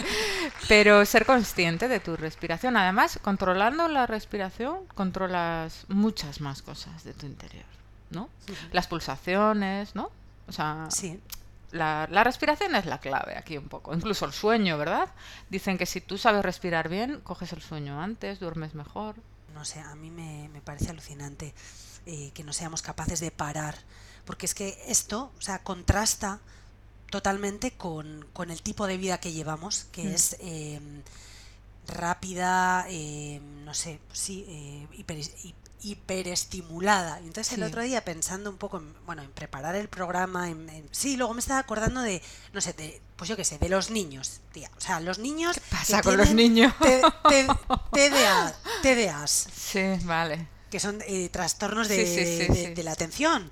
Pero 0.67 1.05
ser 1.05 1.27
consciente 1.27 1.88
de 1.88 1.99
tu 1.99 2.17
respiración. 2.17 2.77
Además, 2.77 3.19
controlando 3.21 3.88
la 3.88 4.07
respiración, 4.07 4.85
controlas 4.95 5.85
muchas 5.88 6.41
más 6.41 6.63
cosas 6.63 7.03
de 7.03 7.13
tu 7.13 7.27
interior, 7.27 7.65
¿no? 8.09 8.29
Las 8.71 8.88
pulsaciones, 8.88 9.93
¿no? 9.93 10.09
O 10.47 10.51
sea, 10.51 10.88
Sí, 10.89 11.19
la, 11.71 12.08
la 12.12 12.23
respiración 12.23 12.75
es 12.75 12.86
la 12.86 12.99
clave 12.99 13.38
aquí 13.38 13.58
un 13.58 13.67
poco. 13.69 13.93
Incluso 13.93 14.25
el 14.25 14.34
sueño, 14.34 14.78
¿verdad? 14.78 15.10
Dicen 15.49 15.78
que 15.78 15.86
si 15.86 16.01
tú 16.01 16.17
sabes 16.17 16.43
respirar 16.43 16.89
bien, 16.89 17.19
coges 17.21 17.54
el 17.54 17.62
sueño 17.62 18.01
antes, 18.01 18.39
duermes 18.39 18.73
mejor. 18.75 19.15
no 19.54 19.63
sé, 19.65 19.80
a 19.80 19.95
mí 19.95 20.10
me, 20.12 20.49
me 20.49 20.62
parece 20.62 20.89
alucinante 20.89 21.54
eh, 22.06 22.32
que 22.34 22.43
no 22.43 22.51
seamos 22.54 22.82
capaces 22.82 23.19
de 23.21 23.32
parar, 23.32 23.75
porque 24.25 24.45
es 24.45 24.54
que 24.54 24.78
esto, 24.88 25.32
o 25.38 25.41
sea, 25.41 25.60
contrasta 25.63 26.39
totalmente 27.10 27.71
con, 27.71 28.25
con 28.34 28.51
el 28.51 28.62
tipo 28.62 28.86
de 28.88 28.97
vida 28.97 29.19
que 29.19 29.32
llevamos, 29.32 29.86
que 29.91 30.04
Mm. 30.04 30.13
es 30.13 30.36
eh, 30.41 30.80
rápida, 31.88 32.86
eh, 32.89 33.39
no 33.63 33.73
sé, 33.73 33.99
sí, 34.12 34.45
eh, 34.47 34.88
hiper- 34.97 35.32
hi- 35.43 35.56
hiperestimulada. 35.81 37.19
Entonces 37.19 37.53
el 37.53 37.63
otro 37.63 37.81
día 37.81 38.03
pensando 38.03 38.49
un 38.49 38.57
poco 38.57 38.77
en, 38.77 38.93
bueno, 39.05 39.21
en 39.21 39.31
preparar 39.31 39.75
el 39.75 39.88
programa, 39.89 40.49
en, 40.49 40.69
en- 40.69 40.89
sí, 40.91 41.17
luego 41.17 41.33
me 41.33 41.39
estaba 41.39 41.59
acordando 41.59 42.01
de, 42.01 42.21
no 42.53 42.61
sé, 42.61 42.73
de, 42.73 43.01
pues 43.15 43.29
yo 43.29 43.35
qué 43.35 43.43
sé, 43.43 43.57
de 43.57 43.69
los 43.69 43.89
niños, 43.91 44.41
tía. 44.51 44.69
O 44.77 44.81
sea, 44.81 44.99
los 44.99 45.19
niños... 45.19 45.55
¿Qué 45.55 45.61
que 45.61 45.67
pasa 45.75 46.01
con 46.01 46.17
los 46.17 46.31
niños? 46.33 46.73
TDA, 46.79 48.55
TDAs, 48.81 49.47
Sí, 49.55 49.81
vale. 50.03 50.47
que 50.69 50.79
son 50.79 50.99
eh, 51.07 51.29
trastornos 51.29 51.88
de, 51.88 52.05
Sí, 52.05 52.47
sí, 52.47 52.53
sí, 52.65 52.73
de- 52.73 52.83
la 52.83 52.91
atención. 52.91 53.51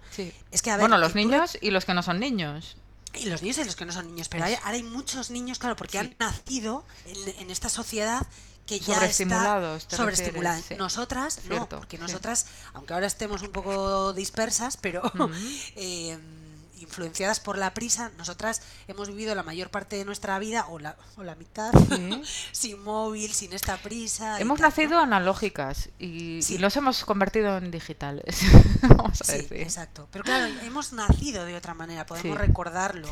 Es 0.52 0.62
que, 0.62 0.72
a 0.72 0.76
ver, 0.78 0.82
bueno, 0.82 0.98
los 0.98 1.16
niños 1.16 1.58
y 1.62 1.72
los 1.72 1.86
que 1.86 1.94
no 1.94 2.04
son 2.04 2.20
niños. 2.20 2.78
y 3.14 3.26
los 3.28 3.42
niños 3.42 3.58
y 3.60 3.64
los 3.64 3.76
que 3.76 3.86
no 3.86 3.94
son 3.94 4.08
niños, 4.08 4.28
pero 4.30 4.46
hay, 4.46 4.54
Eso. 4.54 4.62
ahora 4.66 4.76
hay 4.78 4.84
muchos 4.84 5.30
niños, 5.30 5.60
claro, 5.60 5.76
porque 5.76 6.00
han 6.00 6.16
nacido 6.20 6.84
en, 7.06 7.42
en 7.42 7.52
esta 7.52 7.70
sociedad 7.70 8.26
que 8.66 8.80
ya 8.80 8.96
Sobreestimulados, 8.96 9.78
está 9.84 9.90
te 9.90 9.96
sobreestimulada. 9.98 10.56
refieres, 10.58 10.78
sí. 10.78 10.82
Nosotras 10.82 11.40
no, 11.50 11.68
porque 11.68 11.98
sí. 11.98 12.02
nosotras, 12.04 12.46
aunque 12.74 12.94
ahora 12.94 13.08
estemos 13.08 13.42
un 13.42 13.52
poco 13.52 14.14
dispersas, 14.14 14.78
pero 14.78 15.02
eh, 15.76 16.18
influenciadas 16.80 17.40
por 17.40 17.58
la 17.58 17.74
prisa, 17.74 18.12
nosotras 18.18 18.62
hemos 18.88 19.08
vivido 19.10 19.36
la 19.36 19.44
mayor 19.44 19.70
parte 19.70 19.96
de 19.98 20.04
nuestra 20.06 20.38
vida, 20.40 20.66
o 20.70 20.80
la, 20.80 20.96
o 21.18 21.24
la 21.24 21.36
mitad, 21.36 21.72
Sí. 21.90 22.22
sin 22.52 22.84
móvil, 22.84 23.34
sin 23.34 23.54
esta 23.54 23.78
prisa. 23.78 24.40
Hemos 24.40 24.60
tal, 24.60 24.64
¿no? 24.64 24.70
nacido 24.70 25.00
analógicas 25.00 25.90
y, 26.00 26.42
Sí. 26.42 26.56
y 26.56 26.58
los 26.58 26.76
hemos 26.78 27.04
convertido 27.06 27.58
en 27.58 27.70
digitales. 27.72 28.38
Vamos 28.82 29.22
a 29.22 29.26
Sí, 29.26 29.32
decir. 29.34 29.58
exacto. 29.62 30.08
Pero 30.12 30.24
claro, 30.26 30.54
hemos 30.64 30.92
nacido 30.94 31.46
de 31.46 31.56
otra 31.56 31.74
manera, 31.74 32.06
podemos 32.06 32.38
recordarlo 32.38 33.10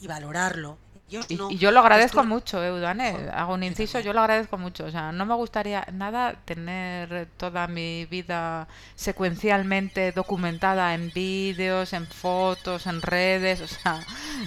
y 0.00 0.06
valorarlo. 0.06 0.78
Yo 1.10 1.20
Y, 1.28 1.36
no, 1.36 1.50
y 1.50 1.56
yo 1.56 1.70
lo 1.70 1.80
agradezco 1.80 2.20
estoy- 2.20 2.26
mucho, 2.28 2.62
eh, 2.62 2.70
Udane. 2.70 3.12
Joder, 3.12 3.30
Hago 3.30 3.54
un 3.54 3.62
inciso, 3.62 3.98
yo 4.00 4.12
lo 4.12 4.20
agradezco 4.20 4.58
mucho. 4.58 4.84
O 4.84 4.90
sea, 4.90 5.10
no 5.10 5.24
me 5.24 5.34
gustaría 5.34 5.86
nada 5.92 6.34
tener 6.44 7.28
toda 7.38 7.66
mi 7.66 8.04
vida 8.06 8.68
secuencialmente 8.94 10.12
documentada 10.12 10.92
en 10.94 11.10
vídeos, 11.14 11.94
en 11.94 12.06
fotos, 12.06 12.86
en 12.86 13.00
redes. 13.00 13.60
O 13.62 13.66
sea, 13.66 14.00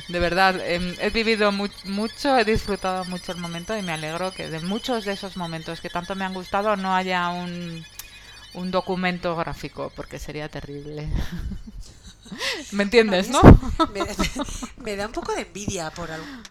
de 0.08 0.20
verdad, 0.20 0.56
em, 0.68 0.94
he 1.00 1.10
vivido 1.10 1.52
mu- 1.52 1.68
mucho, 1.86 2.38
he 2.38 2.46
disfrutado 2.46 3.06
mucho 3.06 3.32
el 3.32 3.40
momento 3.40 3.76
y 3.76 3.82
me 3.82 3.94
alegro 3.94 4.32
que 4.32 4.48
de 4.48 4.60
muchos 4.60 5.04
de 5.06 5.14
esos 5.14 5.38
momentos 5.38 5.82
que 5.82 5.90
tanto 5.90 6.16
me 6.16 6.26
han 6.26 6.34
gustado 6.36 6.76
no 6.76 6.94
haya 6.96 7.30
un, 7.30 7.84
un 8.54 8.72
documento 8.72 9.36
gráfico, 9.36 9.92
porque 9.96 10.20
sería 10.20 10.48
terrible. 10.48 11.08
¿Me 12.72 12.84
entiendes, 12.84 13.30
no? 13.30 13.42
Me, 13.94 14.02
me 14.84 14.96
da 14.96 15.08
un 15.08 15.14
poco 15.14 15.34
de 15.34 15.42
envidia 15.42 15.90
por 15.92 16.12
alguna 16.12 16.44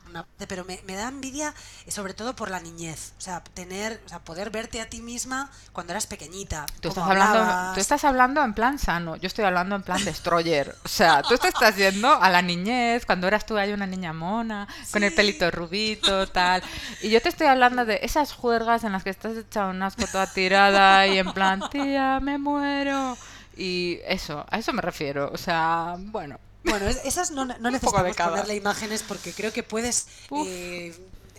pero 0.48 0.64
me, 0.64 0.80
me 0.86 0.94
da 0.94 1.08
envidia 1.08 1.54
eh, 1.86 1.90
sobre 1.90 2.14
todo 2.14 2.34
por 2.34 2.50
la 2.50 2.60
niñez. 2.60 3.12
O 3.18 3.20
sea, 3.20 3.42
tener, 3.42 4.00
o 4.04 4.08
sea, 4.08 4.18
poder 4.20 4.50
verte 4.50 4.80
a 4.80 4.88
ti 4.88 5.00
misma 5.00 5.50
cuando 5.72 5.92
eras 5.92 6.06
pequeñita. 6.06 6.66
Tú 6.80 6.88
estás, 6.88 7.04
hablando, 7.04 7.74
tú 7.74 7.80
estás 7.80 8.04
hablando 8.04 8.42
en 8.42 8.54
plan 8.54 8.78
sano, 8.78 9.16
yo 9.16 9.26
estoy 9.26 9.44
hablando 9.44 9.76
en 9.76 9.82
plan 9.82 10.04
destroyer. 10.04 10.74
O 10.84 10.88
sea, 10.88 11.22
tú 11.22 11.36
te 11.38 11.48
estás 11.48 11.76
yendo 11.76 12.12
a 12.20 12.30
la 12.30 12.42
niñez, 12.42 13.06
cuando 13.06 13.28
eras 13.28 13.46
tú 13.46 13.56
ahí 13.56 13.72
una 13.72 13.86
niña 13.86 14.12
mona, 14.12 14.66
con 14.90 15.02
el 15.02 15.14
pelito 15.14 15.50
rubito, 15.50 16.26
tal. 16.28 16.62
Y 17.02 17.10
yo 17.10 17.20
te 17.20 17.28
estoy 17.28 17.46
hablando 17.46 17.84
de 17.84 18.00
esas 18.02 18.32
juergas 18.32 18.84
en 18.84 18.92
las 18.92 19.04
que 19.04 19.10
estás 19.10 19.36
hecha 19.36 19.66
un 19.66 19.82
asco 19.82 20.06
toda 20.06 20.26
tirada 20.26 21.06
y 21.06 21.18
en 21.18 21.32
plan, 21.32 21.62
tía, 21.70 22.20
me 22.20 22.38
muero. 22.38 23.16
Y 23.62 24.00
eso, 24.06 24.44
a 24.48 24.58
eso 24.58 24.72
me 24.72 24.80
refiero. 24.80 25.30
O 25.32 25.36
sea, 25.36 25.96
bueno. 25.98 26.38
Bueno, 26.64 26.86
es- 26.88 27.04
esas 27.04 27.30
no, 27.30 27.44
no 27.44 27.54
necesitamos 27.70 28.16
ponerle 28.16 28.54
imágenes 28.56 29.02
porque 29.06 29.32
creo 29.34 29.52
que 29.52 29.62
puedes 29.62 30.06
eh, 30.46 30.94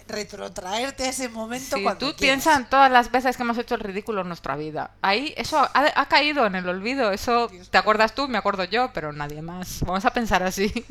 retrotraerte 0.07 1.05
a 1.05 1.09
ese 1.09 1.29
momento 1.29 1.77
Si 1.77 1.83
cuando 1.83 2.11
tú 2.11 2.15
piensas 2.17 2.57
en 2.57 2.65
todas 2.69 2.91
las 2.91 3.11
veces 3.11 3.37
que 3.37 3.43
hemos 3.43 3.57
hecho 3.57 3.75
el 3.75 3.81
ridículo 3.81 4.21
en 4.21 4.27
nuestra 4.27 4.55
vida. 4.55 4.91
Ahí 5.01 5.33
eso 5.37 5.57
ha, 5.57 5.71
ha 5.73 6.05
caído 6.07 6.45
en 6.45 6.55
el 6.55 6.67
olvido. 6.69 7.11
Eso 7.11 7.49
te 7.71 7.77
acuerdas 7.77 8.13
tú, 8.13 8.27
me 8.27 8.37
acuerdo 8.37 8.63
yo, 8.65 8.91
pero 8.93 9.11
nadie 9.13 9.41
más. 9.41 9.79
Vamos 9.81 10.05
a 10.05 10.11
pensar 10.11 10.43
así. 10.43 10.71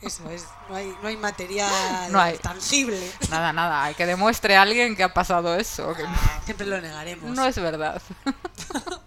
Eso 0.00 0.28
es, 0.30 0.44
no 0.68 0.74
hay, 0.76 0.92
no 1.00 1.08
hay 1.08 1.16
material 1.16 1.70
No 2.10 2.20
hay. 2.20 2.36
tangible. 2.38 3.00
Nada, 3.30 3.52
nada, 3.52 3.84
hay 3.84 3.94
que 3.94 4.04
demuestre 4.06 4.56
a 4.56 4.62
alguien 4.62 4.96
que 4.96 5.04
ha 5.04 5.14
pasado 5.14 5.54
eso, 5.56 5.94
que 5.94 6.04
Siempre 6.44 6.66
lo 6.66 6.80
negaremos. 6.80 7.30
no 7.30 7.44
es 7.46 7.54
verdad. 7.56 8.02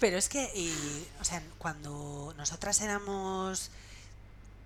Pero 0.00 0.16
es 0.16 0.28
que, 0.28 0.44
eh, 0.54 1.08
o 1.20 1.24
sea, 1.24 1.42
cuando 1.58 2.34
nosotras 2.36 2.80
éramos 2.80 3.70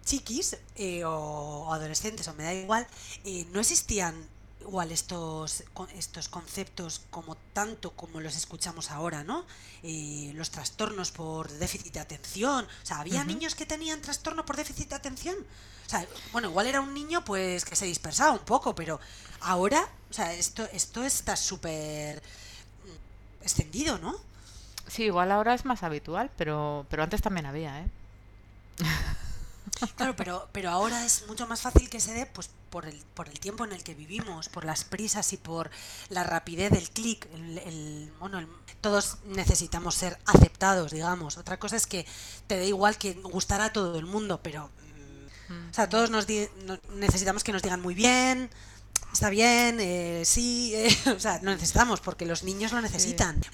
chiquis 0.05 0.57
eh, 0.77 1.05
o, 1.05 1.66
o 1.68 1.73
adolescentes, 1.73 2.29
o 2.29 2.35
me 2.35 2.45
da 2.45 2.53
igual, 2.53 2.87
eh, 3.25 3.47
no 3.53 3.61
existían 3.61 4.14
igual 4.62 4.92
estos, 4.92 5.64
estos 5.97 6.29
conceptos 6.29 7.03
como 7.11 7.37
tanto 7.53 7.90
como 7.92 8.21
los 8.21 8.37
escuchamos 8.37 8.90
ahora, 8.90 9.25
¿no? 9.25 9.45
Eh, 9.83 10.33
los 10.35 10.51
trastornos 10.51 11.11
por 11.11 11.51
déficit 11.51 11.95
de 11.95 12.01
atención. 12.01 12.64
O 12.64 12.87
sea, 12.87 13.01
había 13.01 13.25
niños 13.25 13.55
que 13.55 13.66
tenían 13.66 14.01
trastorno 14.01 14.45
por 14.47 14.57
déficit 14.57 14.90
de 14.90 14.95
atención. 14.95 15.37
O 15.87 15.90
sea, 15.90 16.07
bueno, 16.33 16.49
igual 16.49 16.66
era 16.66 16.81
un 16.81 16.95
niño 16.95 17.25
pues 17.25 17.64
que 17.64 17.77
se 17.77 17.87
dispersaba 17.87 18.33
un 18.33 18.45
poco, 18.45 18.75
pero 18.75 19.01
ahora, 19.40 19.88
o 20.11 20.12
sea, 20.12 20.33
esto, 20.33 20.66
esto 20.73 21.03
está 21.03 21.37
súper 21.37 22.23
mm, 22.23 23.42
extendido, 23.42 23.99
¿no? 23.99 24.18
Sí, 24.92 25.05
igual 25.05 25.33
ahora 25.33 25.55
es 25.55 25.64
más 25.64 25.83
habitual, 25.83 26.31
pero, 26.37 26.87
pero 26.90 27.02
antes 27.02 27.22
también 27.22 27.46
había, 27.46 27.81
¿eh? 27.81 27.90
Claro, 29.96 30.14
pero, 30.16 30.48
pero 30.52 30.70
ahora 30.70 31.05
es 31.05 31.24
mucho 31.28 31.46
más 31.46 31.61
fácil 31.61 31.88
que 31.90 31.98
se 32.00 32.12
dé 32.12 32.26
pues 32.26 32.50
por 32.70 32.87
el, 32.87 32.96
por 33.14 33.28
el 33.28 33.40
tiempo 33.40 33.64
en 33.64 33.72
el 33.72 33.83
que 33.83 33.94
vivimos, 33.94 34.48
por 34.48 34.64
las 34.64 34.85
prisas 34.85 35.33
y 35.33 35.37
por 35.37 35.70
la 36.09 36.24
rapidez 36.24 36.70
del 36.70 36.90
clic. 36.90 37.26
El, 37.35 37.59
el- 37.59 38.12
bueno, 38.20 38.38
el- 38.38 38.48
todos 38.81 39.18
necesitamos 39.26 39.94
ser 39.94 40.18
aceptados, 40.26 40.92
digamos. 40.92 41.37
Otra 41.38 41.59
cosa 41.59 41.76
es 41.76 41.87
que 41.87 42.07
te 42.46 42.57
da 42.59 42.64
igual 42.64 42.96
que 42.98 43.14
gustar 43.14 43.61
a 43.61 43.72
todo 43.72 43.98
el 43.98 44.07
mundo, 44.07 44.40
pero... 44.42 44.70
mm, 45.48 45.70
O 45.70 45.74
sea, 45.74 45.88
todos 45.88 46.11
nos 46.11 46.26
di- 46.26 46.48
no- 46.66 46.78
necesitamos 46.96 47.44
que 47.44 47.52
nos 47.52 47.62
digan 47.62 47.81
muy 47.83 47.94
bien, 47.94 48.50
está 49.12 49.31
bien, 49.31 49.78
eh, 49.81 50.22
sí, 50.26 50.72
eh, 50.76 50.96
o 51.16 51.20
sea, 51.20 51.40
lo 51.42 51.50
necesitamos 51.52 52.00
porque 52.00 52.26
los 52.26 52.42
niños 52.44 52.72
lo 52.72 52.81
necesitan. 52.83 53.44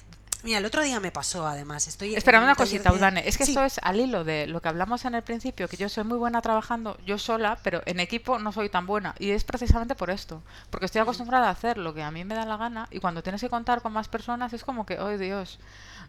Mira, 0.41 0.59
el 0.59 0.65
otro 0.65 0.81
día 0.81 1.01
me 1.01 1.11
pasó, 1.11 1.45
además, 1.45 1.87
estoy... 1.87 2.15
Espera 2.15 2.37
un 2.39 2.45
una 2.45 2.55
cosita, 2.55 2.91
de- 2.91 2.95
Udane. 2.97 3.27
Es 3.27 3.37
que 3.37 3.45
Sí. 3.45 3.51
esto 3.51 3.63
es 3.65 3.77
al 3.83 3.99
hilo 3.99 4.23
de 4.23 4.47
lo 4.47 4.61
que 4.61 4.69
hablamos 4.69 5.03
en 5.03 5.13
el 5.15 5.21
principio, 5.21 5.67
que 5.67 5.75
yo 5.75 5.89
soy 5.89 6.05
muy 6.05 6.17
buena 6.17 6.41
trabajando 6.41 6.97
yo 7.05 7.17
sola, 7.17 7.57
pero 7.61 7.81
en 7.85 7.99
equipo 7.99 8.39
no 8.39 8.53
soy 8.53 8.69
tan 8.69 8.85
buena. 8.85 9.15
Y 9.19 9.31
es 9.31 9.43
precisamente 9.43 9.95
por 9.95 10.09
esto. 10.09 10.41
Porque 10.69 10.85
estoy 10.85 11.01
acostumbrada 11.01 11.47
a 11.47 11.51
hacer 11.51 11.77
lo 11.77 11.93
que 11.93 12.03
a 12.03 12.11
mí 12.11 12.23
me 12.23 12.35
da 12.35 12.45
la 12.45 12.55
gana 12.55 12.87
y 12.89 12.99
cuando 12.99 13.21
tienes 13.21 13.41
que 13.41 13.49
contar 13.49 13.81
con 13.81 13.91
más 13.91 14.07
personas 14.07 14.53
es 14.53 14.63
como 14.63 14.85
que, 14.85 14.97
¡ay 14.97 15.17
Dios! 15.17 15.59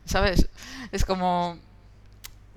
¿Sabes? 0.04 0.48
Es 0.92 1.04
como... 1.04 1.58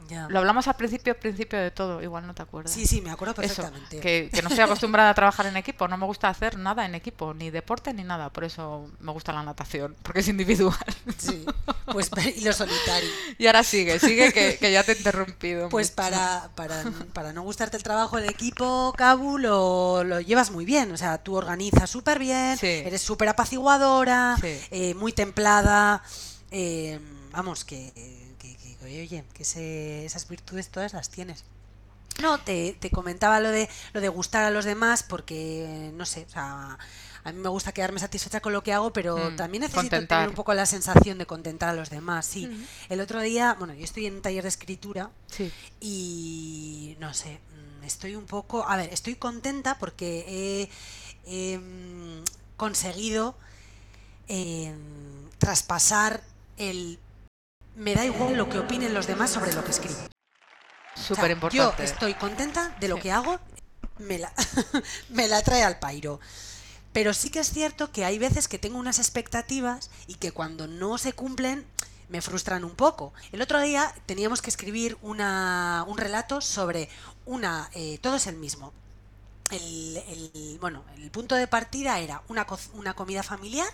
Ya. 0.09 0.27
Lo 0.29 0.39
hablamos 0.39 0.67
al 0.67 0.75
principio, 0.75 1.17
principio 1.17 1.59
de 1.59 1.71
todo, 1.71 2.01
igual 2.01 2.27
no 2.27 2.33
te 2.33 2.41
acuerdas. 2.41 2.71
Sí, 2.73 2.85
sí, 2.85 3.01
me 3.01 3.09
acuerdo 3.11 3.33
Eso, 3.41 3.61
perfectamente. 3.63 3.99
que, 3.99 4.29
que 4.33 4.41
no 4.41 4.49
estoy 4.49 4.63
acostumbrada 4.63 5.09
a 5.09 5.13
trabajar 5.13 5.45
en 5.45 5.57
equipo, 5.57 5.87
no 5.87 5.97
me 5.97 6.05
gusta 6.05 6.27
hacer 6.29 6.57
nada 6.57 6.85
en 6.85 6.95
equipo, 6.95 7.33
ni 7.33 7.49
deporte 7.49 7.93
ni 7.93 8.03
nada, 8.03 8.29
por 8.29 8.43
eso 8.43 8.89
me 8.99 9.11
gusta 9.11 9.31
la 9.33 9.43
natación, 9.43 9.95
porque 10.03 10.19
es 10.19 10.27
individual. 10.27 10.77
Sí, 11.17 11.45
pues 11.91 12.09
y 12.37 12.41
lo 12.43 12.53
solitario. 12.53 13.09
Y 13.37 13.47
ahora 13.47 13.63
sigue, 13.63 13.99
sigue 13.99 14.31
que, 14.33 14.57
que 14.57 14.71
ya 14.71 14.83
te 14.83 14.91
he 14.93 14.97
interrumpido. 14.97 15.69
Pues 15.69 15.91
para, 15.91 16.49
para, 16.55 16.83
para 17.13 17.33
no 17.33 17.41
gustarte 17.43 17.77
el 17.77 17.83
trabajo 17.83 18.17
en 18.19 18.29
equipo, 18.29 18.93
Cabu, 18.97 19.37
lo, 19.37 20.03
lo 20.03 20.19
llevas 20.21 20.51
muy 20.51 20.65
bien. 20.65 20.91
O 20.91 20.97
sea, 20.97 21.17
tú 21.17 21.35
organizas 21.35 21.89
súper 21.89 22.19
bien, 22.19 22.57
Sí. 22.57 22.67
eres 22.67 23.01
súper 23.01 23.29
apaciguadora, 23.29 24.37
Sí. 24.41 24.59
eh, 24.71 24.93
muy 24.95 25.11
templada. 25.13 26.03
eh, 26.51 26.99
vamos, 27.31 27.65
que, 27.65 27.91
que, 27.93 28.22
que, 28.83 29.01
oye, 29.01 29.23
que 29.33 29.43
ese- 29.43 30.05
esas 30.05 30.27
virtudes 30.27 30.69
todas 30.69 30.93
las 30.93 31.09
tienes. 31.09 31.43
No, 32.21 32.39
te, 32.39 32.77
te 32.79 32.91
comentaba 32.91 33.39
lo 33.39 33.49
de, 33.49 33.67
lo 33.93 33.99
de 34.01 34.07
gustar 34.09 34.43
a 34.43 34.51
los 34.51 34.65
demás 34.65 35.01
porque, 35.01 35.91
no 35.95 36.05
sé, 36.05 36.25
o 36.29 36.31
sea, 36.31 36.77
a 37.23 37.31
mí 37.31 37.39
me 37.39 37.49
gusta 37.49 37.71
quedarme 37.71 37.99
satisfecha 37.99 38.39
con 38.39 38.53
lo 38.53 38.61
que 38.61 38.71
hago, 38.71 38.93
pero 38.93 39.31
Mm, 39.31 39.35
también 39.35 39.61
necesito 39.61 39.81
contentar. 39.81 40.17
tener 40.19 40.29
un 40.29 40.35
poco 40.35 40.53
la 40.53 40.65
sensación 40.67 41.17
de 41.17 41.25
contentar 41.25 41.69
a 41.69 41.73
los 41.73 41.89
demás. 41.89 42.25
Sí, 42.27 42.47
el 42.89 42.99
otro 43.01 43.19
día, 43.21 43.55
bueno, 43.57 43.73
yo 43.73 43.83
estoy 43.83 44.05
en 44.05 44.15
un 44.15 44.21
taller 44.21 44.43
de 44.43 44.49
escritura 44.49 45.09
Sí. 45.31 45.51
y 45.81 46.95
no 46.99 47.13
sé, 47.15 47.39
mm, 47.79 47.83
estoy 47.83 48.15
un 48.15 48.25
poco, 48.25 48.67
a 48.67 48.77
ver, 48.77 48.93
estoy 48.93 49.15
contenta 49.15 49.79
porque 49.79 50.69
he, 51.25 51.53
he, 51.53 51.57
mm, 51.57 52.23
conseguido 52.57 53.35
em, 54.27 55.29
traspasar 55.39 56.21
el 56.57 56.99
me 57.75 57.95
da 57.95 58.05
igual 58.05 58.37
lo 58.37 58.49
que 58.49 58.59
opinen 58.59 58.93
los 58.93 59.07
demás 59.07 59.31
sobre 59.31 59.53
lo 59.53 59.63
que 59.63 59.71
escribo. 59.71 59.99
O 59.99 60.97
sea, 60.97 61.03
Súper 61.03 61.31
importante. 61.31 61.77
Yo 61.77 61.83
estoy 61.83 62.13
contenta 62.13 62.75
de 62.79 62.87
lo 62.87 62.97
que 62.97 63.11
hago, 63.11 63.39
me 63.97 64.19
la, 64.19 64.31
me 65.09 65.27
la 65.27 65.41
trae 65.41 65.63
al 65.63 65.79
pairo. 65.79 66.19
Pero 66.91 67.13
sí 67.13 67.31
que 67.31 67.39
es 67.39 67.49
cierto 67.49 67.91
que 67.91 68.05
hay 68.05 68.19
veces 68.19 68.47
que 68.47 68.59
tengo 68.59 68.77
unas 68.77 68.99
expectativas 68.99 69.89
y 70.07 70.15
que 70.15 70.31
cuando 70.31 70.67
no 70.67 70.97
se 70.99 71.13
cumplen 71.13 71.65
me 72.09 72.21
frustran 72.21 72.63
un 72.63 72.75
poco. 72.75 73.13
El 73.31 73.41
otro 73.41 73.59
día 73.59 73.93
teníamos 74.05 74.43
que 74.43 74.51
escribir 74.51 74.97
una, 75.01 75.83
un 75.87 75.97
relato 75.97 76.41
sobre 76.41 76.89
una... 77.25 77.69
eh, 77.73 77.97
todo 78.01 78.17
es 78.17 78.27
el 78.27 78.35
mismo. 78.35 78.71
El, 79.51 79.97
el- 79.97 80.57
bueno, 80.59 80.83
el 80.97 81.11
punto 81.11 81.35
de 81.35 81.47
partida 81.47 81.99
era 81.99 82.23
una, 82.27 82.45
co- 82.45 82.57
una 82.73 82.93
comida 82.95 83.21
familiar 83.23 83.67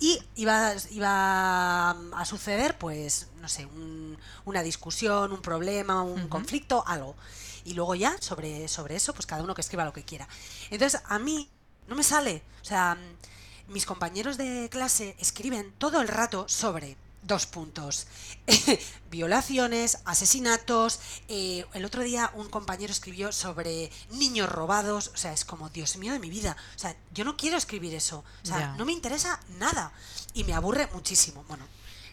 y 0.00 0.20
iba, 0.36 0.74
iba 0.90 1.90
a 1.90 2.24
suceder, 2.26 2.76
pues, 2.78 3.28
no 3.40 3.48
sé, 3.48 3.64
un- 3.66 4.18
una 4.44 4.62
discusión, 4.62 5.32
un 5.32 5.40
problema, 5.40 6.02
un 6.02 6.28
conflicto, 6.28 6.84
algo. 6.86 7.14
Y 7.64 7.72
luego 7.74 7.94
ya, 7.94 8.16
sobre, 8.20 8.68
sobre 8.68 8.96
eso, 8.96 9.14
pues 9.14 9.24
cada 9.26 9.42
uno 9.42 9.54
que 9.54 9.62
escriba 9.62 9.84
lo 9.84 9.92
que 9.94 10.04
quiera. 10.04 10.28
Entonces, 10.70 11.00
a 11.06 11.18
mí 11.18 11.48
no 11.88 11.94
me 11.96 12.02
sale. 12.02 12.42
O 12.60 12.64
sea, 12.64 12.98
mis 13.68 13.86
compañeros 13.86 14.36
de 14.36 14.68
clase 14.70 15.16
escriben 15.18 15.72
todo 15.78 16.00
el 16.02 16.08
rato 16.08 16.46
sobre 16.48 16.98
dos 17.24 17.46
puntos. 17.46 18.06
Violaciones, 19.10 19.98
asesinatos. 20.04 21.00
eh, 21.28 21.64
el 21.74 21.84
otro 21.84 22.02
día 22.02 22.30
un 22.34 22.48
compañero 22.48 22.92
escribió 22.92 23.32
sobre 23.32 23.90
niños 24.10 24.48
robados. 24.48 25.10
O 25.14 25.16
sea, 25.16 25.32
es 25.32 25.44
como, 25.44 25.68
Dios 25.70 25.96
mío 25.96 26.12
de 26.12 26.18
mi 26.18 26.30
vida. 26.30 26.56
O 26.76 26.78
sea, 26.78 26.96
yo 27.12 27.24
no 27.24 27.36
quiero 27.36 27.56
escribir 27.56 27.94
eso. 27.94 28.24
O 28.42 28.46
sea, 28.46 28.74
no 28.76 28.84
me 28.84 28.92
interesa 28.92 29.40
nada. 29.58 29.92
Y 30.34 30.44
me 30.44 30.54
aburre 30.54 30.88
muchísimo. 30.92 31.44
Bueno, 31.48 31.66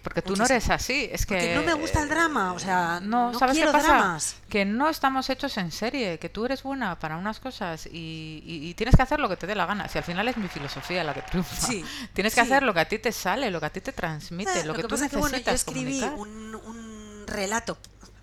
Porque 0.04 0.22
tú 0.24 0.36
no 0.36 0.46
eres 0.46 0.68
así, 0.72 1.08
es 1.12 1.26
que... 1.28 1.36
porque 1.36 1.56
no 1.56 1.62
me 1.64 1.74
gusta 1.76 2.02
el 2.02 2.10
drama. 2.10 2.54
O 2.54 2.60
sea, 2.60 3.00
No, 3.04 3.32
no, 3.32 3.38
¿sabes 3.40 3.56
quiero 3.56 3.72
qué 3.72 3.78
pasa? 3.78 3.88
dramas. 3.94 4.36
Que 4.50 4.66
no 4.66 4.90
estamos 4.90 5.30
hechos 5.30 5.56
en 5.58 5.72
serie, 5.72 6.18
que 6.18 6.28
tú 6.28 6.44
eres 6.46 6.64
buena 6.64 6.98
para 7.00 7.18
unas 7.18 7.40
cosas 7.40 7.86
y, 7.86 8.42
y- 8.46 8.70
y 8.70 8.74
tienes 8.74 8.96
que 8.96 9.02
hacer 9.04 9.20
lo 9.20 9.30
que 9.30 9.38
te 9.38 9.46
dé 9.46 9.54
la 9.54 9.66
gana. 9.68 9.88
Si 9.88 10.00
al 10.00 10.04
final 10.04 10.28
es 10.28 10.38
mi 10.38 10.48
filosofía 10.48 11.04
la 11.04 11.14
que 11.14 11.22
triunfa. 11.22 11.56
Sí, 11.68 11.86
Tienes 12.14 12.34
que 12.34 12.42
sí. 12.42 12.48
hacer 12.48 12.64
lo 12.64 12.74
que 12.74 12.80
a 12.80 12.88
ti 12.88 12.98
te 12.98 13.12
sale, 13.12 13.52
lo 13.52 13.60
que 13.60 13.66
a 13.68 13.70
ti 13.70 13.82
te 13.82 13.92
transmite, 13.94 14.62
Eh, 14.62 14.66
lo, 14.66 14.74
que, 14.74 14.82
tú 14.82 14.88
pasa 14.88 15.06
es 15.06 15.12
que, 15.12 15.18
bueno, 15.18 15.38
yo 15.38 15.44
necesitas 15.44 15.68
escribí 15.68 16.02
un, 16.18 16.56
un 16.56 17.24
relato 17.28 17.78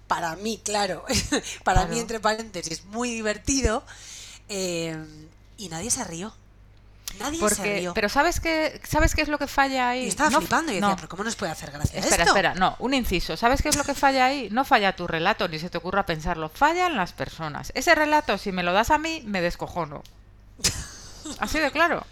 para 0.09 0.35
mí, 0.37 0.61
claro, 0.65 1.05
para 1.65 1.83
mí 1.83 1.87
Claro. 1.89 2.01
entre 2.01 2.19
paréntesis, 2.21 2.85
muy 2.87 3.11
divertido 3.13 3.85
eh, 4.49 4.97
y 5.59 5.69
nadie 5.69 5.91
se 5.91 6.03
rió. 6.05 6.35
Nadie 7.19 7.39
se 7.39 7.41
Porque, 7.41 7.79
rió. 7.81 7.95
pero 7.95 8.09
¿sabes 8.09 8.39
qué, 8.39 8.81
¿sabes 8.87 9.15
qué 9.15 9.23
es 9.23 9.29
lo 9.29 9.39
que 9.39 9.47
falla 9.47 9.89
ahí? 9.89 10.05
y 10.05 10.09
estaba 10.09 10.31
No- 10.31 10.39
flipando 10.41 10.71
y 10.73 10.77
decía, 10.77 10.89
no. 10.91 10.97
pero 10.97 11.09
¿cómo 11.09 11.25
nos 11.25 11.37
puede 11.37 11.51
hacer 11.53 11.71
gracia 11.73 11.99
Espera, 11.99 12.23
esto? 12.25 12.37
espera, 12.37 12.55
no, 12.55 12.77
un 12.79 12.95
inciso. 12.95 13.37
¿Sabes 13.37 13.63
qué 13.63 13.71
es 13.71 13.77
lo 13.77 13.85
que 13.85 13.95
falla 13.95 14.27
ahí? 14.27 14.49
No 14.53 14.65
falla 14.65 14.95
tu 14.95 15.07
relato, 15.07 15.49
ni 15.49 15.59
se 15.59 15.71
te 15.71 15.79
ocurra 15.79 16.07
pensarlo. 16.07 16.49
Fallan 16.49 16.97
las 16.97 17.13
personas. 17.13 17.73
Ese 17.75 17.95
relato, 17.95 18.39
si 18.39 18.53
me 18.53 18.63
lo 18.63 18.73
das 18.73 18.91
a 18.91 18.99
mí, 18.99 19.23
me 19.27 19.41
descojono. 19.41 20.03
Así 21.41 21.59
de 21.59 21.71
claro. 21.71 22.05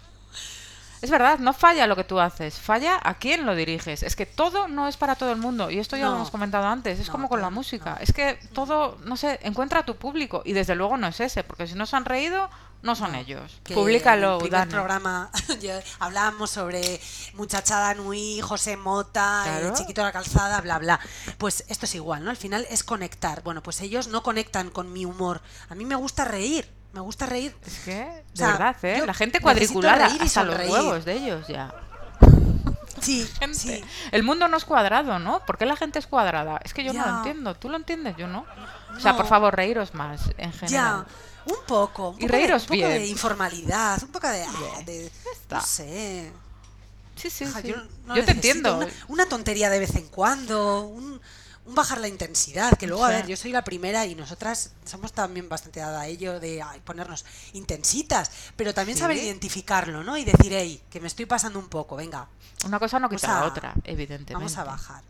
Es 0.99 1.11
verdad, 1.11 1.37
no 1.37 1.53
falla 1.53 1.85
lo 1.85 1.95
que 1.95 2.03
tú 2.03 2.19
haces, 2.19 2.55
falla 2.59 2.99
a 3.03 3.13
quién 3.19 3.45
lo 3.45 3.53
diriges. 3.55 4.01
Es 4.01 4.15
que 4.15 4.25
todo 4.25 4.67
no 4.67 4.87
es 4.87 4.97
para 4.97 5.13
todo 5.15 5.31
el 5.31 5.37
mundo. 5.37 5.69
Y 5.69 5.77
esto 5.77 5.95
ya 5.95 6.07
lo 6.07 6.15
hemos 6.15 6.31
comentado 6.31 6.65
antes. 6.65 6.99
Es 6.99 7.05
No, 7.07 7.11
como 7.11 7.29
con 7.29 7.39
la 7.39 7.51
música. 7.51 7.91
no. 7.91 7.97
Es 7.99 8.11
que 8.13 8.39
todo, 8.51 8.97
no 9.05 9.15
sé, 9.15 9.39
encuentra 9.43 9.81
a 9.81 9.85
tu 9.85 9.95
público. 9.95 10.41
Y 10.43 10.53
desde 10.53 10.73
luego 10.73 10.97
no 10.97 11.05
es 11.05 11.19
ese, 11.19 11.43
porque 11.43 11.67
si 11.67 11.75
no 11.75 11.85
se 11.85 11.95
han 11.95 12.05
reído, 12.05 12.49
no 12.87 12.95
son 12.95 13.13
ellos. 13.13 13.59
que 13.63 13.75
Públicalo, 13.75 14.27
en 14.27 14.33
el 14.33 14.39
primer 14.39 14.59
Dani. 14.61 14.71
programa 14.71 15.29
hablábamos 15.99 16.49
sobre 16.49 16.99
Muchachada 17.35 17.93
Nui, 17.93 18.41
José 18.41 18.77
Mota, 18.77 19.41
Claro. 19.43 19.73
Chiquito 19.75 20.01
de 20.01 20.05
la 20.07 20.11
Calzada, 20.11 20.59
bla, 20.61 20.79
bla. 20.79 20.99
Pues 21.37 21.65
esto 21.67 21.85
es 21.85 21.93
igual, 21.95 22.23
¿no? 22.23 22.31
Al 22.31 22.37
final 22.37 22.65
es 22.71 22.83
conectar. 22.83 23.43
Bueno, 23.43 23.61
pues 23.61 23.81
ellos 23.81 24.07
no 24.07 24.23
conectan 24.23 24.69
con 24.71 24.91
mi 24.91 25.05
humor. 25.05 25.41
A 25.69 25.75
mí 25.75 25.85
me 25.85 25.95
gusta 25.95 26.25
reír, 26.25 26.67
me 26.93 27.01
gusta 27.01 27.25
reír. 27.27 27.55
Es 27.65 27.79
que, 27.79 27.91
de 27.91 28.23
O 28.33 28.35
sea, 28.37 28.47
verdad, 28.53 28.75
¿eh? 28.83 29.03
La 29.05 29.13
gente 29.13 29.39
cuadriculada 29.41 30.07
reír 30.07 30.21
y 30.21 30.25
hasta 30.25 30.43
los 30.43 30.57
huevos 30.57 31.05
de 31.05 31.13
ellos 31.13 31.47
ya. 31.47 31.73
Sí, 32.99 33.29
sí. 33.53 33.83
El 34.11 34.23
mundo 34.23 34.47
no 34.47 34.57
es 34.57 34.65
cuadrado, 34.65 35.19
¿no? 35.19 35.45
¿Por 35.45 35.57
qué 35.59 35.65
la 35.67 35.75
gente 35.75 35.99
es 35.99 36.07
cuadrada? 36.07 36.59
Es 36.63 36.73
que 36.73 36.83
yo 36.83 36.93
no 36.93 36.99
Ya. 37.05 37.11
lo 37.11 37.17
entiendo. 37.17 37.53
¿Tú 37.55 37.69
lo 37.69 37.77
entiendes? 37.77 38.15
Yo 38.17 38.27
no. 38.27 38.43
O 38.95 38.99
sea, 38.99 39.11
No. 39.11 39.17
por 39.17 39.27
favor, 39.27 39.55
reíros 39.55 39.93
más 39.93 40.21
en 40.37 40.51
Ya, 40.51 40.57
general. 40.57 41.05
Un 41.47 41.65
poco. 41.67 42.09
Un 42.09 42.15
Y 42.17 42.21
poco 42.21 42.31
reíros 42.33 42.67
de, 42.67 42.73
un 42.75 42.81
poco 42.81 42.93
de 42.93 43.07
informalidad, 43.07 44.03
un 44.03 44.09
poco 44.11 44.27
de... 44.27 44.43
ah, 44.43 44.81
de- 44.85 45.11
está. 45.33 45.57
no 45.57 45.61
sé. 45.65 46.31
Sí, 47.15 47.29
sí. 47.31 47.45
Yo, 48.15 48.25
te 48.25 48.31
entiendo. 48.31 48.77
Una, 48.77 48.87
una 49.07 49.25
tontería 49.29 49.69
de 49.71 49.79
vez 49.79 49.95
en 49.95 50.07
cuando, 50.07 50.81
un, 50.83 51.19
un 51.65 51.75
bajar 51.75 51.99
la 51.99 52.07
intensidad, 52.07 52.77
que 52.77 52.85
luego, 52.85 53.03
a 53.05 53.09
ver, 53.09 53.25
yo 53.27 53.35
soy 53.35 53.51
la 53.51 53.63
primera 53.63 54.05
y 54.05 54.13
nosotras 54.13 54.71
somos 54.85 55.13
también 55.13 55.49
bastante 55.49 55.79
dada 55.79 56.01
a 56.01 56.07
ello 56.07 56.39
de 56.39 56.61
ay, 56.61 56.79
ponernos 56.81 57.25
intensitas, 57.53 58.29
pero 58.55 58.73
también 58.73 58.97
saber 58.99 59.17
identificarlo, 59.17 60.03
¿no? 60.03 60.15
Y 60.15 60.25
decir, 60.25 60.53
hey, 60.53 60.81
que 60.91 60.99
me 61.01 61.07
estoy 61.07 61.25
pasando 61.25 61.57
un 61.57 61.69
poco, 61.69 61.95
venga, 61.95 62.27
Una 62.65 62.77
cosa 62.79 62.99
no 62.99 63.09
quita 63.09 63.27
la 63.27 63.39
a- 63.39 63.45
otra, 63.47 63.73
evidentemente. 63.83 64.33
vamos 64.35 64.55
a 64.57 64.63
bajar. 64.63 65.01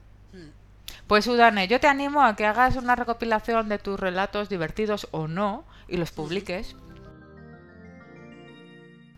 Pues 1.07 1.25
Udane, 1.27 1.67
yo 1.67 1.79
te 1.79 1.87
animo 1.87 2.21
a 2.23 2.35
que 2.35 2.45
hagas 2.45 2.75
una 2.75 2.95
recopilación 2.95 3.69
de 3.69 3.79
tus 3.79 3.99
relatos 3.99 4.49
divertidos 4.49 5.07
o 5.11 5.27
no 5.27 5.63
y 5.87 5.97
los 5.97 6.11
publiques. 6.11 6.75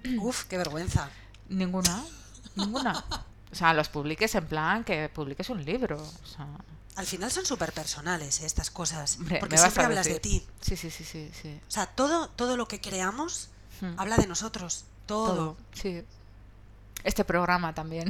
Uf, 0.19 0.43
qué 0.45 0.57
vergüenza. 0.57 1.09
Ninguna, 1.49 2.03
ninguna. 2.55 3.03
O 3.51 3.55
sea, 3.55 3.73
los 3.73 3.89
publiques 3.89 4.35
en 4.35 4.45
plan 4.45 4.83
que 4.83 5.09
publiques 5.09 5.49
un 5.49 5.65
libro. 5.65 5.97
O 5.97 6.27
sea, 6.27 6.47
Al 6.95 7.05
final 7.07 7.31
son 7.31 7.45
súper 7.45 7.73
personales 7.73 8.41
estas 8.41 8.69
cosas, 8.69 9.17
hombre, 9.17 9.39
porque 9.39 9.57
siempre 9.57 9.83
hablas 9.85 10.05
de 10.05 10.19
ti. 10.19 10.45
Sí, 10.61 10.75
sí, 10.75 10.91
sí, 10.91 11.03
sí, 11.03 11.31
sí. 11.41 11.59
O 11.67 11.71
sea, 11.71 11.87
todo, 11.87 12.29
todo 12.29 12.55
lo 12.57 12.67
que 12.67 12.79
creamos 12.79 13.49
Hmm. 13.81 13.97
habla 13.97 14.17
de 14.17 14.27
nosotros, 14.27 14.83
todo. 15.05 15.27
Todo, 15.35 15.57
sí. 15.71 16.03
Este 17.05 17.23
programa 17.23 17.73
también. 17.73 18.09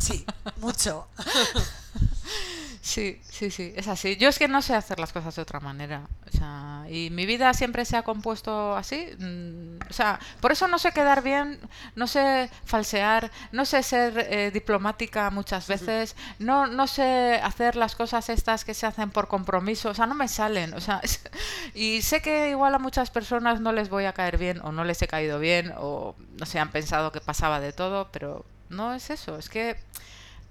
Sí, 0.00 0.26
mucho. 0.56 1.06
Sí, 2.90 3.20
sí, 3.28 3.50
sí, 3.50 3.72
es 3.76 3.86
así. 3.86 4.16
Yo 4.16 4.30
es 4.30 4.38
que 4.38 4.48
no 4.48 4.62
sé 4.62 4.74
hacer 4.74 4.98
las 4.98 5.12
cosas 5.12 5.34
de 5.36 5.42
otra 5.42 5.60
manera. 5.60 6.08
O 6.26 6.30
sea, 6.36 6.86
y 6.88 7.10
mi 7.10 7.26
vida 7.26 7.52
siempre 7.52 7.84
se 7.84 7.96
ha 7.98 8.02
compuesto 8.02 8.74
así. 8.76 9.10
mm, 9.18 9.78
O 9.90 9.92
sea, 9.92 10.18
por 10.40 10.52
eso 10.52 10.68
no 10.68 10.78
sé 10.78 10.92
quedar 10.92 11.22
bien, 11.22 11.60
no 11.96 12.06
sé 12.06 12.48
falsear, 12.64 13.30
no 13.52 13.66
sé 13.66 13.82
ser 13.82 14.18
eh, 14.30 14.50
diplomática 14.52 15.28
muchas 15.30 15.66
veces, 15.66 16.16
no, 16.38 16.66
no 16.66 16.86
sé 16.86 17.38
hacer 17.42 17.76
las 17.76 17.94
cosas 17.94 18.30
estas 18.30 18.64
que 18.64 18.72
se 18.74 18.86
hacen 18.86 19.10
por 19.10 19.28
compromiso. 19.28 19.90
O 19.90 19.94
sea, 19.94 20.06
no 20.06 20.14
me 20.14 20.28
salen. 20.28 20.72
O 20.72 20.80
sea, 20.80 21.00
es- 21.02 21.20
y 21.74 22.00
sé 22.02 22.22
que 22.22 22.48
igual 22.50 22.74
a 22.74 22.78
muchas 22.78 23.10
personas 23.10 23.60
no 23.60 23.72
les 23.72 23.90
voy 23.90 24.06
a 24.06 24.14
caer 24.14 24.38
bien 24.38 24.60
o 24.62 24.72
no 24.72 24.84
les 24.84 25.02
he 25.02 25.08
caído 25.08 25.38
bien 25.40 25.74
o 25.76 26.14
no 26.38 26.46
sé, 26.46 26.58
han 26.58 26.70
pensado 26.70 27.12
que 27.12 27.20
pasaba 27.20 27.60
de 27.60 27.72
todo, 27.74 28.08
pero 28.12 28.46
no 28.70 28.94
es 28.94 29.10
eso. 29.10 29.36
Es 29.38 29.50
que 29.50 29.76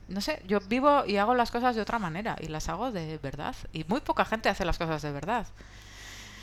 no 0.07 0.21
sé, 0.21 0.41
yo 0.47 0.59
vivo 0.61 1.05
y 1.05 1.17
hago 1.17 1.35
las 1.35 1.51
cosas 1.51 1.75
de 1.75 1.81
otra 1.81 1.99
manera 1.99 2.35
y 2.39 2.47
las 2.47 2.69
hago 2.69 2.91
de 2.91 3.17
verdad. 3.17 3.55
Y 3.73 3.83
muy 3.85 4.01
poca 4.01 4.25
gente 4.25 4.49
hace 4.49 4.65
las 4.65 4.77
cosas 4.77 5.01
de 5.01 5.11
verdad. 5.11 5.45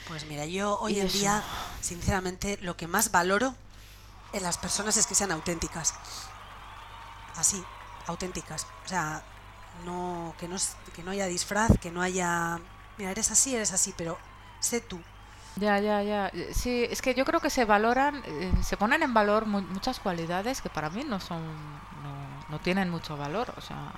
Pues 0.09 0.27
mira, 0.27 0.45
yo 0.47 0.79
hoy 0.81 1.01
en 1.01 1.09
día, 1.09 1.43
sinceramente, 1.81 2.59
lo 2.61 2.77
que 2.77 2.87
más 2.87 3.11
valoro 3.11 3.55
en 4.33 4.43
las 4.43 4.59
personas 4.59 4.97
es 4.97 5.07
que 5.07 5.15
sean 5.15 5.33
auténticas. 5.33 5.95
Así, 7.37 7.62
auténticas. 8.07 8.67
O 8.85 8.89
sea, 8.89 9.23
no, 9.85 10.35
que, 10.39 10.47
no, 10.47 10.57
que 10.95 11.03
no 11.03 11.11
haya 11.11 11.27
disfraz, 11.27 11.73
que 11.81 11.91
no 11.91 12.03
haya 12.03 12.61
mira, 12.99 13.11
eres 13.11 13.31
así, 13.31 13.55
eres 13.55 13.73
así, 13.73 13.95
pero 13.97 14.19
sé 14.61 14.81
tú. 14.81 15.01
Ya, 15.57 15.79
ya, 15.79 16.03
ya. 16.03 16.33
Sí, 16.53 16.87
es 16.91 17.01
que 17.01 17.15
yo 17.15 17.25
creo 17.25 17.41
que 17.41 17.51
se 17.51 17.65
valoran, 17.65 18.23
eh, 18.27 18.53
se 18.62 18.77
ponen 18.77 19.03
en 19.03 19.15
valor 19.15 19.47
mu- 19.47 19.62
muchas 19.62 20.01
cualidades 20.01 20.61
que 20.61 20.69
para 20.69 20.91
mí 20.91 21.05
no 21.05 21.21
son, 21.21 21.43
no, 22.55 22.61
tienen 22.61 22.91
mucho 22.91 23.17
valor. 23.17 23.53
O 23.57 23.61
sea, 23.61 23.93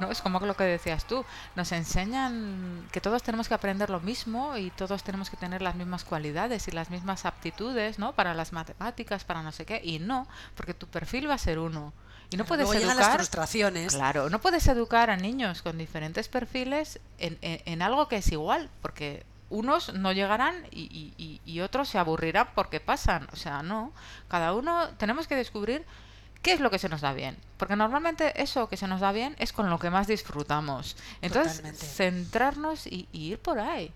no 0.00 0.10
es 0.10 0.20
como 0.20 0.40
lo 0.40 0.54
que 0.56 0.64
decías 0.64 1.04
tú. 1.04 1.24
Nos 1.54 1.70
enseñan 1.72 2.88
que 2.90 3.00
todos 3.00 3.22
tenemos 3.22 3.48
que 3.48 3.54
aprender 3.54 3.90
lo 3.90 4.00
mismo 4.00 4.56
y 4.56 4.70
todos 4.70 5.02
tenemos 5.02 5.30
que 5.30 5.36
tener 5.36 5.62
las 5.62 5.74
mismas 5.74 6.04
cualidades 6.04 6.66
y 6.68 6.72
las 6.72 6.90
mismas 6.90 7.24
aptitudes, 7.24 7.98
¿no? 7.98 8.12
Para 8.14 8.34
las 8.34 8.52
matemáticas, 8.52 9.24
para 9.24 9.42
no 9.42 9.52
sé 9.52 9.64
qué. 9.64 9.80
Y 9.84 9.98
no, 9.98 10.26
porque 10.56 10.74
tu 10.74 10.86
perfil 10.86 11.28
va 11.28 11.34
a 11.34 11.38
ser 11.38 11.58
uno. 11.58 11.92
Y 12.30 12.36
no 12.38 12.44
puedes 12.46 12.66
las 12.66 12.82
educar. 12.96 13.14
frustraciones. 13.16 13.94
Claro, 13.94 14.30
no 14.30 14.40
puedes 14.40 14.66
educar 14.66 15.10
a 15.10 15.16
niños 15.16 15.60
con 15.60 15.76
diferentes 15.76 16.28
perfiles 16.28 16.98
en, 17.18 17.38
en- 17.42 17.60
en 17.66 17.82
algo 17.82 18.08
que 18.08 18.16
es 18.16 18.32
igual, 18.32 18.70
porque 18.80 19.24
unos 19.50 19.92
no 19.92 20.12
llegarán 20.12 20.54
y- 20.70 21.12
y- 21.18 21.40
y 21.44 21.60
otros 21.60 21.90
se 21.90 21.98
aburrirán 21.98 22.48
porque 22.54 22.80
pasan. 22.80 23.28
O 23.34 23.36
sea, 23.36 23.62
no. 23.62 23.92
Cada 24.28 24.54
uno 24.54 24.88
tenemos 24.96 25.26
que 25.28 25.36
descubrir 25.36 25.84
qué 26.42 26.52
es 26.52 26.60
lo 26.60 26.70
que 26.70 26.78
se 26.78 26.88
nos 26.88 27.00
da 27.00 27.12
bien. 27.12 27.36
Porque 27.56 27.76
normalmente 27.76 28.40
eso 28.42 28.68
que 28.68 28.76
se 28.76 28.88
nos 28.88 29.00
da 29.00 29.12
bien 29.12 29.34
es 29.38 29.52
con 29.52 29.70
lo 29.70 29.78
que 29.78 29.90
más 29.90 30.06
disfrutamos. 30.06 30.96
Entonces, 31.22 31.56
Totalmente. 31.58 31.86
centrarnos 31.86 32.86
y, 32.86 33.08
y 33.12 33.32
ir 33.32 33.38
por 33.38 33.58
ahí. 33.60 33.92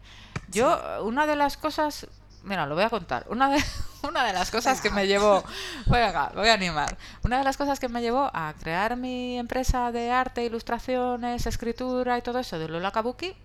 Yo, 0.49 0.81
una 1.05 1.27
de 1.27 1.37
las 1.37 1.57
cosas... 1.57 2.07
Mira, 2.45 2.65
lo 2.67 2.77
voy 2.77 2.85
a 2.85 2.91
contar. 2.91 3.27
Una 3.29 3.51
de, 3.51 3.63
una 4.09 4.25
de 4.25 4.33
las 4.33 4.51
cosas 4.53 4.81
que 4.81 4.91
me 4.91 5.07
llevó... 5.07 5.43
Voy 5.87 5.99
a, 5.99 6.31
voy 6.35 6.49
a 6.49 6.55
animar. 6.55 6.97
Una 7.25 7.39
de 7.39 7.45
las 7.45 7.57
cosas 7.57 7.81
que 7.81 7.89
me 7.89 8.01
llevó 8.01 8.31
a 8.33 8.55
crear 8.61 8.97
mi 8.97 9.39
empresa 9.39 9.91
de 9.93 10.11
arte, 10.11 10.45
ilustraciones, 10.45 11.47
escritura 11.47 12.19
y 12.19 12.23
todo 12.23 12.39
eso 12.39 12.59
de 12.59 12.69
Lola 12.69 12.91
Kabuki 12.93 13.37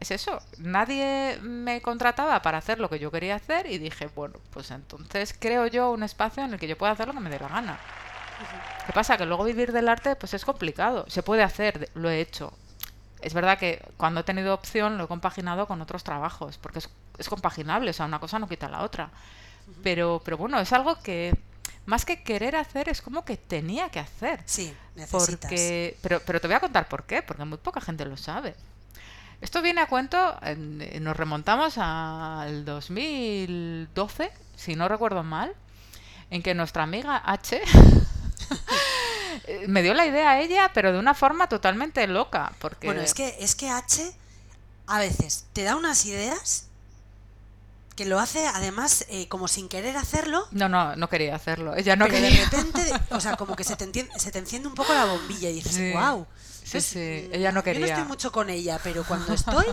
es 0.00 0.10
eso. 0.10 0.40
Nadie 0.58 1.38
me 1.42 1.80
contrataba 1.80 2.42
para 2.42 2.58
hacer 2.58 2.78
lo 2.80 2.90
que 2.90 2.98
yo 2.98 3.10
quería 3.10 3.36
hacer 3.36 3.66
y 3.66 3.78
dije, 3.78 4.08
bueno, 4.14 4.34
pues 4.50 4.70
entonces 4.70 5.34
creo 5.38 5.66
yo 5.66 5.90
un 5.90 6.02
espacio 6.02 6.44
en 6.44 6.52
el 6.52 6.60
que 6.60 6.68
yo 6.68 6.76
pueda 6.76 6.92
hacer 6.92 7.06
lo 7.08 7.14
que 7.14 7.20
me 7.20 7.30
dé 7.30 7.38
la 7.38 7.48
gana. 7.48 7.80
¿Qué 8.86 8.92
pasa? 8.92 9.16
Que 9.16 9.26
luego 9.26 9.44
vivir 9.44 9.72
del 9.72 9.88
arte 9.88 10.16
pues 10.16 10.34
es 10.34 10.44
complicado. 10.44 11.04
Se 11.08 11.22
puede 11.22 11.42
hacer, 11.42 11.90
lo 11.94 12.08
he 12.10 12.20
hecho. 12.20 12.52
Es 13.20 13.34
verdad 13.34 13.58
que 13.58 13.82
cuando 13.96 14.20
he 14.20 14.24
tenido 14.24 14.54
opción 14.54 14.98
lo 14.98 15.04
he 15.04 15.08
compaginado 15.08 15.66
con 15.66 15.80
otros 15.80 16.04
trabajos, 16.04 16.58
porque 16.58 16.78
es, 16.80 16.88
es 17.18 17.28
compaginable, 17.28 17.90
o 17.90 17.92
sea, 17.94 18.06
una 18.06 18.20
cosa 18.20 18.38
no 18.38 18.48
quita 18.48 18.68
la 18.68 18.82
otra. 18.82 19.10
Pero, 19.82 20.20
pero 20.24 20.36
bueno, 20.36 20.60
es 20.60 20.72
algo 20.72 20.96
que 21.00 21.34
más 21.86 22.04
que 22.04 22.22
querer 22.22 22.54
hacer 22.56 22.88
es 22.88 23.02
como 23.02 23.24
que 23.24 23.36
tenía 23.36 23.88
que 23.88 23.98
hacer. 23.98 24.40
Sí, 24.44 24.72
necesitas. 24.94 25.38
Porque, 25.40 25.96
pero, 26.02 26.20
pero 26.24 26.40
te 26.40 26.46
voy 26.46 26.54
a 26.56 26.60
contar 26.60 26.88
por 26.88 27.04
qué, 27.04 27.22
porque 27.22 27.44
muy 27.44 27.58
poca 27.58 27.80
gente 27.80 28.04
lo 28.04 28.16
sabe. 28.16 28.54
Esto 29.40 29.60
viene 29.62 29.80
a 29.80 29.86
cuento, 29.86 30.36
en- 30.42 30.80
eh, 30.82 31.00
nos 31.00 31.16
remontamos 31.16 31.78
al 31.78 32.64
2012, 32.64 34.30
si 34.56 34.76
no 34.76 34.88
recuerdo 34.88 35.22
mal, 35.24 35.52
en 36.30 36.42
que 36.42 36.54
nuestra 36.54 36.84
amiga 36.84 37.20
H 37.24 37.60
me 39.68 39.82
dio 39.82 39.94
la 39.94 40.06
idea 40.06 40.30
a 40.30 40.40
ella, 40.40 40.70
pero 40.74 40.92
de 40.92 40.98
una 40.98 41.14
forma 41.14 41.48
totalmente 41.48 42.06
loca. 42.06 42.52
Porque 42.60 42.86
Bueno, 42.88 43.02
es 43.02 43.14
que, 43.14 43.36
es 43.40 43.54
que 43.54 43.70
H 43.70 44.12
a 44.86 44.98
veces 44.98 45.46
te 45.52 45.62
da 45.64 45.76
unas 45.76 46.04
ideas 46.06 46.64
que 47.96 48.04
lo 48.04 48.18
hace 48.20 48.46
además 48.46 49.06
eh, 49.08 49.26
como 49.28 49.48
sin 49.48 49.68
querer 49.68 49.96
hacerlo, 49.96 50.46
No, 50.50 50.68
no, 50.68 50.96
no 50.96 51.08
quería 51.08 51.34
hacerlo. 51.34 51.74
Ella 51.74 51.96
no 51.96 52.04
pero 52.06 52.16
quería. 52.20 52.30
de 52.38 52.44
repente, 52.44 52.92
o 53.10 53.20
sea, 53.20 53.36
como 53.36 53.56
que 53.56 53.64
se 53.64 53.74
te, 53.76 53.90
entien- 53.90 54.10
se 54.18 54.30
te 54.30 54.38
enciende 54.38 54.68
un 54.68 54.74
poco 54.74 54.92
la 54.92 55.06
bombilla 55.06 55.48
y 55.48 55.54
dices, 55.54 55.74
Sí. 55.74 55.92
wow. 55.92 56.26
Sí, 56.62 56.80
sí, 56.80 56.98
ella 57.32 57.52
no 57.52 57.60
Yo 57.60 57.60
no 57.60 57.62
quería. 57.62 57.86
estoy 57.86 58.04
mucho 58.04 58.32
con 58.32 58.50
ella, 58.50 58.78
pero 58.82 59.04
cuando 59.04 59.32
estoy, 59.32 59.64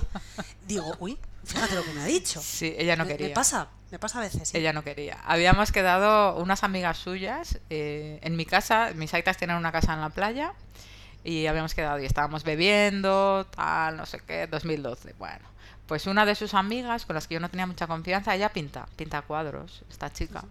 digo, 0.68 0.96
uy, 1.00 1.18
fíjate 1.46 1.76
lo 1.76 1.84
que 1.84 1.94
me 1.94 2.02
ha 2.02 2.06
dicho. 2.06 2.42
Sí, 2.42 2.74
ella 2.78 2.96
no 2.96 3.06
Me- 3.06 3.12
quería. 3.12 3.28
Me 3.30 3.34
pasa, 3.34 3.68
me 3.92 4.00
pasa 4.00 4.20
a 4.20 4.22
veces. 4.22 4.50
sí. 4.50 4.58
Ella 4.58 4.74
no 4.74 4.84
quería. 4.84 5.20
Habíamos 5.26 5.72
quedado 5.72 6.36
unas 6.38 6.64
amigas 6.64 6.98
suyas 6.98 7.60
eh, 7.70 8.20
en 8.22 8.36
mi 8.36 8.46
casa. 8.46 8.92
Mis 8.96 9.14
aitas 9.14 9.38
tienen 9.38 9.56
una 9.58 9.72
casa 9.72 9.94
en 9.94 10.02
la 10.02 10.10
playa. 10.10 10.54
Y 11.26 11.48
habíamos 11.48 11.74
quedado 11.74 12.00
y 12.00 12.06
estábamos 12.06 12.44
bebiendo, 12.44 13.48
tal, 13.56 13.96
no 13.96 14.06
sé 14.06 14.20
qué, 14.28 14.46
2012. 14.48 15.14
Bueno, 15.18 15.46
pues 15.88 16.06
una 16.06 16.26
de 16.26 16.36
sus 16.36 16.54
amigas, 16.54 17.06
con 17.06 17.14
las 17.16 17.28
que 17.28 17.36
yo 17.36 17.40
no 17.40 17.50
tenía 17.50 17.66
mucha 17.66 17.88
confianza, 17.88 18.36
ella 18.36 18.50
pinta, 18.50 18.88
pinta 18.98 19.22
cuadros, 19.22 19.84
esta 19.90 20.12
chica. 20.12 20.44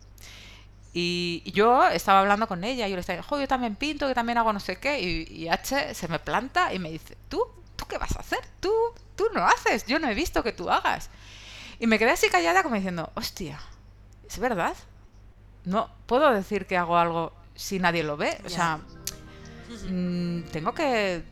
Y 0.95 1.43
yo 1.53 1.89
estaba 1.89 2.21
hablando 2.21 2.47
con 2.47 2.65
ella 2.65 2.87
y 2.87 2.91
yo 2.91 2.97
le 2.97 3.01
estaba 3.01 3.17
diciendo, 3.19 3.37
"Jo, 3.37 3.41
yo 3.41 3.49
también 3.49 3.77
pinto, 3.77 4.09
yo 4.09 4.15
también 4.15 4.39
hago 4.39 4.53
no 4.53 4.61
sé 4.61 4.77
qué. 4.77 5.01
Y, 5.01 5.27
y 5.45 5.49
H 5.49 5.95
se 5.95 6.09
me 6.09 6.19
planta 6.19 6.73
y 6.73 6.79
me 6.79 6.91
dice, 6.91 7.17
¿tú? 7.29 7.43
¿Tú 7.77 7.87
qué 7.87 7.97
vas 7.99 8.15
a 8.17 8.21
hacer? 8.21 8.41
Tú 8.61 8.71
no 9.33 9.45
haces, 9.47 9.87
yo 9.87 9.99
no 9.99 10.09
he 10.09 10.15
visto 10.15 10.43
que 10.43 10.53
tú 10.53 10.71
hagas. 10.71 11.11
Y 11.79 11.87
me 11.87 11.99
quedé 11.99 12.11
así 12.13 12.29
callada 12.29 12.63
como 12.63 12.77
diciendo, 12.77 13.11
hostia, 13.15 13.59
¿es 14.29 14.39
verdad? 14.39 14.75
No 15.65 15.91
puedo 16.07 16.31
decir 16.33 16.67
que 16.67 16.77
hago 16.77 16.97
algo 16.97 17.33
si 17.55 17.79
nadie 17.79 18.03
lo 18.03 18.17
ve. 18.17 18.39
O 18.45 18.49
sea, 18.49 18.81
mm, 19.89 20.43
tengo 20.53 20.75
que 20.75 21.23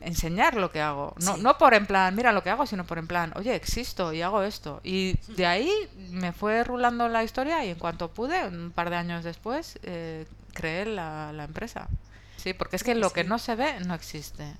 enseñar 0.00 0.54
lo 0.56 0.70
que 0.70 0.80
hago. 0.80 1.14
No, 1.20 1.36
Sí. 1.36 1.42
no 1.42 1.58
por 1.58 1.74
en 1.74 1.86
plan, 1.86 2.14
mira 2.14 2.32
lo 2.32 2.42
que 2.42 2.50
hago, 2.50 2.66
sino 2.66 2.84
por 2.86 2.98
en 2.98 3.06
plan, 3.06 3.32
oye, 3.36 3.54
existo 3.54 4.12
y 4.12 4.22
hago 4.22 4.42
esto. 4.42 4.80
Y 4.82 5.16
de 5.36 5.46
ahí 5.46 5.70
me 6.10 6.32
fue 6.32 6.64
rulando 6.64 7.08
la 7.08 7.22
historia 7.22 7.64
y 7.64 7.70
en 7.70 7.78
cuanto 7.78 8.10
pude, 8.10 8.46
un 8.48 8.72
par 8.72 8.90
de 8.90 8.96
años 8.96 9.24
después, 9.24 9.78
eh, 9.82 10.26
creé 10.54 10.86
la, 10.86 11.32
la 11.32 11.44
empresa. 11.44 11.88
Sí, 12.36 12.54
porque 12.54 12.76
es 12.76 12.82
que 12.84 12.94
lo 12.94 13.10
que 13.12 13.24
no 13.24 13.38
se 13.38 13.54
ve 13.54 13.78
no 13.80 13.94
existe. 13.94 14.54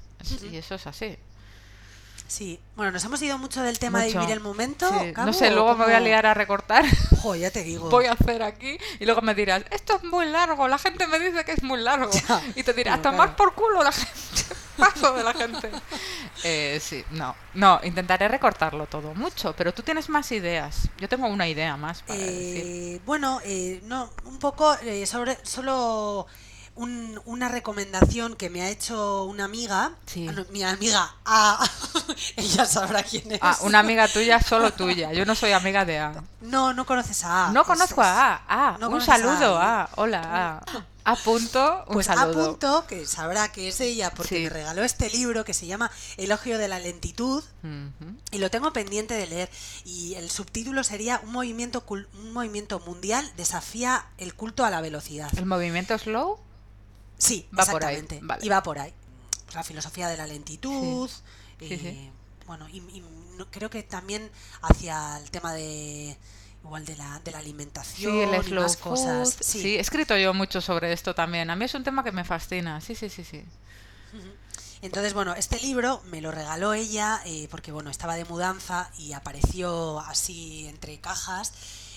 Y 0.52 0.56
eso 0.56 0.74
es 0.74 0.86
así. 0.86 1.16
Sí, 2.30 2.60
bueno, 2.76 2.92
nos 2.92 3.04
hemos 3.04 3.20
ido 3.22 3.38
mucho 3.38 3.60
del 3.60 3.80
tema 3.80 4.02
de 4.02 4.12
vivir 4.12 4.30
el 4.30 4.38
momento. 4.38 4.88
Sí, 4.88 5.12
Cabo, 5.12 5.26
No 5.26 5.32
sé, 5.32 5.48
¿o 5.48 5.50
luego 5.50 5.74
me 5.74 5.84
voy 5.84 5.94
a 5.94 5.98
liar 5.98 6.26
a 6.26 6.32
recortar. 6.32 6.84
Jo, 7.22 7.34
ya 7.34 7.50
te 7.50 7.64
digo. 7.64 7.90
voy 7.90 8.06
a 8.06 8.12
hacer 8.12 8.44
aquí 8.44 8.78
y 9.00 9.04
luego 9.04 9.20
me 9.20 9.34
dirás, 9.34 9.64
esto 9.72 9.96
es 9.96 10.04
muy 10.04 10.26
largo, 10.26 10.68
la 10.68 10.78
gente 10.78 11.08
me 11.08 11.18
dice 11.18 11.44
que 11.44 11.50
es 11.50 11.62
muy 11.64 11.80
largo. 11.80 12.08
Ya, 12.12 12.40
y 12.54 12.62
te 12.62 12.72
dirá, 12.72 12.94
a 12.94 12.96
bueno, 12.98 13.10
tomar 13.10 13.34
claro. 13.34 13.36
por 13.36 13.54
culo 13.54 13.82
la 13.82 13.90
gente. 13.90 14.54
Paso 14.76 15.12
de 15.12 15.24
la 15.24 15.34
gente. 15.34 15.72
Eh, 16.44 16.80
sí, 16.80 17.04
no, 17.10 17.34
no, 17.54 17.80
intentaré 17.82 18.28
recortarlo 18.28 18.86
todo 18.86 19.12
mucho, 19.14 19.52
pero 19.56 19.74
tú 19.74 19.82
tienes 19.82 20.08
más 20.08 20.30
ideas. 20.30 20.88
Yo 20.98 21.08
tengo 21.08 21.26
una 21.26 21.48
idea 21.48 21.76
más 21.76 22.02
para 22.02 22.20
decir. 22.20 22.62
Eh, 22.64 23.00
bueno, 23.04 23.40
eh, 23.44 23.80
no, 23.86 24.08
un 24.24 24.38
poco 24.38 24.72
eh, 24.82 25.04
sobre 25.04 25.36
solo 25.44 26.28
un- 26.80 27.20
una 27.26 27.48
recomendación 27.48 28.34
que 28.36 28.48
me 28.50 28.62
ha 28.62 28.70
hecho 28.70 29.24
una 29.24 29.44
amiga, 29.44 29.92
Sí. 30.06 30.26
ah, 30.28 30.32
no, 30.32 30.44
mi 30.50 30.62
amiga 30.62 31.14
A, 31.24 31.58
ella 32.36 32.64
sabrá 32.64 33.02
quién 33.02 33.30
es. 33.32 33.38
Ah, 33.42 33.56
una 33.62 33.80
amiga 33.80 34.08
tuya, 34.08 34.40
solo 34.42 34.72
tuya. 34.72 35.12
Yo 35.12 35.24
no 35.26 35.34
soy 35.34 35.52
amiga 35.52 35.84
de 35.84 35.98
A. 35.98 36.22
No, 36.40 36.72
no 36.72 36.86
conoces 36.86 37.22
a 37.24 37.48
A. 37.48 37.52
no 37.52 37.64
conozco 37.64 38.00
a 38.02 38.34
A. 38.34 38.42
Ah, 38.48 38.76
no 38.80 38.88
un 38.88 39.00
a 39.02 39.04
saludo, 39.04 39.58
A. 39.58 39.82
A. 39.82 39.90
Hola, 39.96 40.62
A. 40.64 40.84
A 41.02 41.16
punto, 41.16 41.84
un 41.88 41.94
Pues 41.94 42.10
a 42.10 42.14
saludo. 42.14 42.50
punto, 42.50 42.84
que 42.86 43.06
sabrá 43.06 43.50
que 43.50 43.68
es 43.68 43.80
ella, 43.80 44.10
porque 44.14 44.36
Sí. 44.36 44.42
me 44.44 44.50
regaló 44.50 44.82
este 44.84 45.08
libro 45.10 45.44
que 45.46 45.54
se 45.54 45.66
llama 45.66 45.90
Elogio 46.18 46.58
de 46.58 46.68
la 46.68 46.78
lentitud, 46.78 47.42
y 48.30 48.38
lo 48.38 48.50
tengo 48.50 48.72
pendiente 48.72 49.14
de 49.14 49.26
leer. 49.26 49.50
Y 49.84 50.14
el 50.14 50.30
subtítulo 50.30 50.84
sería 50.84 51.20
un 51.24 51.32
movimiento, 51.32 51.84
un 51.88 52.32
movimiento 52.32 52.80
mundial 52.80 53.30
desafía 53.36 54.04
el 54.18 54.34
culto 54.34 54.64
a 54.64 54.70
la 54.70 54.80
velocidad. 54.82 55.30
El 55.36 55.46
movimiento 55.46 55.96
slow. 55.98 56.38
Sí, 57.20 57.46
Va 57.56 57.64
por 57.66 57.84
ahí, 57.84 57.96
exactamente. 57.96 58.20
vale. 58.26 58.44
Y 58.46 58.48
va 58.48 58.62
por 58.62 58.78
ahí. 58.78 58.92
La 59.54 59.62
filosofía 59.62 60.08
de 60.08 60.16
la 60.16 60.26
lentitud. 60.26 61.08
Sí, 61.58 61.74
eh, 61.74 61.78
sí. 61.78 62.10
Bueno, 62.46 62.68
y, 62.68 62.78
y 62.78 63.04
creo 63.50 63.70
que 63.70 63.82
también 63.82 64.30
hacia 64.62 65.18
el 65.18 65.30
tema 65.30 65.52
de 65.54 66.16
igual 66.64 66.84
de 66.84 66.96
la, 66.96 67.20
de 67.20 67.30
la 67.32 67.38
alimentación 67.38 68.12
Sí, 68.12 68.20
el 68.20 68.48
y 68.48 68.52
más 68.52 68.76
food. 68.76 68.90
cosas. 68.90 69.36
Sí. 69.40 69.76
he 69.76 69.80
escrito 69.80 70.16
yo 70.16 70.34
mucho 70.34 70.60
sobre 70.60 70.92
esto 70.92 71.14
también. 71.14 71.50
A 71.50 71.56
mí 71.56 71.64
es 71.64 71.74
un 71.74 71.84
tema 71.84 72.02
que 72.04 72.12
me 72.12 72.24
fascina. 72.24 72.80
Sí, 72.80 72.94
sí, 72.94 73.08
sí, 73.08 73.24
sí. 73.24 73.44
Entonces, 74.82 75.12
bueno, 75.12 75.34
este 75.34 75.60
libro 75.60 76.02
me 76.06 76.20
lo 76.22 76.30
regaló 76.30 76.72
ella 76.72 77.20
eh, 77.26 77.48
porque, 77.50 77.70
bueno, 77.70 77.90
estaba 77.90 78.14
de 78.16 78.24
mudanza 78.24 78.90
y 78.98 79.12
apareció 79.12 80.00
así 80.00 80.66
entre 80.68 80.98
cajas 81.00 81.52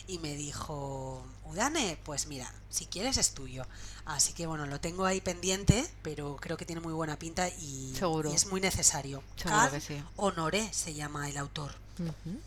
y 0.08 0.20
me 0.20 0.36
dijo, 0.36 1.26
Udane, 1.46 1.98
pues 2.04 2.28
mira, 2.28 2.52
si 2.70 2.86
quieres 2.86 3.18
es 3.18 3.34
tuyo. 3.34 3.66
Así 4.06 4.34
que, 4.34 4.48
bueno, 4.48 4.66
lo 4.66 4.80
tengo 4.80 5.06
ahí 5.06 5.22
pendiente, 5.22 5.90
pero 6.02 6.38
creo 6.38 6.58
que 6.58 6.66
tiene 6.66 6.82
muy 6.82 6.94
buena 6.94 7.18
pinta 7.18 7.48
y, 7.48 7.94
Seguro. 7.98 8.32
y 8.32 8.36
es 8.36 8.48
muy 8.48 8.60
necesario. 8.60 9.24
Seguro 9.36 9.72
que 9.72 9.82
sí. 9.82 10.04
Honoré 10.16 10.72
se 10.74 10.94
llama 10.94 11.30
el 11.30 11.38
autor. 11.38 11.72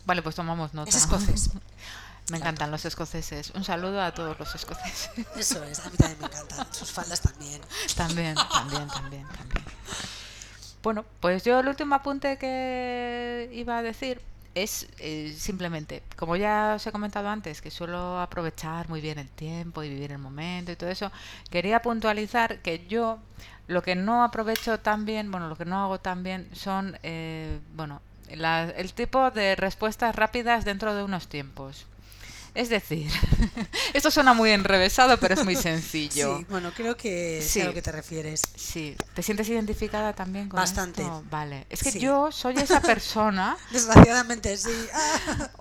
Vale, 0.05 0.21
pues 0.21 0.35
tomamos 0.35 0.73
nota. 0.73 0.89
Es 0.89 0.95
escocés. 0.95 1.49
me 2.29 2.37
encantan 2.37 2.71
los 2.71 2.83
escoceses. 2.85 3.51
Un 3.51 3.63
saludo 3.63 4.01
a 4.01 4.13
todos 4.13 4.37
los 4.37 4.53
escoceses. 4.53 5.09
Eso 5.35 5.63
es, 5.63 5.79
a 5.79 5.89
mí 5.89 5.97
también 5.97 6.19
me 6.19 6.27
encantan. 6.27 6.73
Sus 6.73 6.91
faldas 6.91 7.21
también. 7.21 7.61
también, 7.95 8.35
también, 8.35 8.87
también, 8.87 9.27
también. 9.27 9.65
Bueno, 10.83 11.05
pues 11.19 11.43
yo 11.43 11.59
el 11.59 11.67
último 11.67 11.95
apunte 11.95 12.37
que 12.37 13.49
iba 13.53 13.77
a 13.77 13.81
decir 13.81 14.21
es 14.63 14.87
eh, 14.99 15.33
simplemente, 15.37 16.03
como 16.15 16.35
ya 16.35 16.73
os 16.75 16.85
he 16.87 16.91
comentado 16.91 17.27
antes, 17.29 17.61
que 17.61 17.71
suelo 17.71 18.19
aprovechar 18.19 18.89
muy 18.89 19.01
bien 19.01 19.19
el 19.19 19.29
tiempo 19.29 19.83
y 19.83 19.89
vivir 19.89 20.11
el 20.11 20.17
momento 20.19 20.71
y 20.71 20.75
todo 20.75 20.89
eso, 20.89 21.11
quería 21.49 21.81
puntualizar 21.81 22.59
que 22.61 22.85
yo 22.87 23.19
lo 23.67 23.81
que 23.81 23.95
no 23.95 24.23
aprovecho 24.23 24.79
tan 24.79 25.05
bien, 25.05 25.31
bueno, 25.31 25.47
lo 25.49 25.55
que 25.55 25.65
no 25.65 25.83
hago 25.83 25.99
tan 25.99 26.23
bien 26.23 26.49
son, 26.53 26.97
eh, 27.03 27.59
bueno, 27.75 28.01
la- 28.31 28.69
el 28.69 28.93
tipo 28.93 29.31
de 29.31 29.55
respuestas 29.55 30.15
rápidas 30.15 30.65
dentro 30.65 30.95
de 30.95 31.03
unos 31.03 31.27
tiempos. 31.27 31.85
Es 32.57 32.69
decir, 32.69 33.07
esto 33.93 34.09
suena 34.09 34.33
muy 34.33 34.49
enrevesado, 34.49 35.19
pero 35.19 35.35
es 35.35 35.43
muy 35.45 35.55
sencillo. 35.69 36.39
Sí, 36.39 36.45
bueno, 36.49 36.71
creo 36.75 36.97
que 36.97 37.39
sé 37.43 37.47
Sí. 37.49 37.61
a 37.61 37.65
lo 37.65 37.73
que 37.75 37.83
te 37.83 37.91
refieres. 37.91 38.41
Sí, 38.55 38.95
¿te 39.13 39.21
sientes 39.21 39.47
identificada 39.47 40.13
también 40.13 40.49
con 40.49 40.57
Bastante. 40.57 41.03
esto? 41.03 41.23
Vale, 41.29 41.67
es 41.69 41.83
que 41.83 41.91
Sí. 41.91 41.99
yo 41.99 42.31
soy 42.31 42.55
esa 42.57 42.81
persona, 42.81 43.55
Desgraciadamente, 43.71 44.57
sí. 44.57 44.71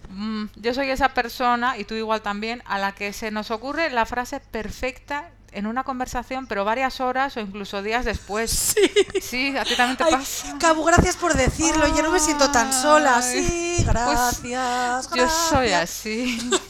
Mm, 0.09 0.47
yo 0.57 0.73
soy 0.73 0.89
esa 0.91 1.11
persona, 1.13 1.77
y 1.77 1.85
tú 1.85 1.95
igual 1.95 2.23
también, 2.23 2.63
a 2.65 2.79
la 2.79 2.95
que 2.95 3.13
se 3.13 3.31
nos 3.31 3.51
ocurre 3.51 3.91
la 3.91 4.07
frase 4.07 4.41
perfecta 4.41 5.31
en 5.57 5.67
una 5.67 5.83
conversación, 5.85 6.47
pero 6.47 6.65
varias 6.65 7.01
horas 7.01 7.37
o 7.37 7.41
incluso 7.41 7.83
días 7.83 8.05
después. 8.05 8.51
Sí, 8.77 9.21
sí 9.21 9.57
a 9.57 9.65
ti 9.65 9.75
también 9.77 9.97
te 9.97 10.05
Ay, 10.05 10.13
pasa. 10.13 10.57
Cabu, 10.59 10.85
gracias 10.85 11.17
por 11.17 11.35
decirlo. 11.35 11.87
Ya 11.97 12.03
no 12.03 12.11
me 12.11 12.21
siento 12.21 12.51
tan 12.51 12.73
sola. 12.73 13.19
Ay, 13.19 13.45
Sí, 13.79 13.85
gracias. 13.85 15.11
Yo 15.15 15.29
soy 15.29 15.73
así. 15.73 16.39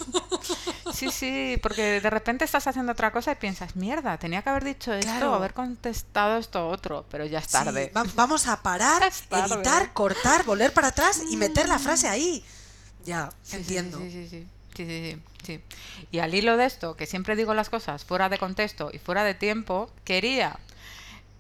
Sí, 0.95 1.11
sí, 1.11 1.59
porque 1.63 2.01
de 2.01 2.09
repente 2.09 2.45
estás 2.47 2.67
haciendo 2.67 2.93
otra 2.93 3.13
cosa 3.13 3.33
y 3.33 3.35
piensas, 3.35 3.77
mierda, 3.77 4.17
tenía 4.17 4.41
que 4.41 4.49
haber 4.49 4.65
dicho 4.65 4.95
esto 4.95 5.11
Claro. 5.11 5.33
o 5.33 5.35
haber 5.35 5.53
contestado 5.53 6.39
esto 6.39 6.69
otro, 6.69 7.05
pero 7.11 7.27
ya 7.27 7.41
es 7.41 7.47
Sí, 7.47 7.53
tarde. 7.53 7.93
va- 7.95 8.05
vamos 8.15 8.47
a 8.47 8.63
parar, 8.63 9.03
editar, 9.31 9.93
cortar, 9.93 10.45
volver 10.45 10.73
para 10.73 10.89
atrás 10.89 11.21
y 11.29 11.37
meter 11.37 11.69
la 11.69 11.79
frase 11.79 12.09
ahí. 12.09 12.43
Ya, 13.05 13.29
Sí, 13.43 13.51
sí, 13.51 13.57
entiendo. 13.57 13.99
Sí, 13.99 14.11
sí, 14.11 14.29
sí, 14.31 14.47
sí, 14.77 14.85
sí, 14.87 15.13
sí, 15.13 15.21
sí. 15.47 15.61
Y 16.11 16.19
al 16.21 16.35
hilo 16.35 16.57
de 16.57 16.67
esto, 16.67 16.97
que 16.97 17.07
siempre 17.07 17.37
digo 17.37 17.55
las 17.55 17.71
cosas 17.71 18.05
fuera 18.05 18.29
de 18.29 18.39
contexto 18.39 18.91
y 18.93 18.99
fuera 18.99 19.25
de 19.25 19.35
tiempo, 19.35 19.91
quería 20.05 20.59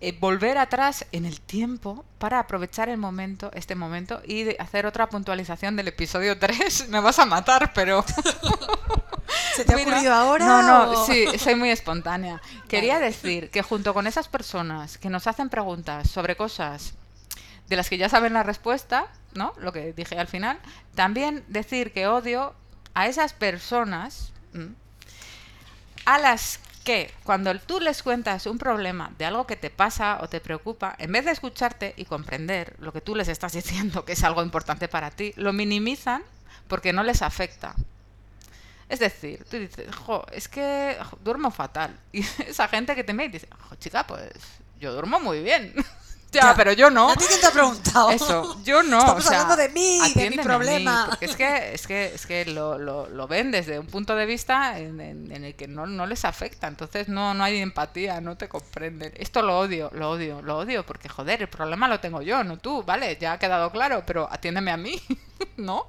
eh, 0.00 0.16
volver 0.18 0.58
atrás 0.58 1.06
en 1.12 1.24
el 1.26 1.40
tiempo 1.40 2.04
para 2.18 2.38
aprovechar 2.38 2.88
el 2.88 2.98
momento, 2.98 3.50
este 3.54 3.74
momento, 3.74 4.20
y 4.26 4.56
hacer 4.60 4.86
otra 4.86 5.08
puntualización 5.08 5.76
del 5.76 5.88
episodio 5.88 6.38
3. 6.40 6.88
Me 6.88 7.00
vas 7.00 7.18
a 7.18 7.26
matar, 7.26 7.72
pero... 7.74 8.04
¿Se 9.54 9.64
te 9.64 9.72
ha 9.72 9.76
Mira, 9.76 9.90
ocurrido 9.90 10.12
ahora? 10.14 10.44
No, 10.46 10.62
no, 10.62 10.90
o- 11.02 11.06
sí, 11.06 11.24
soy 11.38 11.54
muy 11.54 11.70
espontánea. 11.70 12.40
Quería 12.68 12.98
decir 12.98 13.50
que 13.50 13.62
junto 13.62 13.94
con 13.94 14.06
esas 14.06 14.28
personas 14.28 14.98
que 14.98 15.08
nos 15.08 15.26
hacen 15.26 15.48
preguntas 15.48 16.10
sobre 16.10 16.36
cosas 16.36 16.92
de 17.68 17.76
las 17.76 17.88
que 17.88 17.96
ya 17.98 18.08
saben 18.08 18.34
la 18.34 18.42
respuesta, 18.42 19.06
¿no? 19.34 19.52
Lo 19.58 19.72
que 19.72 19.92
dije 19.92 20.18
al 20.18 20.28
final, 20.28 20.58
también 20.94 21.42
decir 21.48 21.92
que 21.92 22.06
odio 22.06 22.54
a 22.96 23.06
esas 23.06 23.34
personas 23.34 24.32
a 26.06 26.18
las 26.18 26.58
que 26.82 27.12
cuando 27.24 27.54
tú 27.60 27.78
les 27.78 28.02
cuentas 28.02 28.46
un 28.46 28.56
problema 28.56 29.12
de 29.18 29.26
algo 29.26 29.46
que 29.46 29.54
te 29.54 29.68
pasa 29.68 30.18
o 30.22 30.28
te 30.28 30.40
preocupa, 30.40 30.96
en 30.98 31.12
vez 31.12 31.26
de 31.26 31.32
escucharte 31.32 31.92
y 31.98 32.06
comprender 32.06 32.74
lo 32.78 32.94
que 32.94 33.02
tú 33.02 33.14
les 33.14 33.28
estás 33.28 33.52
diciendo 33.60 34.06
que 34.06 34.14
es 34.14 34.24
algo 34.24 34.42
importante 34.42 34.88
para 34.88 35.10
ti, 35.10 35.34
lo 35.36 35.52
minimizan 35.52 36.22
porque 36.68 36.94
no 36.94 37.02
les 37.02 37.20
afecta. 37.20 37.74
Es 38.88 39.00
decir, 39.00 39.44
tú 39.50 39.58
dices, 39.58 39.94
jo, 39.94 40.24
es 40.32 40.48
que 40.48 40.96
duermo 41.22 41.50
fatal. 41.50 41.94
Y 42.12 42.20
esa 42.46 42.66
gente 42.66 42.94
que 42.94 43.04
te 43.04 43.12
y 43.12 43.28
dice, 43.28 43.48
chica, 43.78 44.06
pues 44.06 44.32
yo 44.80 44.94
duermo 44.94 45.20
muy 45.20 45.42
bien. 45.42 45.74
ya, 46.32 46.40
Ya. 46.42 46.54
pero 46.54 46.72
yo 46.72 46.90
no. 46.90 47.10
¿A 47.10 47.14
ti 47.16 47.24
quién 47.28 47.40
te 47.40 47.46
ha 47.46 47.50
preguntado? 47.50 48.10
Eso, 48.10 48.60
yo 48.64 48.82
no. 48.82 48.98
Estamos 48.98 49.24
o 49.24 49.28
sea, 49.28 49.40
hablando 49.42 49.62
de 49.62 49.68
mí, 49.70 50.00
de 50.14 50.30
mi 50.30 50.36
mí, 50.36 50.42
problema. 50.42 51.16
es 51.20 51.34
que, 51.36 51.72
es 51.74 51.86
que, 51.86 52.14
es 52.14 52.26
que 52.26 52.44
lo, 52.46 52.76
lo, 52.78 53.08
lo 53.08 53.26
ven 53.26 53.50
desde 53.50 53.78
un 53.78 53.86
punto 53.86 54.14
de 54.16 54.26
vista 54.26 54.78
en, 54.78 55.00
en- 55.00 55.32
en 55.32 55.44
el 55.44 55.54
que 55.54 55.66
no, 55.68 55.86
no 55.86 56.06
les 56.06 56.24
afecta. 56.24 56.66
Entonces 56.68 57.08
no, 57.08 57.32
no 57.34 57.42
hay 57.44 57.58
empatía, 57.58 58.20
no 58.20 58.36
te 58.36 58.48
comprenden. 58.48 59.12
Esto 59.16 59.40
lo 59.42 59.58
odio, 59.58 59.90
lo 59.94 60.10
odio, 60.10 60.42
lo 60.42 60.58
odio, 60.58 60.84
porque 60.84 61.08
joder, 61.08 61.42
el 61.42 61.48
problema 61.48 61.88
lo 61.88 62.00
tengo 62.00 62.20
yo, 62.22 62.44
no 62.44 62.58
tú, 62.58 62.82
¿vale? 62.82 63.16
Ya 63.20 63.32
ha 63.32 63.38
quedado 63.38 63.70
claro, 63.70 64.02
pero 64.06 64.28
atiéndeme 64.30 64.70
a 64.72 64.76
mí, 64.76 65.00
¿no? 65.56 65.86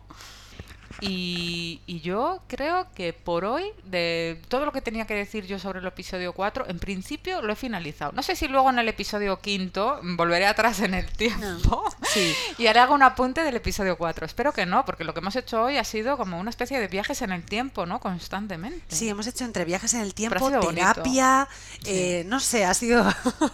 Y, 1.01 1.81
y 1.85 1.99
yo 2.01 2.41
creo 2.47 2.87
que 2.95 3.13
por 3.13 3.45
hoy, 3.45 3.63
de 3.85 4.41
todo 4.47 4.65
lo 4.65 4.71
que 4.71 4.81
tenía 4.81 5.05
que 5.05 5.13
decir 5.13 5.45
yo 5.45 5.59
sobre 5.59 5.79
el 5.79 5.85
episodio 5.85 6.33
4, 6.33 6.65
en 6.69 6.79
principio 6.79 7.41
lo 7.41 7.53
he 7.53 7.55
finalizado. 7.55 8.11
No 8.13 8.23
sé 8.23 8.35
si 8.35 8.47
luego 8.47 8.69
en 8.69 8.79
el 8.79 8.89
episodio 8.89 9.39
quinto 9.39 9.99
volveré 10.03 10.47
atrás 10.47 10.79
en 10.79 10.93
el 10.93 11.05
tiempo 11.11 11.83
Sí. 12.03 12.33
y 12.57 12.67
haré 12.67 12.79
algún 12.79 13.03
apunte 13.03 13.43
del 13.43 13.55
episodio 13.55 13.97
4. 13.97 14.25
Espero 14.25 14.53
que 14.53 14.65
no, 14.65 14.85
porque 14.85 15.03
lo 15.03 15.13
que 15.13 15.19
hemos 15.19 15.35
hecho 15.35 15.63
hoy 15.63 15.77
ha 15.77 15.83
sido 15.83 16.17
como 16.17 16.39
una 16.39 16.49
especie 16.49 16.79
de 16.79 16.87
viajes 16.87 17.21
en 17.21 17.31
el 17.31 17.43
tiempo, 17.43 17.85
¿no? 17.85 17.99
Constantemente. 17.99 18.95
Sí, 18.95 19.09
hemos 19.09 19.27
hecho 19.27 19.45
entre 19.45 19.65
viajes 19.65 19.93
en 19.93 20.01
el 20.01 20.13
tiempo, 20.13 20.47
sido 20.47 20.59
terapia, 20.61 21.47
eh, 21.85 22.23
no 22.27 22.39
sé, 22.39 22.65
ha 22.65 22.73
sido... 22.73 23.03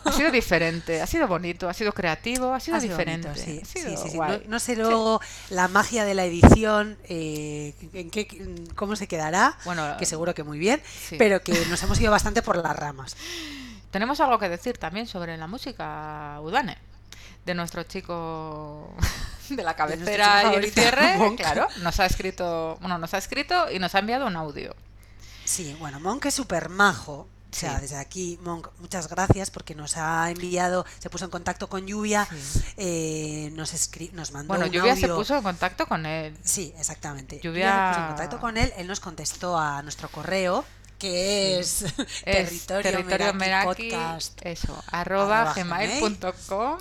Ha 0.06 0.12
sido 0.12 0.32
diferente, 0.32 1.02
ha 1.02 1.08
sido 1.08 1.28
bonito, 1.28 1.68
ha 1.68 1.74
sido 1.74 1.92
creativo, 1.94 2.54
ha 2.54 2.60
sido 2.60 2.78
Ha 2.78 2.80
sido 2.80 2.98
diferente. 2.98 3.28
bonito, 3.30 3.66
sí, 3.66 3.80
ha 3.80 3.98
sido. 3.98 4.26
No, 4.28 4.40
no 4.48 4.60
sé 4.60 4.76
luego 4.76 5.20
la 5.50 5.68
magia 5.68 6.06
de 6.06 6.14
la 6.14 6.26
edición, 6.26 6.98
eh, 7.06 7.33
en 7.94 8.10
qué, 8.10 8.28
cómo 8.76 8.96
se 8.96 9.08
quedará, 9.08 9.58
Bueno, 9.66 9.96
que 9.98 10.06
seguro 10.06 10.34
que 10.34 10.44
muy 10.44 10.60
bien, 10.60 10.82
sí. 10.86 11.16
pero 11.18 11.42
que 11.42 11.54
nos 11.68 11.82
hemos 11.84 12.00
ido 12.00 12.12
bastante 12.12 12.42
por 12.42 12.58
las 12.58 12.76
ramas. 12.76 13.16
Tenemos 13.92 14.20
algo 14.20 14.40
que 14.40 14.50
decir 14.50 14.78
también 14.78 15.06
sobre 15.08 15.38
la 15.38 15.48
música 15.48 16.40
Udane, 16.42 16.78
de 17.46 17.54
nuestro 17.54 17.84
chico 17.84 18.96
de 19.50 19.64
la 19.64 19.76
cabecera 19.76 20.42
chico 20.42 20.54
y 20.54 20.56
el 20.64 20.72
cierre, 20.72 21.18
Monk. 21.18 21.38
claro, 21.38 21.68
nos 21.82 22.00
ha 22.00 22.06
escrito, 22.06 22.78
bueno, 22.82 22.98
nos 22.98 23.14
ha 23.14 23.18
escrito 23.20 23.70
y 23.72 23.80
nos 23.80 23.94
ha 23.96 24.00
enviado 24.00 24.26
un 24.28 24.36
audio. 24.36 24.76
Sí, 25.46 25.76
bueno, 25.80 26.00
Monk 26.00 26.26
es 26.26 26.34
súper 26.34 26.70
majo. 26.70 27.28
O 27.54 27.56
sea, 27.56 27.76
Sí. 27.76 27.82
desde 27.82 27.98
aquí, 27.98 28.40
Monk, 28.42 28.68
muchas 28.80 29.08
gracias 29.08 29.52
porque 29.52 29.76
nos 29.76 29.96
ha 29.98 30.32
enviado, 30.32 30.86
se 30.98 31.10
puso 31.12 31.26
en 31.26 31.32
contacto 31.32 31.70
con 31.70 31.86
Lluvia, 31.86 32.28
Sí. 32.30 32.62
eh, 32.78 33.50
nos, 33.54 33.74
escri- 33.76 34.12
nos 34.14 34.32
mandó 34.32 34.48
Bueno, 34.48 34.66
un 34.66 34.72
Lluvia 34.72 34.96
se 34.96 35.08
puso 35.08 35.36
en 35.38 35.44
contacto 35.44 35.86
con 35.86 36.06
él. 36.08 36.36
Sí, 36.44 36.74
exactamente. 36.80 37.40
Lluvia- 37.44 37.72
se 37.72 37.90
puso 37.90 38.02
en 38.02 38.08
contacto 38.08 38.40
con 38.40 38.58
él, 38.58 38.74
él 38.76 38.88
nos 38.88 39.00
contestó 39.00 39.58
a 39.58 39.84
nuestro 39.84 40.10
correo, 40.10 40.66
que 40.98 41.60
es, 41.60 41.84
Es 41.84 41.94
territorio, 42.26 42.92
territorio 42.92 43.34
Meraki 43.36 43.38
Meraki, 43.38 43.90
podcast. 43.92 44.40
eso, 44.44 44.84
arroba 44.88 45.52
arroba 45.52 45.54
gmail.com. 45.54 46.80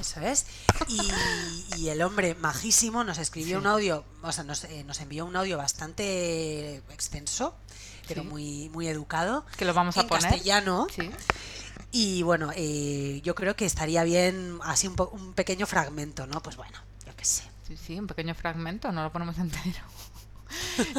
Eso 0.00 0.20
es. 0.20 0.46
Y, 0.88 1.10
y 1.76 1.88
el 1.88 2.00
hombre 2.02 2.34
majísimo 2.34 3.02
nos 3.04 3.18
escribió 3.18 3.56
Sí. 3.58 3.60
un 3.60 3.66
audio, 3.66 4.04
o 4.22 4.32
sea, 4.32 4.44
nos, 4.44 4.64
eh, 4.64 4.82
nos 4.84 5.00
envió 5.00 5.26
un 5.26 5.36
audio 5.36 5.58
bastante 5.58 6.76
extenso, 6.90 7.54
pero 8.10 8.22
Sí. 8.22 8.28
muy, 8.28 8.68
muy 8.70 8.86
educado. 8.88 9.46
Que 9.56 9.64
lo 9.64 9.72
vamos 9.74 9.96
a 9.96 10.02
en 10.02 10.08
poner. 10.08 10.24
castellano. 10.30 10.86
Sí. 10.94 11.10
Y 11.92 12.22
bueno, 12.22 12.50
eh, 12.54 13.20
yo 13.24 13.34
creo 13.34 13.56
que 13.56 13.64
estaría 13.66 14.04
bien 14.04 14.58
así 14.62 14.86
un, 14.86 14.94
po- 14.96 15.08
un 15.12 15.32
pequeño 15.32 15.66
fragmento, 15.66 16.26
¿no? 16.26 16.42
Pues 16.42 16.56
bueno, 16.56 16.78
yo 17.06 17.16
qué 17.16 17.24
sé. 17.24 17.42
sí, 17.66 17.76
sí, 17.76 17.98
un 17.98 18.06
pequeño 18.06 18.34
fragmento, 18.34 18.92
no 18.92 19.02
lo 19.02 19.10
ponemos 19.10 19.36
entero. 19.38 19.80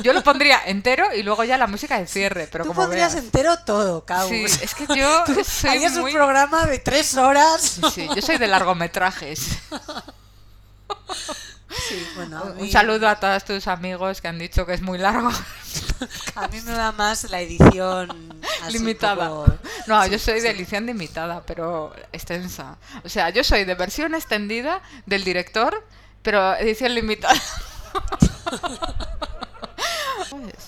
Yo 0.02 0.14
lo 0.14 0.24
pondría 0.24 0.62
entero 0.66 1.14
y 1.14 1.24
luego 1.24 1.44
ya 1.44 1.58
la 1.58 1.68
música 1.68 2.00
de 2.00 2.08
cierre, 2.08 2.48
pero 2.50 2.64
Tú 2.64 2.70
como 2.70 2.82
pondrías 2.84 3.14
veas. 3.14 3.26
entero 3.26 3.58
todo, 3.66 4.06
Cabo. 4.06 4.30
Sí, 4.30 4.44
es 4.46 4.74
que 4.76 4.86
yo 4.98 5.26
soy 5.44 5.70
Harías 5.70 5.94
muy... 5.98 6.12
un 6.12 6.16
programa 6.18 6.66
de 6.66 6.80
tres 6.80 7.16
horas. 7.18 7.62
Sí, 7.62 7.82
sí, 7.94 8.10
yo 8.16 8.22
soy 8.22 8.38
de 8.38 8.48
largometrajes. 8.48 9.60
Sí, 11.88 12.06
bueno, 12.16 12.38
a 12.40 12.44
Un 12.44 12.70
saludo 12.70 13.08
a 13.08 13.16
todos 13.20 13.44
tus 13.46 13.68
amigos 13.68 14.22
que 14.22 14.28
han 14.28 14.38
dicho 14.40 14.66
que 14.66 14.74
es 14.74 14.82
muy 14.82 14.98
largo. 14.98 15.30
a 16.36 16.48
mí 16.48 16.62
me 16.62 16.74
va 16.74 16.92
más 16.92 17.30
la 17.30 17.40
edición 17.42 18.42
así 18.64 18.74
limitada. 18.74 19.30
poco- 19.30 19.54
No, 19.88 20.04
sí, 20.04 20.10
yo 20.12 20.20
soy 20.20 20.42
de 20.42 20.52
sí. 20.52 20.58
edición 20.58 20.86
limitada, 20.86 21.44
pero 21.46 21.94
extensa. 22.12 22.78
O 23.04 23.10
sea, 23.10 23.30
yo 23.30 23.44
soy 23.44 23.64
de 23.64 23.76
versión 23.76 24.16
extendida 24.16 24.82
del 25.06 25.24
director, 25.24 25.86
pero 26.22 26.56
edición 26.56 26.94
limitada. 26.96 27.40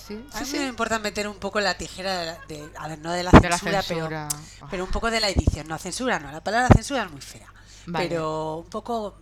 Sí, 0.06 0.22
A 0.34 0.40
mí 0.42 0.58
me 0.58 0.66
importa 0.66 0.98
meter 0.98 1.26
un 1.26 1.36
poco 1.36 1.58
la 1.60 1.74
tijera 1.74 2.18
de, 2.18 2.26
la- 2.26 2.38
de- 2.48 2.70
a 2.78 2.88
ver, 2.88 2.98
no 2.98 3.10
de 3.12 3.22
la 3.22 3.30
De 3.30 3.48
la 3.48 3.56
censura, 3.58 3.82
censura. 3.82 4.28
Pero, 4.28 4.68
pero 4.70 4.84
un 4.84 4.90
poco 4.90 5.10
de 5.10 5.20
la 5.20 5.30
edición. 5.30 5.66
No, 5.66 5.78
censura 5.78 6.18
no, 6.18 6.30
la 6.30 6.42
palabra 6.42 6.68
censura 6.68 7.04
es 7.04 7.10
muy 7.10 7.22
fea. 7.22 7.50
Vale. 7.86 8.08
Pero 8.08 8.56
un 8.58 8.68
poco, 8.70 9.16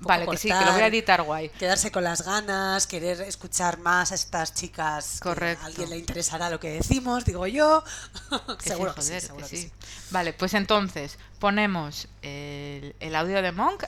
Vale, 0.00 0.26
que 0.28 0.36
sí, 0.36 0.48
que 0.48 0.54
lo 0.54 0.60
voy 0.60 0.68
a 0.68 0.72
cortar, 0.72 0.88
editar 0.94 1.22
guay. 1.22 1.48
Quedarse 1.50 1.90
con 1.90 2.04
las 2.04 2.24
ganas, 2.24 2.86
querer 2.86 3.20
escuchar 3.22 3.78
más 3.78 4.12
a 4.12 4.14
estas 4.14 4.54
chicas. 4.54 5.20
que 5.20 5.28
Correcto. 5.28 5.64
A 5.64 5.66
alguien 5.66 5.90
le 5.90 5.98
interesará 5.98 6.50
lo 6.50 6.60
que 6.60 6.70
decimos, 6.70 7.24
digo 7.24 7.46
yo. 7.46 7.82
Que 8.62 8.68
seguro 8.70 8.90
sí, 8.90 8.96
que 8.96 9.02
sí, 9.02 9.08
joder, 9.08 9.22
seguro 9.22 9.46
que 9.46 9.50
que 9.50 9.56
sí. 9.62 9.72
Vale, 10.10 10.32
pues 10.32 10.54
entonces 10.54 11.18
ponemos 11.38 12.08
el, 12.22 12.94
el 13.00 13.14
audio 13.16 13.42
de 13.42 13.52
Monk 13.52 13.84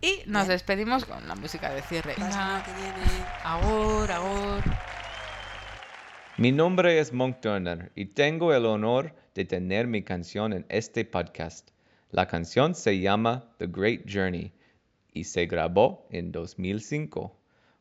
y 0.00 0.22
nos 0.26 0.46
Bien. 0.46 0.48
despedimos 0.48 1.04
con 1.04 1.28
la 1.28 1.36
música 1.36 1.70
de 1.70 1.82
cierre. 1.82 2.14
La 2.18 2.62
que 2.66 2.72
viene. 2.72 3.24
Agur, 3.44 4.10
agur. 4.10 4.62
Mi 6.38 6.50
nombre 6.50 6.98
es 6.98 7.12
Monk 7.12 7.40
Turner 7.40 7.92
y 7.94 8.06
tengo 8.06 8.52
el 8.52 8.66
honor 8.66 9.14
de 9.34 9.44
tener 9.44 9.86
mi 9.86 10.02
canción 10.02 10.52
en 10.52 10.66
este 10.68 11.04
podcast. 11.04 11.68
La 12.10 12.26
canción 12.26 12.74
se 12.74 12.98
llama 12.98 13.44
The 13.58 13.68
Great 13.68 14.02
Journey 14.12 14.52
y 15.12 15.24
se 15.24 15.46
grabó 15.46 16.06
en 16.10 16.32
2005. 16.32 17.38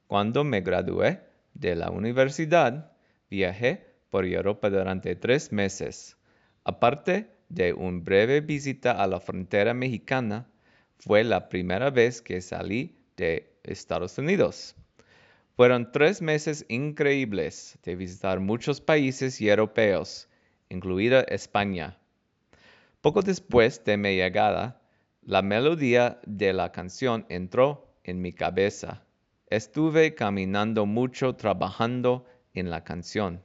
Cuando 0.07 0.43
me 0.43 0.61
gradué 0.61 1.21
de 1.53 1.75
la 1.75 1.89
universidad, 1.89 2.91
viajé 3.29 3.95
por 4.09 4.25
Europa 4.25 4.69
durante 4.69 5.15
tres 5.15 5.51
meses. 5.51 6.17
Aparte 6.63 7.31
de 7.49 7.73
una 7.73 8.01
breve 8.01 8.41
visita 8.41 8.91
a 8.91 9.07
la 9.07 9.19
frontera 9.19 9.73
mexicana, 9.73 10.47
fue 10.97 11.23
la 11.23 11.49
primera 11.49 11.89
vez 11.89 12.21
que 12.21 12.41
salí 12.41 12.97
de 13.17 13.57
Estados 13.63 14.17
Unidos. 14.17 14.75
Fueron 15.55 15.91
tres 15.91 16.21
meses 16.21 16.65
increíbles 16.69 17.77
de 17.83 17.95
visitar 17.95 18.39
muchos 18.39 18.81
países 18.81 19.39
europeos, 19.41 20.27
incluida 20.69 21.21
España. 21.21 21.97
Poco 23.01 23.21
después 23.21 23.83
de 23.83 23.97
mi 23.97 24.15
llegada, 24.15 24.80
la 25.21 25.41
melodía 25.43 26.19
de 26.25 26.51
la 26.51 26.71
canción 26.71 27.25
entró 27.29 27.93
en 28.03 28.21
mi 28.21 28.33
cabeza. 28.33 29.03
Estuve 29.47 30.15
caminando 30.15 30.85
mucho 30.85 31.35
trabajando 31.35 32.25
en 32.53 32.69
la 32.69 32.83
canción. 32.83 33.41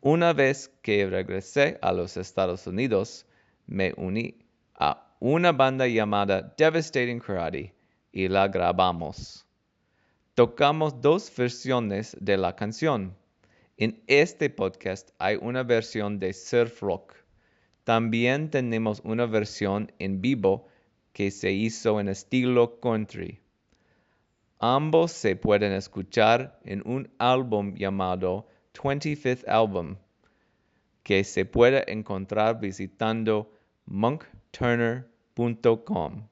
Una 0.00 0.32
vez 0.32 0.68
que 0.82 1.06
regresé 1.06 1.78
a 1.82 1.92
los 1.92 2.16
Estados 2.16 2.66
Unidos, 2.68 3.26
me 3.66 3.92
uní 3.96 4.38
a 4.74 5.16
una 5.18 5.50
banda 5.50 5.88
llamada 5.88 6.54
Devastating 6.56 7.18
Karate 7.18 7.74
y 8.12 8.28
la 8.28 8.46
grabamos. 8.46 9.44
Tocamos 10.34 11.00
dos 11.00 11.32
versiones 11.36 12.16
de 12.20 12.36
la 12.36 12.54
canción. 12.54 13.16
En 13.76 14.00
este 14.06 14.48
podcast 14.50 15.10
hay 15.18 15.36
una 15.40 15.64
versión 15.64 16.20
de 16.20 16.32
surf 16.32 16.80
rock 16.80 17.14
también 17.88 18.50
tenemos 18.50 19.00
una 19.02 19.24
versión 19.24 19.90
en 19.98 20.20
vivo 20.20 20.68
que 21.14 21.30
se 21.30 21.52
hizo 21.52 22.00
en 22.00 22.10
estilo 22.10 22.80
country. 22.80 23.40
Ambos 24.58 25.12
se 25.12 25.36
pueden 25.36 25.72
escuchar 25.72 26.60
en 26.66 26.82
un 26.84 27.08
álbum 27.16 27.74
llamado 27.76 28.46
25th 28.74 29.48
Album, 29.48 29.96
que 31.02 31.24
se 31.24 31.46
puede 31.46 31.90
encontrar 31.90 32.60
visitando 32.60 33.54
monkturner.com. 33.86 36.28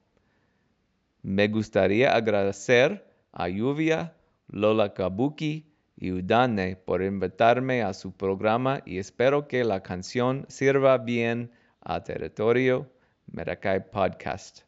Me 1.22 1.48
gustaría 1.48 2.14
agradecer 2.14 3.10
a 3.32 3.48
Lluvia, 3.48 4.14
Lola 4.48 4.92
Kabuki 4.92 5.72
y 5.96 6.12
Udane 6.12 6.76
por 6.76 7.02
invitarme 7.02 7.82
a 7.82 7.92
su 7.94 8.12
programa 8.12 8.82
y 8.84 8.98
espero 8.98 9.48
que 9.48 9.64
la 9.64 9.82
canción 9.82 10.44
sirva 10.48 10.98
bien 10.98 11.50
a 11.80 12.04
Territorio 12.04 12.88
Meracay 13.32 13.90
Podcast. 13.90 14.60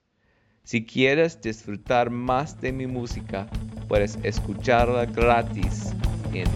Si 0.64 0.84
quieres 0.84 1.40
disfrutar 1.40 2.10
más 2.10 2.60
de 2.60 2.72
mi 2.72 2.86
música, 2.86 3.46
puedes 3.88 4.18
escucharla 4.22 5.06
gratis 5.06 5.92
en 6.32 6.48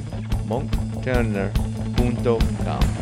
monkturner.com. 0.47 3.01